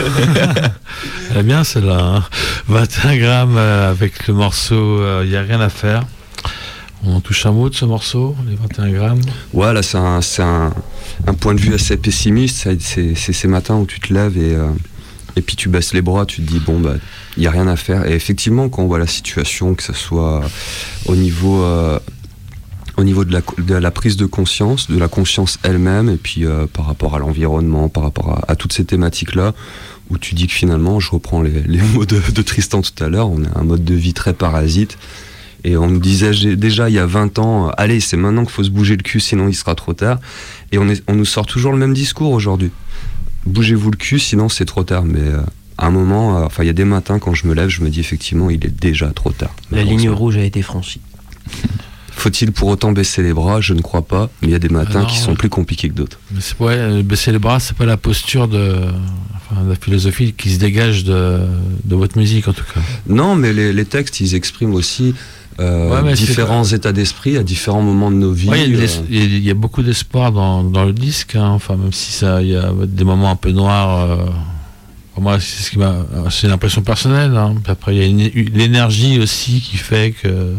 Elle 1.31 1.37
est 1.37 1.43
bien 1.43 1.63
celle-là. 1.63 1.99
hein. 1.99 2.23
21 2.67 3.17
grammes 3.17 3.57
euh, 3.57 3.89
avec 3.89 4.27
le 4.27 4.33
morceau 4.33 4.99
Il 5.23 5.29
n'y 5.29 5.35
a 5.35 5.41
rien 5.41 5.61
à 5.61 5.69
faire. 5.69 6.03
On 7.05 7.19
touche 7.21 7.45
un 7.45 7.51
mot 7.51 7.69
de 7.69 7.75
ce 7.75 7.85
morceau, 7.85 8.35
les 8.47 8.55
21 8.55 8.91
grammes 8.91 9.21
Ouais, 9.53 9.71
là, 9.71 9.83
c'est 9.83 9.97
un, 9.97 10.71
point 11.39 11.53
de 11.53 11.59
vue 11.59 11.73
assez 11.73 11.97
pessimiste. 11.97 12.67
C'est 12.79 13.15
ces 13.15 13.47
matins 13.47 13.75
où 13.75 13.85
tu 13.85 13.99
te 13.99 14.13
lèves 14.13 14.37
et, 14.37 14.55
euh, 14.55 14.67
et 15.35 15.41
puis 15.41 15.55
tu 15.55 15.69
baisses 15.69 15.93
les 15.93 16.01
bras, 16.01 16.25
tu 16.25 16.41
te 16.41 16.51
dis, 16.51 16.59
bon, 16.59 16.79
bah, 16.79 16.95
il 17.37 17.41
n'y 17.41 17.47
a 17.47 17.51
rien 17.51 17.67
à 17.67 17.75
faire. 17.75 18.05
Et 18.07 18.13
effectivement, 18.13 18.67
quand 18.69 18.81
on 18.81 18.87
voit 18.87 18.99
la 18.99 19.07
situation, 19.07 19.75
que 19.75 19.83
ce 19.83 19.93
soit 19.93 20.41
au 21.05 21.15
niveau. 21.15 21.63
Euh, 21.63 21.99
au 22.99 23.03
niveau 23.03 23.25
de 23.25 23.31
la, 23.77 23.91
prise 23.91 24.17
de 24.17 24.25
conscience, 24.25 24.89
de 24.89 24.97
la 24.97 25.07
conscience 25.07 25.59
elle-même, 25.61 26.09
et 26.09 26.17
puis 26.17 26.45
euh, 26.45 26.65
par 26.65 26.87
rapport 26.87 27.15
à 27.15 27.19
l'environnement, 27.19 27.89
par 27.89 28.01
rapport 28.01 28.43
à 28.47 28.55
toutes 28.55 28.73
ces 28.73 28.85
thématiques-là, 28.85 29.53
où 30.09 30.17
tu 30.17 30.35
dis 30.35 30.47
que 30.47 30.53
finalement, 30.53 30.99
je 30.99 31.11
reprends 31.11 31.41
les, 31.41 31.61
les 31.61 31.81
mots 31.81 32.05
de, 32.05 32.19
de, 32.33 32.41
Tristan 32.41 32.81
tout 32.81 33.03
à 33.03 33.09
l'heure, 33.09 33.29
on 33.29 33.43
a 33.43 33.59
un 33.59 33.63
mode 33.63 33.83
de 33.83 33.93
vie 33.93 34.13
très 34.13 34.33
parasite, 34.33 34.97
et 35.63 35.75
on 35.75 35.87
nous 35.87 35.99
disait 35.99 36.55
déjà 36.55 36.89
il 36.89 36.95
y 36.95 36.99
a 36.99 37.05
20 37.05 37.39
ans, 37.39 37.69
allez, 37.77 37.99
c'est 37.99 38.17
maintenant 38.17 38.43
qu'il 38.43 38.53
faut 38.53 38.63
se 38.63 38.69
bouger 38.69 38.95
le 38.95 39.03
cul, 39.03 39.19
sinon 39.19 39.47
il 39.47 39.53
sera 39.53 39.75
trop 39.75 39.93
tard. 39.93 40.19
Et 40.71 40.77
on, 40.77 40.87
est, 40.87 41.03
on 41.09 41.15
nous 41.15 41.25
sort 41.25 41.45
toujours 41.45 41.71
le 41.71 41.77
même 41.77 41.93
discours 41.93 42.31
aujourd'hui. 42.31 42.71
Bougez-vous 43.45 43.91
le 43.91 43.97
cul, 43.97 44.19
sinon 44.19 44.49
c'est 44.49 44.65
trop 44.65 44.83
tard. 44.83 45.03
Mais 45.03 45.19
euh, 45.19 45.41
à 45.77 45.87
un 45.87 45.91
moment, 45.91 46.37
euh, 46.37 46.45
enfin, 46.45 46.63
il 46.63 46.67
y 46.67 46.69
a 46.69 46.73
des 46.73 46.85
matins 46.85 47.19
quand 47.19 47.33
je 47.33 47.47
me 47.47 47.53
lève, 47.53 47.69
je 47.69 47.81
me 47.81 47.89
dis 47.89 47.99
effectivement, 47.99 48.49
il 48.49 48.65
est 48.65 48.79
déjà 48.79 49.07
trop 49.07 49.31
tard. 49.31 49.53
La 49.71 49.83
ligne 49.83 50.09
rouge 50.09 50.37
a 50.37 50.43
été 50.43 50.61
franchie. 50.61 51.01
Faut-il 52.18 52.51
pour 52.51 52.70
autant 52.70 52.91
baisser 52.91 53.22
les 53.22 53.34
bras? 53.34 53.61
Je 53.61 53.74
ne 53.74 53.82
crois 53.82 54.01
pas. 54.01 54.30
Mais 54.41 54.47
il 54.47 54.51
y 54.51 54.55
a 54.55 54.59
des 54.59 54.70
matins 54.70 55.05
qui 55.05 55.18
sont 55.18 55.36
plus 55.36 55.49
compliqués 55.49 55.88
que 55.89 55.93
d'autres. 55.93 56.20
Ouais, 56.59 57.03
baisser 57.03 57.32
les 57.32 57.39
bras, 57.39 57.59
c'est 57.59 57.78
pas 57.78 57.86
la 57.86 57.97
posture 57.97 58.47
de, 58.47 58.76
enfin, 59.36 59.61
la 59.68 59.76
philosophie 59.76 60.34
qui 60.34 60.49
se 60.49 60.59
dégage 60.59 61.03
de, 61.03 61.39
de, 61.86 61.95
votre 61.95 62.18
musique 62.18 62.47
en 62.47 62.53
tout 62.53 62.65
cas. 62.74 62.82
Non, 63.07 63.36
mais 63.36 63.53
les, 63.53 63.72
les 63.72 63.86
textes, 63.86 64.20
ils 64.20 64.34
expriment 64.36 64.74
aussi 64.74 65.13
euh, 65.59 66.01
ouais, 66.03 66.13
différents 66.13 66.63
états 66.63 66.91
d'esprit 66.91 67.38
à 67.38 67.43
différents 67.43 67.82
moments 67.82 68.11
de 68.11 68.18
nos 68.18 68.32
vies. 68.32 68.49
Il 68.65 68.76
y, 68.76 68.82
euh... 68.82 68.88
y, 69.09 69.39
y, 69.39 69.51
a 69.51 69.55
beaucoup 69.55 69.82
d'espoir 69.82 70.32
dans, 70.32 70.63
dans, 70.63 70.86
le 70.86 70.93
disque, 70.93 71.36
hein. 71.36 71.49
enfin 71.49 71.76
même 71.78 71.93
si 71.93 72.11
ça, 72.11 72.41
il 72.41 72.49
y 72.49 72.55
a 72.55 72.72
des 72.86 73.03
moments 73.03 73.32
un 73.32 73.36
peu 73.36 73.51
noirs. 73.51 74.11
Euh, 74.11 74.18
pour 75.13 75.24
moi, 75.24 75.39
c'est 75.39 75.63
ce 75.63 75.72
qui 75.72 75.80
m'a, 75.80 75.95
c'est 76.30 76.47
l'impression 76.47 76.82
personnelle. 76.84 77.36
Hein. 77.36 77.55
Après, 77.68 77.95
il 77.95 78.22
y 78.22 78.26
a 78.26 78.30
l'énergie 78.53 79.20
aussi 79.20 79.61
qui 79.61 79.78
fait 79.78 80.13
que 80.22 80.53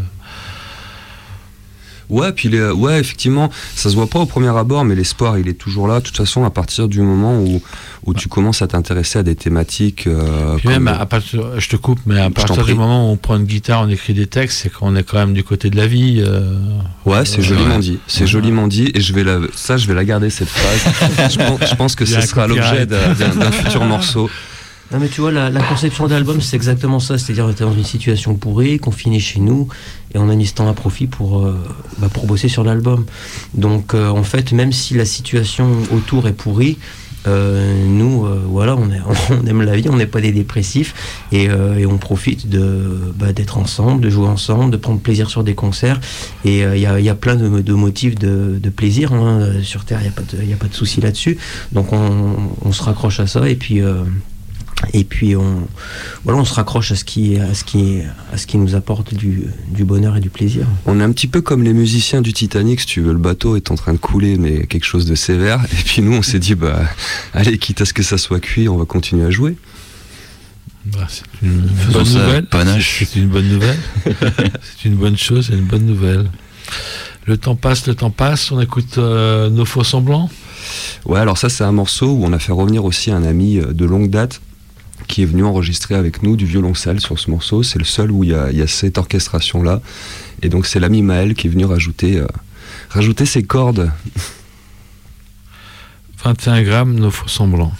Ouais, 2.10 2.32
puis 2.32 2.48
les, 2.48 2.70
ouais, 2.70 3.00
effectivement, 3.00 3.50
ça 3.74 3.90
se 3.90 3.94
voit 3.94 4.06
pas 4.06 4.20
au 4.20 4.26
premier 4.26 4.56
abord, 4.56 4.84
mais 4.84 4.94
l'espoir, 4.94 5.38
il 5.38 5.48
est 5.48 5.58
toujours 5.58 5.88
là. 5.88 6.00
De 6.00 6.04
toute 6.04 6.16
façon, 6.16 6.44
à 6.44 6.50
partir 6.50 6.88
du 6.88 7.00
moment 7.00 7.38
où, 7.38 7.60
où 8.06 8.14
tu 8.14 8.28
commences 8.28 8.62
à 8.62 8.66
t'intéresser 8.66 9.18
à 9.18 9.22
des 9.22 9.34
thématiques. 9.34 10.06
Euh, 10.06 10.56
puis 10.56 10.68
même, 10.68 10.88
à 10.88 11.04
partir, 11.06 11.60
je 11.60 11.68
te 11.68 11.76
coupe, 11.76 12.00
mais 12.06 12.20
à 12.20 12.30
partir 12.30 12.64
du 12.64 12.74
moment 12.74 13.08
où 13.08 13.12
on 13.12 13.16
prend 13.16 13.36
une 13.36 13.44
guitare, 13.44 13.82
on 13.82 13.88
écrit 13.88 14.14
des 14.14 14.26
textes, 14.26 14.60
c'est 14.62 14.72
qu'on 14.72 14.96
est 14.96 15.02
quand 15.02 15.18
même 15.18 15.34
du 15.34 15.44
côté 15.44 15.70
de 15.70 15.76
la 15.76 15.86
vie. 15.86 16.22
Euh, 16.24 16.58
ouais, 17.04 17.24
c'est 17.24 17.40
euh, 17.40 17.42
joliment 17.42 17.74
ouais. 17.74 17.80
dit. 17.80 17.98
C'est 18.06 18.22
ouais. 18.22 18.26
joliment 18.26 18.68
dit, 18.68 18.90
et 18.94 19.00
je 19.00 19.12
vais 19.12 19.24
la, 19.24 19.40
ça, 19.54 19.76
je 19.76 19.86
vais 19.86 19.94
la 19.94 20.04
garder 20.04 20.30
cette 20.30 20.48
phrase. 20.48 21.30
je, 21.30 21.38
pense, 21.38 21.70
je, 21.70 21.74
pense, 21.74 21.94
que 21.94 22.04
ce 22.04 22.20
sera 22.22 22.46
l'objet 22.46 22.86
d'un 22.86 23.52
futur 23.52 23.84
morceau. 23.84 24.30
Non 24.90 24.98
mais 24.98 25.08
tu 25.08 25.20
vois, 25.20 25.30
la, 25.30 25.50
la 25.50 25.62
conception 25.62 26.06
d'album, 26.08 26.40
c'est 26.40 26.56
exactement 26.56 26.98
ça. 26.98 27.18
C'est-à-dire, 27.18 27.44
on 27.44 27.50
était 27.50 27.64
dans 27.64 27.74
une 27.74 27.84
situation 27.84 28.34
pourrie, 28.34 28.78
confiné 28.78 29.20
chez 29.20 29.38
nous, 29.38 29.68
et 30.14 30.18
on 30.18 30.30
a 30.30 30.34
mis 30.34 30.46
ce 30.46 30.54
temps 30.54 30.68
à 30.68 30.72
profit 30.72 31.06
pour, 31.06 31.44
euh, 31.44 31.62
bah, 31.98 32.08
pour 32.10 32.26
bosser 32.26 32.48
sur 32.48 32.64
l'album. 32.64 33.04
Donc, 33.52 33.92
euh, 33.92 34.08
en 34.08 34.22
fait, 34.22 34.52
même 34.52 34.72
si 34.72 34.94
la 34.94 35.04
situation 35.04 35.70
autour 35.92 36.26
est 36.26 36.32
pourrie, 36.32 36.78
euh, 37.26 37.84
nous, 37.86 38.26
voilà, 38.46 38.76
on, 39.30 39.46
aime 39.46 39.60
la 39.60 39.76
vie, 39.76 39.90
on 39.90 39.96
n'est 39.96 40.06
pas 40.06 40.22
des 40.22 40.32
dépressifs, 40.32 40.94
et, 41.32 41.50
on 41.50 41.98
profite 41.98 42.48
de 42.48 43.12
bah, 43.14 43.34
d'être 43.34 43.58
ensemble, 43.58 44.00
de 44.00 44.08
jouer 44.08 44.28
ensemble, 44.28 44.70
de 44.70 44.78
prendre 44.78 45.00
plaisir 45.00 45.28
sur 45.28 45.44
des 45.44 45.54
concerts. 45.54 46.00
Et 46.46 46.60
il 46.60 46.80
y, 46.80 46.86
a 46.86 47.14
plein 47.14 47.36
de, 47.36 47.72
motifs 47.74 48.14
de, 48.14 48.70
plaisir 48.70 49.12
hein. 49.12 49.50
sur 49.62 49.84
Terre. 49.84 50.00
Il 50.00 50.04
n'y 50.46 50.54
a 50.54 50.56
pas 50.56 50.66
de, 50.66 50.70
de 50.70 50.74
souci 50.74 51.02
là-dessus. 51.02 51.36
Donc, 51.72 51.92
on, 51.92 52.36
on, 52.64 52.72
se 52.72 52.82
raccroche 52.82 53.20
à 53.20 53.26
ça, 53.26 53.50
et 53.50 53.56
puis 53.56 53.82
et 54.92 55.04
puis 55.04 55.34
on, 55.36 55.66
voilà, 56.24 56.38
on 56.38 56.44
se 56.44 56.54
raccroche 56.54 56.92
à 56.92 56.96
ce 56.96 57.04
qui, 57.04 57.36
à 57.38 57.54
ce 57.54 57.64
qui, 57.64 58.00
à 58.32 58.36
ce 58.36 58.46
qui 58.46 58.58
nous 58.58 58.74
apporte 58.74 59.14
du, 59.14 59.44
du, 59.68 59.84
bonheur 59.84 60.16
et 60.16 60.20
du 60.20 60.30
plaisir. 60.30 60.66
On 60.86 61.00
est 61.00 61.02
un 61.02 61.12
petit 61.12 61.26
peu 61.26 61.40
comme 61.40 61.62
les 61.62 61.72
musiciens 61.72 62.22
du 62.22 62.32
Titanic, 62.32 62.80
si 62.80 62.86
tu 62.86 63.00
veux, 63.00 63.12
le 63.12 63.18
bateau 63.18 63.56
est 63.56 63.70
en 63.70 63.74
train 63.74 63.92
de 63.92 63.98
couler, 63.98 64.36
mais 64.36 64.66
quelque 64.66 64.84
chose 64.84 65.04
de 65.06 65.14
sévère. 65.14 65.64
Et 65.72 65.82
puis 65.84 66.02
nous, 66.02 66.12
on 66.12 66.22
s'est 66.22 66.38
dit, 66.38 66.54
bah, 66.54 66.80
allez, 67.34 67.58
quitte 67.58 67.80
à 67.80 67.84
ce 67.84 67.92
que 67.92 68.02
ça 68.02 68.18
soit 68.18 68.40
cuit, 68.40 68.68
on 68.68 68.76
va 68.76 68.84
continuer 68.84 69.26
à 69.26 69.30
jouer. 69.30 69.56
Bah, 70.86 71.06
c'est 71.08 71.24
une 71.42 71.68
bonne 71.92 72.08
nouvelle. 72.08 72.46
C'est 72.80 73.16
une 73.16 73.28
bonne 73.28 73.48
nouvelle. 73.48 73.78
c'est 74.06 74.88
une 74.88 74.96
bonne 74.96 75.18
chose, 75.18 75.46
c'est 75.48 75.54
une 75.54 75.66
bonne 75.66 75.86
nouvelle. 75.86 76.30
Le 77.26 77.36
temps 77.36 77.56
passe, 77.56 77.86
le 77.86 77.94
temps 77.94 78.10
passe. 78.10 78.52
On 78.52 78.60
écoute 78.60 78.96
euh, 78.96 79.50
nos 79.50 79.64
faux 79.64 79.84
semblants. 79.84 80.30
Ouais, 81.04 81.18
alors 81.18 81.36
ça, 81.36 81.48
c'est 81.48 81.64
un 81.64 81.72
morceau 81.72 82.12
où 82.12 82.24
on 82.24 82.32
a 82.32 82.38
fait 82.38 82.52
revenir 82.52 82.84
aussi 82.84 83.10
un 83.10 83.22
ami 83.22 83.58
de 83.58 83.84
longue 83.84 84.08
date 84.08 84.40
qui 85.08 85.22
est 85.22 85.26
venu 85.26 85.44
enregistrer 85.44 85.94
avec 85.94 86.22
nous 86.22 86.36
du 86.36 86.46
violoncelle 86.46 87.00
sur 87.00 87.18
ce 87.18 87.30
morceau. 87.30 87.62
C'est 87.62 87.78
le 87.78 87.84
seul 87.84 88.12
où 88.12 88.22
il 88.22 88.30
y 88.30 88.34
a, 88.34 88.52
y 88.52 88.62
a, 88.62 88.66
cette 88.66 88.98
orchestration-là. 88.98 89.80
Et 90.42 90.48
donc 90.48 90.66
c'est 90.66 90.78
l'ami 90.78 91.02
Maël 91.02 91.34
qui 91.34 91.48
est 91.48 91.50
venu 91.50 91.64
rajouter, 91.64 92.18
euh, 92.18 92.26
rajouter 92.90 93.26
ses 93.26 93.42
cordes. 93.42 93.90
21 96.24 96.62
grammes, 96.62 96.94
nos 96.94 97.10
faux 97.10 97.28
semblants. 97.28 97.72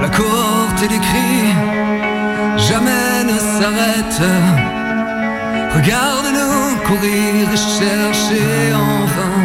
La 0.00 0.08
cohorte 0.08 0.82
et 0.82 0.88
les 0.88 0.98
cris, 0.98 1.52
jamais 2.68 3.24
ne 3.24 3.38
s'arrêtent. 3.38 4.79
Regarde-nous 5.74 6.76
courir 6.84 7.52
et 7.52 7.56
chercher 7.56 8.74
en 8.74 9.04
vain. 9.14 9.40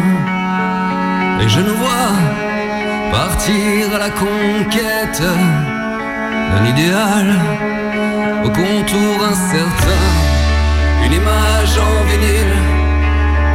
Et 1.40 1.48
je 1.48 1.60
nous 1.60 1.74
vois 1.74 2.14
partir 3.12 3.94
à 3.94 3.98
la 3.98 4.10
conquête 4.10 5.22
d'un 6.50 6.64
idéal 6.66 7.28
au 8.44 8.48
contour 8.48 9.14
incertain. 9.32 10.04
Une 11.04 11.12
image 11.12 11.78
en 11.78 12.04
vinyle, 12.10 12.56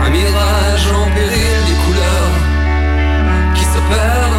un 0.05 0.09
mirage 0.09 0.88
en 1.01 1.05
péril, 1.15 1.57
des 1.67 1.80
couleurs 1.86 2.36
qui 3.53 3.65
se 3.65 3.80
perdent 3.91 4.30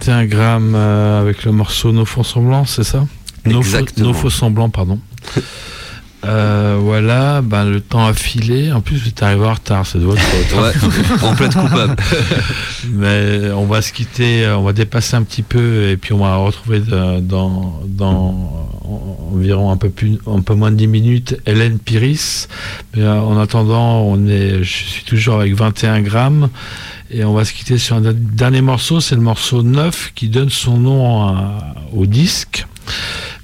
21 0.00 0.24
grammes 0.26 0.74
euh, 0.74 1.20
avec 1.20 1.44
le 1.44 1.52
morceau 1.52 1.92
Nos 1.92 2.06
faux 2.06 2.24
semblants, 2.24 2.64
c'est 2.64 2.84
ça? 2.84 3.06
Nos. 3.44 3.62
Nos 3.98 4.12
faux 4.14 4.30
semblants, 4.30 4.70
pardon. 4.70 4.98
Euh, 6.22 6.76
voilà, 6.78 7.40
ben, 7.40 7.64
le 7.64 7.80
temps 7.80 8.04
a 8.06 8.12
filé. 8.12 8.70
En 8.72 8.82
plus, 8.82 8.98
vous 8.98 9.08
êtes 9.08 9.22
arrivé 9.22 9.42
en 9.46 9.54
retard, 9.54 9.86
c'est 9.86 9.96
de 9.98 10.04
votre 10.04 10.20
faute. 10.20 10.60
Ouais, 10.60 11.26
en 11.26 11.34
plaide 11.34 11.54
coupable. 11.54 11.96
Mais 12.92 13.50
on 13.56 13.64
va 13.64 13.80
se 13.80 13.90
quitter, 13.90 14.44
euh, 14.44 14.58
on 14.58 14.62
va 14.64 14.74
dépasser 14.74 15.16
un 15.16 15.22
petit 15.22 15.40
peu 15.40 15.88
et 15.88 15.96
puis 15.96 16.12
on 16.12 16.18
va 16.18 16.36
retrouver 16.36 16.80
dans, 16.80 17.80
dans 17.86 18.68
en- 18.84 19.30
environ 19.34 19.70
un 19.70 19.78
peu, 19.78 19.88
plus, 19.88 20.18
un 20.26 20.42
peu 20.42 20.52
moins 20.52 20.70
de 20.70 20.76
10 20.76 20.88
minutes 20.88 21.36
Hélène 21.46 21.78
Piris. 21.78 22.48
Mais 22.94 23.08
en 23.08 23.40
attendant, 23.40 24.02
on 24.02 24.28
est, 24.28 24.62
je 24.62 24.76
suis 24.76 25.04
toujours 25.04 25.36
avec 25.40 25.54
21 25.54 26.02
grammes 26.02 26.50
et 27.10 27.24
on 27.24 27.32
va 27.32 27.44
se 27.44 27.52
quitter 27.52 27.78
sur 27.78 27.96
un 27.96 28.02
dernier 28.14 28.60
morceau, 28.62 29.00
c'est 29.00 29.14
le 29.14 29.20
morceau 29.20 29.62
9 29.62 30.12
qui 30.14 30.28
donne 30.28 30.50
son 30.50 30.76
nom 30.78 31.22
à- 31.22 31.74
au 31.92 32.06
disque. 32.06 32.66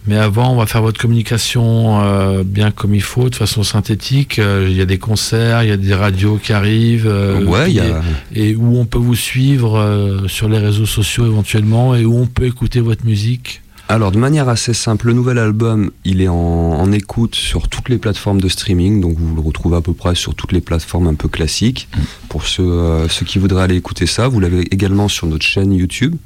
Mais 0.08 0.16
avant, 0.16 0.52
on 0.52 0.56
va 0.56 0.66
faire 0.66 0.82
votre 0.82 1.00
communication 1.00 2.00
euh, 2.00 2.44
bien 2.44 2.70
comme 2.70 2.94
il 2.94 3.02
faut, 3.02 3.28
de 3.28 3.34
façon 3.34 3.64
synthétique. 3.64 4.38
Euh, 4.38 4.68
Il 4.70 4.76
y 4.76 4.80
a 4.80 4.84
des 4.84 4.98
concerts, 4.98 5.64
il 5.64 5.68
y 5.68 5.72
a 5.72 5.76
des 5.76 5.94
radios 5.94 6.36
qui 6.40 6.52
arrivent. 6.52 7.08
euh, 7.08 7.44
ouais, 7.44 7.72
y 7.72 7.80
a. 7.80 8.02
et 8.32 8.54
où 8.54 8.78
on 8.78 8.84
peut 8.86 8.98
vous 8.98 9.16
suivre 9.16 9.76
euh, 9.78 10.28
sur 10.28 10.48
les 10.48 10.58
réseaux 10.58 10.86
sociaux 10.86 11.26
éventuellement 11.26 11.96
et 11.96 12.04
où 12.04 12.16
on 12.20 12.26
peut 12.26 12.44
écouter 12.46 12.78
votre 12.80 13.04
musique. 13.04 13.62
Alors, 13.88 14.10
de 14.10 14.18
manière 14.18 14.48
assez 14.48 14.74
simple, 14.74 15.06
le 15.06 15.12
nouvel 15.12 15.38
album, 15.38 15.92
il 16.04 16.20
est 16.20 16.26
en, 16.26 16.34
en 16.34 16.90
écoute 16.90 17.36
sur 17.36 17.68
toutes 17.68 17.88
les 17.88 17.98
plateformes 17.98 18.40
de 18.40 18.48
streaming, 18.48 19.00
donc 19.00 19.16
vous 19.16 19.36
le 19.36 19.40
retrouvez 19.40 19.76
à 19.76 19.80
peu 19.80 19.92
près 19.92 20.16
sur 20.16 20.34
toutes 20.34 20.50
les 20.50 20.60
plateformes 20.60 21.06
un 21.06 21.14
peu 21.14 21.28
classiques. 21.28 21.86
Pour 22.28 22.48
ceux, 22.48 22.64
euh, 22.64 23.08
ceux 23.08 23.24
qui 23.24 23.38
voudraient 23.38 23.62
aller 23.62 23.76
écouter 23.76 24.06
ça, 24.06 24.26
vous 24.26 24.40
l'avez 24.40 24.62
également 24.74 25.06
sur 25.06 25.28
notre 25.28 25.44
chaîne 25.46 25.72
YouTube. 25.72 26.16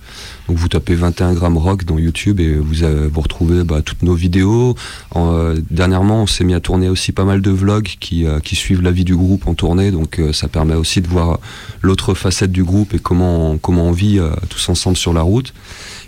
Donc, 0.48 0.56
vous 0.56 0.68
tapez 0.68 0.94
21 0.94 1.34
grammes 1.34 1.58
rock 1.58 1.84
dans 1.84 1.98
YouTube 1.98 2.40
et 2.40 2.54
vous, 2.54 2.82
avez- 2.82 3.08
vous 3.08 3.20
retrouvez 3.20 3.62
bah, 3.62 3.82
toutes 3.82 4.02
nos 4.04 4.14
vidéos. 4.14 4.74
En, 5.10 5.34
euh, 5.34 5.56
dernièrement, 5.70 6.22
on 6.22 6.26
s'est 6.26 6.44
mis 6.44 6.54
à 6.54 6.60
tourner 6.60 6.88
aussi 6.88 7.12
pas 7.12 7.26
mal 7.26 7.42
de 7.42 7.50
vlogs 7.50 7.90
qui, 8.00 8.24
euh, 8.24 8.40
qui 8.40 8.56
suivent 8.56 8.80
la 8.80 8.90
vie 8.90 9.04
du 9.04 9.14
groupe 9.14 9.46
en 9.46 9.52
tournée, 9.52 9.90
donc 9.90 10.18
euh, 10.18 10.32
ça 10.32 10.48
permet 10.48 10.76
aussi 10.76 11.02
de 11.02 11.08
voir 11.08 11.38
l'autre 11.82 12.14
facette 12.14 12.52
du 12.52 12.64
groupe 12.64 12.94
et 12.94 12.98
comment 12.98 13.50
on, 13.50 13.58
comment 13.58 13.84
on 13.84 13.92
vit 13.92 14.18
euh, 14.18 14.30
tous 14.48 14.66
ensemble 14.70 14.96
sur 14.96 15.12
la 15.12 15.20
route. 15.20 15.52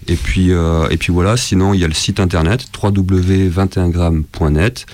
Et 0.09 0.16
puis, 0.16 0.53
euh, 0.53 0.88
et 0.90 0.96
puis 0.96 1.12
voilà, 1.12 1.36
sinon 1.36 1.74
il 1.74 1.80
y 1.80 1.84
a 1.84 1.88
le 1.88 1.94
site 1.94 2.18
internet 2.20 2.66
www.21gram.net. 2.82 4.86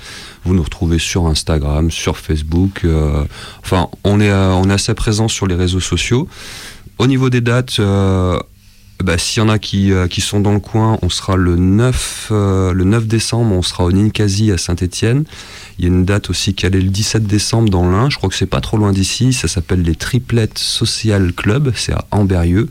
Vous 0.45 0.55
nous 0.55 0.63
retrouvez 0.63 0.99
sur 0.99 1.27
Instagram, 1.27 1.91
sur 1.91 2.19
Facebook. 2.19 2.83
euh, 2.85 3.25
enfin, 3.61 3.89
on 4.05 4.21
est, 4.21 4.31
euh, 4.31 4.53
on 4.53 4.69
est 4.71 4.75
assez 4.75 4.93
présent 4.95 5.29
sur 5.29 5.47
les 5.47 5.55
réseaux 5.55 5.81
sociaux. 5.81 6.29
Au 6.99 7.07
niveau 7.07 7.31
des 7.31 7.41
dates, 7.41 7.81
bah, 9.05 9.17
s'il 9.17 9.43
y 9.43 9.47
en 9.47 9.49
a 9.49 9.61
qui, 9.61 9.93
qui 10.11 10.21
sont 10.21 10.41
dans 10.41 10.53
le 10.53 10.59
coin, 10.59 10.99
on 11.03 11.09
sera 11.09 11.37
le 11.37 11.55
9, 11.57 12.29
euh, 12.33 12.73
le 12.73 12.83
9 12.85 13.07
décembre, 13.07 13.55
on 13.55 13.63
sera 13.63 13.85
au 13.85 13.93
Ninkasi 13.93 14.51
à 14.51 14.59
Saint-Étienne. 14.59 15.25
Il 15.79 15.85
y 15.85 15.89
a 15.89 15.95
une 15.95 16.05
date 16.05 16.31
aussi 16.31 16.55
qui 16.55 16.67
allait 16.67 16.81
le 16.81 16.91
17 16.91 17.25
décembre 17.25 17.71
dans 17.71 17.89
l'Ain. 17.89 18.11
Je 18.11 18.17
crois 18.17 18.29
que 18.29 18.35
c'est 18.35 18.47
pas 18.47 18.61
trop 18.61 18.77
loin 18.77 18.91
d'ici. 18.93 19.33
Ça 19.33 19.47
s'appelle 19.47 19.83
les 19.83 19.95
Triplettes 19.95 20.59
Social 20.59 21.33
Club. 21.33 21.73
C'est 21.77 21.93
à 21.93 22.07
Amberieux. 22.11 22.69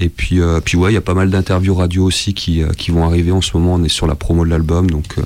Et 0.00 0.08
puis, 0.08 0.40
euh, 0.40 0.60
puis 0.64 0.76
ouais, 0.78 0.90
il 0.90 0.94
y 0.94 0.98
a 0.98 1.02
pas 1.02 1.14
mal 1.14 1.30
d'interviews 1.30 1.74
radio 1.74 2.04
aussi 2.04 2.32
qui, 2.34 2.62
euh, 2.62 2.68
qui 2.76 2.90
vont 2.90 3.04
arriver 3.04 3.32
en 3.32 3.40
ce 3.42 3.56
moment. 3.56 3.74
On 3.74 3.84
est 3.84 3.88
sur 3.88 4.06
la 4.06 4.14
promo 4.14 4.44
de 4.44 4.50
l'album, 4.50 4.88
donc 4.90 5.04
euh, 5.18 5.22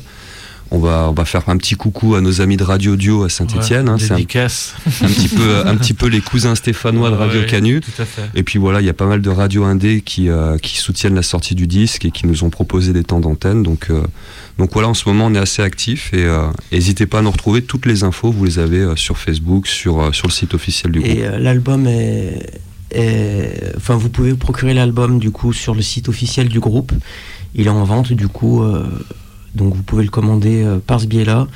on 0.73 0.79
va, 0.81 1.07
on 1.09 1.13
va 1.13 1.25
faire 1.25 1.49
un 1.49 1.57
petit 1.57 1.77
coucou 1.77 2.17
à 2.17 2.21
nos 2.21 2.41
amis 2.41 2.57
de 2.57 2.65
Radio 2.65 2.97
Dio 2.97 3.23
à 3.23 3.29
Saint-Etienne. 3.29 3.89
Ouais, 3.89 3.97
c'est 4.01 4.11
un, 4.13 4.17
dédicace. 4.17 4.75
un 5.03 5.07
petit 5.07 5.29
peu, 5.29 5.63
un 5.65 5.77
petit 5.77 5.95
peu 5.95 6.07
les 6.09 6.21
cousins 6.21 6.57
stéphanois 6.57 7.11
de 7.11 7.15
Radio 7.15 7.41
Ouais, 7.43 7.47
Canu. 7.47 7.81
Tout 7.81 8.03
à 8.03 8.05
fait. 8.05 8.23
Et 8.35 8.43
puis 8.43 8.59
voilà, 8.59 8.81
il 8.81 8.87
y 8.87 8.91
a 8.91 8.95
pas 8.95 9.07
mal 9.07 9.21
de 9.23 9.31
radios 9.31 9.63
indé 9.63 10.01
qui, 10.01 10.29
euh, 10.29 10.59
qui 10.59 10.79
soutiennent 10.79 11.15
la 11.15 11.23
sortie 11.23 11.55
du 11.55 11.69
disque 11.69 12.05
et 12.07 12.11
qui 12.11 12.27
nous 12.27 12.43
ont 12.43 12.51
proposé 12.51 12.93
des 12.93 13.05
temps 13.05 13.21
d'antenne. 13.21 13.63
Donc, 13.63 13.87
euh, 13.91 14.03
donc 14.59 14.73
voilà, 14.73 14.89
en 14.89 14.95
ce 14.95 15.09
moment, 15.09 15.27
on 15.27 15.35
est 15.37 15.39
assez 15.39 15.63
actifs 15.63 16.13
et 16.13 16.25
euh, 16.25 16.47
n'hésitez 16.73 17.07
pas 17.07 17.21
à 17.21 17.23
nous 17.23 17.31
retrouver. 17.31 17.63
Toutes 17.63 17.87
les 17.87 18.03
infos, 18.03 18.33
vous 18.33 18.45
les 18.45 18.59
avez 18.59 18.79
euh, 18.79 18.97
sur 18.97 19.19
Facebook, 19.19 19.69
sur, 19.69 20.01
euh, 20.03 20.11
sur 20.13 20.27
le 20.27 20.33
site 20.33 20.55
officiel 20.55 20.91
du 20.91 20.99
groupe. 21.01 21.13
Et 21.15 21.25
euh, 21.25 21.39
l'album 21.39 21.87
est- 21.87 22.61
Enfin, 23.77 23.97
vous 23.97 24.09
pouvez 24.09 24.31
vous 24.31 24.37
procurer 24.37 24.75
l'album 24.75 25.19
du 25.19 25.31
coup 25.31 25.53
sur 25.53 25.75
le 25.75 25.83
site 25.83 26.09
officiel 26.09 26.49
du 26.49 26.61
groupe. 26.61 26.93
Il 27.55 27.67
est 27.67 27.71
en 27.71 27.85
vente 27.85 28.13
du 28.13 28.29
coup, 28.29 28.63
euh, 28.63 28.85
donc 29.55 29.75
vous 29.75 29.83
pouvez 29.83 30.05
le 30.05 30.11
commander 30.11 30.63
euh, 30.63 30.79
par 30.85 31.01
ce 31.01 31.07
biais-là. 31.07 31.47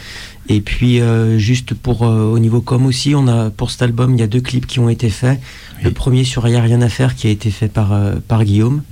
Et 0.50 0.60
puis 0.60 1.00
euh, 1.00 1.38
juste 1.38 1.74
pour 1.74 2.04
euh, 2.04 2.32
au 2.32 2.38
niveau 2.38 2.60
com 2.60 2.86
aussi, 2.86 3.14
on 3.14 3.28
a 3.28 3.50
pour 3.50 3.70
cet 3.70 3.82
album 3.82 4.14
il 4.14 4.20
y 4.20 4.22
a 4.22 4.26
deux 4.26 4.40
clips 4.40 4.66
qui 4.66 4.80
ont 4.80 4.88
été 4.88 5.10
faits. 5.10 5.40
Le 5.84 5.92
premier 5.92 6.24
sur 6.24 6.48
Il 6.48 6.56
a 6.56 6.62
rien 6.62 6.82
à 6.82 6.88
faire 6.88 7.14
qui 7.14 7.26
a 7.28 7.30
été 7.30 7.50
fait 7.50 7.68
par 7.68 7.92
euh, 7.92 8.14
par 8.26 8.44
Guillaume 8.44 8.82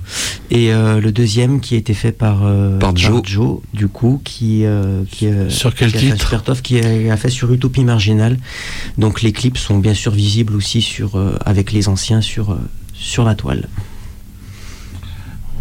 et 0.51 0.71
euh, 0.71 1.01
le 1.01 1.11
deuxième 1.11 1.59
qui 1.59 1.75
a 1.75 1.77
été 1.77 1.93
fait 1.93 2.11
par 2.13 2.45
euh, 2.45 2.77
Par 2.79 2.95
Joe. 2.95 3.59
du 3.73 3.87
coup 3.87 4.21
qui 4.23 4.63
euh, 4.65 5.03
qui 5.11 5.27
Sur 5.49 5.73
quel 5.75 5.91
qui 5.91 5.97
a 5.97 5.99
fait 5.99 6.11
titre 6.11 6.61
qui 6.61 6.79
a, 6.79 7.13
a 7.13 7.17
fait 7.17 7.29
sur 7.29 7.51
Utopie 7.51 7.83
Marginale. 7.83 8.37
Donc 8.97 9.21
les 9.21 9.31
clips 9.31 9.57
sont 9.57 9.79
bien 9.79 9.93
sûr 9.93 10.11
visibles 10.11 10.55
aussi 10.55 10.81
sur, 10.81 11.17
euh, 11.17 11.37
avec 11.45 11.71
les 11.71 11.89
anciens 11.89 12.21
sur, 12.21 12.51
euh, 12.51 12.57
sur 12.93 13.23
la 13.23 13.35
toile. 13.35 13.67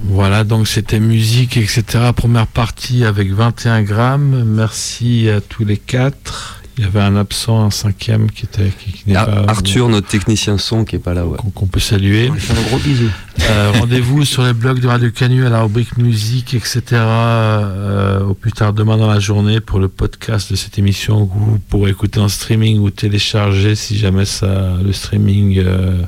Voilà, 0.09 0.45
donc 0.45 0.69
c'était 0.69 1.01
musique, 1.01 1.57
etc. 1.57 1.83
Première 2.15 2.47
partie 2.47 3.05
avec 3.05 3.33
21 3.33 3.83
grammes. 3.83 4.45
Merci 4.47 5.29
à 5.29 5.41
tous 5.41 5.65
les 5.65 5.77
quatre. 5.77 6.61
Il 6.79 6.85
y 6.85 6.87
avait 6.87 7.01
un 7.01 7.17
absent, 7.17 7.65
un 7.65 7.71
cinquième 7.71 8.31
qui 8.31 8.45
était 8.45 8.71
qui, 8.79 8.93
qui 8.93 9.09
n'est 9.09 9.17
Ah, 9.17 9.25
pas 9.25 9.45
Arthur, 9.49 9.89
notre 9.89 10.09
technicien 10.09 10.59
son, 10.59 10.85
qui 10.85 10.97
est 10.97 10.99
pas 10.99 11.15
là, 11.15 11.25
ouais. 11.27 11.39
qu'on 11.39 11.49
qu'on 11.49 11.67
peut 11.67 11.81
saluer. 11.81 12.29
On 12.31 12.35
fait 12.35 12.53
un 12.53 12.63
gros 12.69 12.79
bisou. 12.79 13.09
Euh, 13.41 13.73
Rendez-vous 13.81 14.27
sur 14.27 14.43
les 14.45 14.53
blogs 14.53 14.81
de 14.81 14.87
Radio 14.87 15.11
Canu 15.11 15.47
à 15.47 15.49
la 15.49 15.63
rubrique 15.63 15.97
musique, 15.97 16.53
etc. 16.53 16.83
euh, 16.93 18.21
au 18.25 18.35
plus 18.35 18.53
tard 18.53 18.75
demain 18.75 18.99
dans 18.99 19.07
la 19.11 19.21
journée 19.21 19.61
pour 19.61 19.79
le 19.79 19.89
podcast 19.89 20.51
de 20.51 20.57
cette 20.57 20.79
émission 20.79 21.27
que 21.27 21.33
vous 21.35 21.59
pourrez 21.71 21.93
écouter 21.93 22.21
en 22.21 22.29
streaming 22.29 22.79
ou 22.81 22.91
télécharger 22.91 23.75
si 23.75 23.97
jamais 23.97 24.27
ça, 24.27 24.75
le 24.85 24.93
streaming 24.93 25.59
euh, 25.59 26.03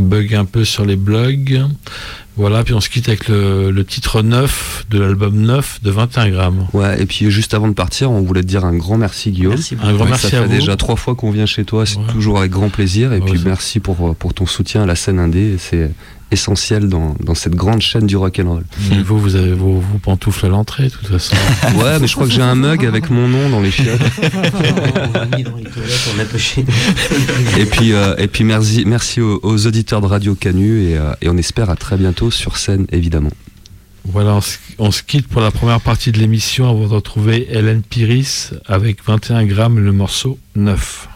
bug 0.00 0.34
un 0.34 0.44
peu 0.44 0.64
sur 0.64 0.84
les 0.84 0.96
blogs. 0.96 1.62
Voilà, 2.36 2.64
puis 2.64 2.74
on 2.74 2.80
se 2.80 2.88
quitte 2.88 3.08
avec 3.08 3.28
le, 3.28 3.70
le 3.70 3.84
titre 3.84 4.20
9 4.22 4.86
de 4.90 4.98
l'album 4.98 5.36
9 5.36 5.80
de 5.84 5.90
21 5.90 6.30
grammes. 6.30 6.66
Ouais, 6.72 7.00
et 7.00 7.06
puis 7.06 7.30
juste 7.30 7.54
avant 7.54 7.68
de 7.68 7.74
partir, 7.74 8.10
on 8.10 8.22
voulait 8.22 8.40
te 8.42 8.46
dire 8.48 8.64
un 8.64 8.74
grand 8.76 8.98
merci, 8.98 9.30
Guillaume. 9.30 9.52
Merci 9.54 9.76
beaucoup. 9.76 9.86
Un 9.88 9.92
grand 9.94 10.04
Ouais, 10.04 10.10
merci 10.10 10.28
ça 10.30 10.38
à 10.38 10.40
fait 10.42 10.46
vous. 10.48 10.52
déjà 10.52 10.76
trois 10.76 10.96
fois 10.96 11.14
qu'on 11.14 11.30
vient 11.30 11.46
chez 11.46 11.64
toi, 11.64 11.86
c'est 11.86 11.98
Ouais. 11.98 12.06
toujours 12.12 12.38
avec 12.38 12.50
grand 12.50 12.70
plaisir. 12.70 13.12
Et 13.12 13.20
Ouais, 13.20 13.30
puis 13.30 13.40
merci 13.44 13.78
pour, 13.78 14.16
pour 14.16 14.34
ton 14.34 14.46
soutien 14.46 14.82
à 14.82 14.86
la 14.86 14.96
scène 14.96 15.20
indé, 15.20 15.56
c'est 15.58 15.90
essentiel 16.34 16.88
dans, 16.88 17.16
dans 17.20 17.34
cette 17.34 17.54
grande 17.54 17.80
chaîne 17.80 18.06
du 18.06 18.16
rock'n'roll. 18.16 18.64
Et 18.92 19.02
vous, 19.02 19.18
vous 19.18 19.34
avez 19.34 19.54
vos, 19.54 19.80
vos 19.80 19.98
pantoufles 19.98 20.46
à 20.46 20.48
l'entrée, 20.50 20.84
de 20.84 20.90
toute 20.90 21.06
façon. 21.06 21.34
Ouais, 21.76 21.98
mais 21.98 22.06
je 22.06 22.14
crois 22.14 22.26
que 22.26 22.32
j'ai 22.32 22.42
un 22.42 22.54
mug 22.54 22.84
avec 22.84 23.10
mon 23.10 23.26
nom 23.26 23.48
dans 23.48 23.60
les 23.60 23.70
chiottes. 23.70 24.00
on 24.22 25.18
a 25.18 25.36
mis 25.36 25.42
dans 25.42 25.56
les 25.56 25.64
toilettes, 25.64 26.10
on 26.14 26.20
a 26.20 26.24
poché. 26.24 26.64
Et 27.58 27.66
puis, 27.66 27.92
euh, 27.92 28.14
et 28.18 28.28
puis 28.28 28.44
merci, 28.44 28.84
merci 28.86 29.20
aux, 29.20 29.40
aux 29.42 29.66
auditeurs 29.66 30.00
de 30.00 30.06
Radio 30.06 30.34
Canu 30.34 30.82
et, 30.82 30.96
euh, 30.96 31.12
et 31.22 31.28
on 31.28 31.36
espère 31.36 31.70
à 31.70 31.76
très 31.76 31.96
bientôt 31.96 32.30
sur 32.30 32.56
scène, 32.56 32.86
évidemment. 32.92 33.30
Voilà, 34.04 34.34
on 34.34 34.40
se, 34.40 34.58
on 34.78 34.90
se 34.90 35.02
quitte 35.02 35.28
pour 35.28 35.40
la 35.40 35.50
première 35.50 35.80
partie 35.80 36.12
de 36.12 36.18
l'émission 36.18 36.68
avant 36.68 36.86
de 36.86 36.94
retrouver 36.94 37.46
Hélène 37.50 37.82
Piris 37.82 38.50
avec 38.66 39.04
21 39.04 39.46
grammes 39.46 39.78
le 39.78 39.92
morceau 39.92 40.38
9. 40.56 41.08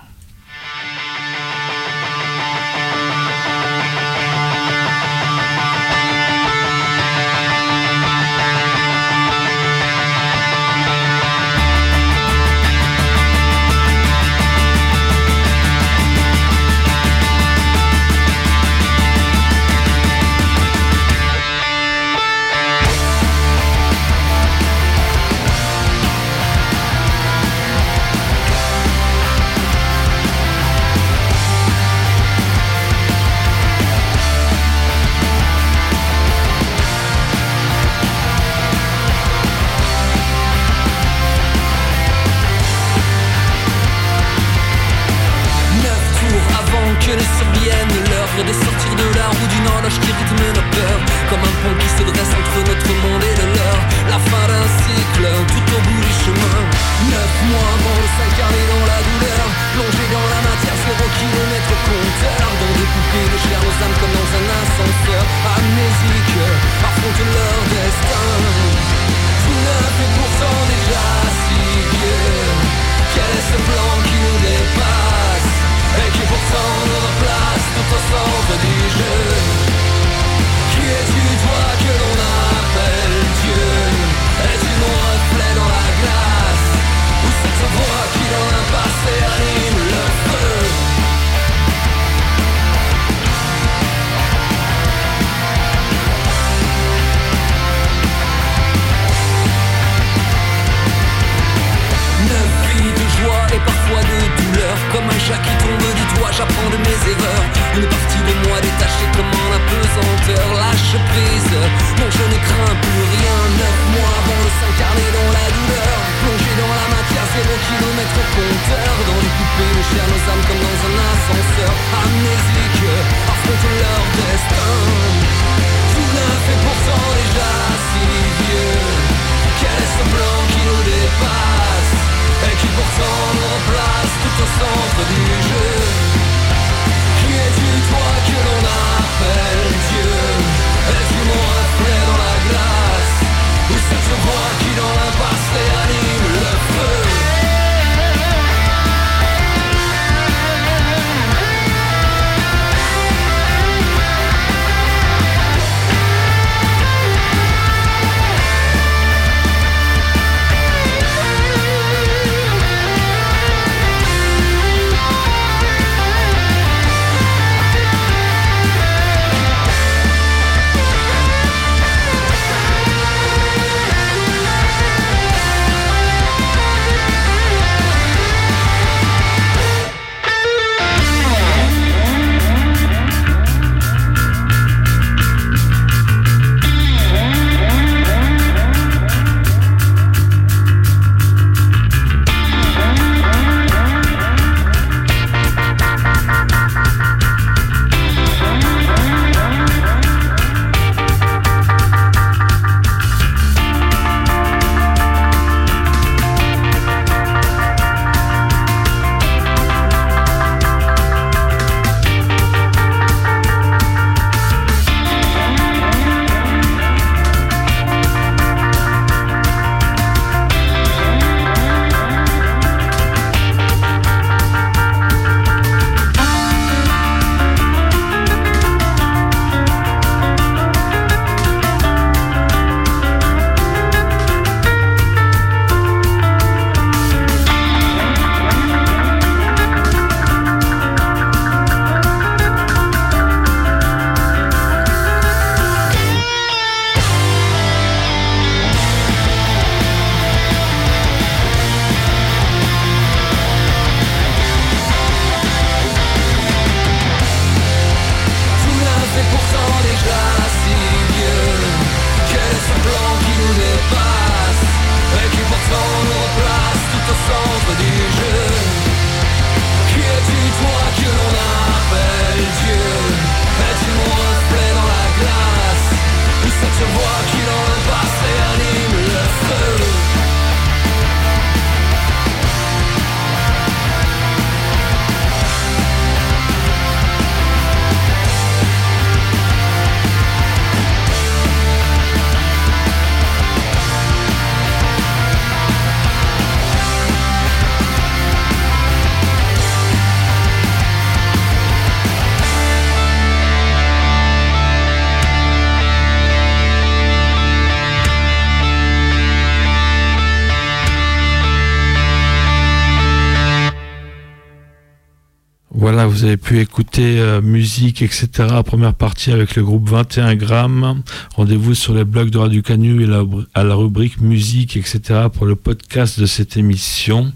pu 316.49 316.61
écouter 316.61 317.21
euh, 317.21 317.43
musique, 317.43 318.01
etc. 318.01 318.27
Première 318.65 318.95
partie 318.95 319.33
avec 319.33 319.55
le 319.55 319.63
groupe 319.63 319.91
21 319.91 320.35
grammes. 320.35 321.03
Rendez-vous 321.37 321.75
sur 321.75 321.93
les 321.93 322.05
blogs 322.05 322.31
de 322.31 322.39
Radio 322.39 322.63
Canu 322.63 323.05
et 323.05 323.09
à 323.53 323.65
la 323.65 323.75
rubrique 323.75 324.19
musique, 324.23 324.79
etc. 324.79 325.27
pour 325.31 325.45
le 325.45 325.57
podcast 325.57 326.19
de 326.19 326.25
cette 326.25 326.57
émission. 326.57 327.35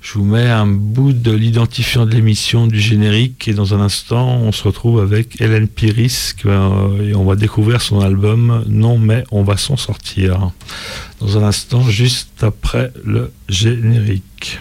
Je 0.00 0.14
vous 0.14 0.24
mets 0.24 0.50
un 0.50 0.66
bout 0.66 1.12
de 1.12 1.30
l'identifiant 1.30 2.04
de 2.04 2.10
l'émission, 2.10 2.66
du 2.66 2.80
générique, 2.80 3.46
et 3.46 3.54
dans 3.54 3.74
un 3.74 3.80
instant, 3.80 4.38
on 4.38 4.50
se 4.50 4.64
retrouve 4.64 5.00
avec 5.00 5.40
Hélène 5.40 5.68
Piris, 5.68 6.34
euh, 6.44 7.10
et 7.10 7.14
on 7.14 7.24
va 7.24 7.36
découvrir 7.36 7.80
son 7.80 8.00
album 8.00 8.64
Non 8.66 8.98
mais 8.98 9.22
on 9.30 9.44
va 9.44 9.56
s'en 9.56 9.76
sortir. 9.76 10.50
Dans 11.20 11.38
un 11.38 11.44
instant, 11.44 11.82
juste 11.82 12.42
après 12.42 12.92
le 13.04 13.30
générique. 13.48 14.58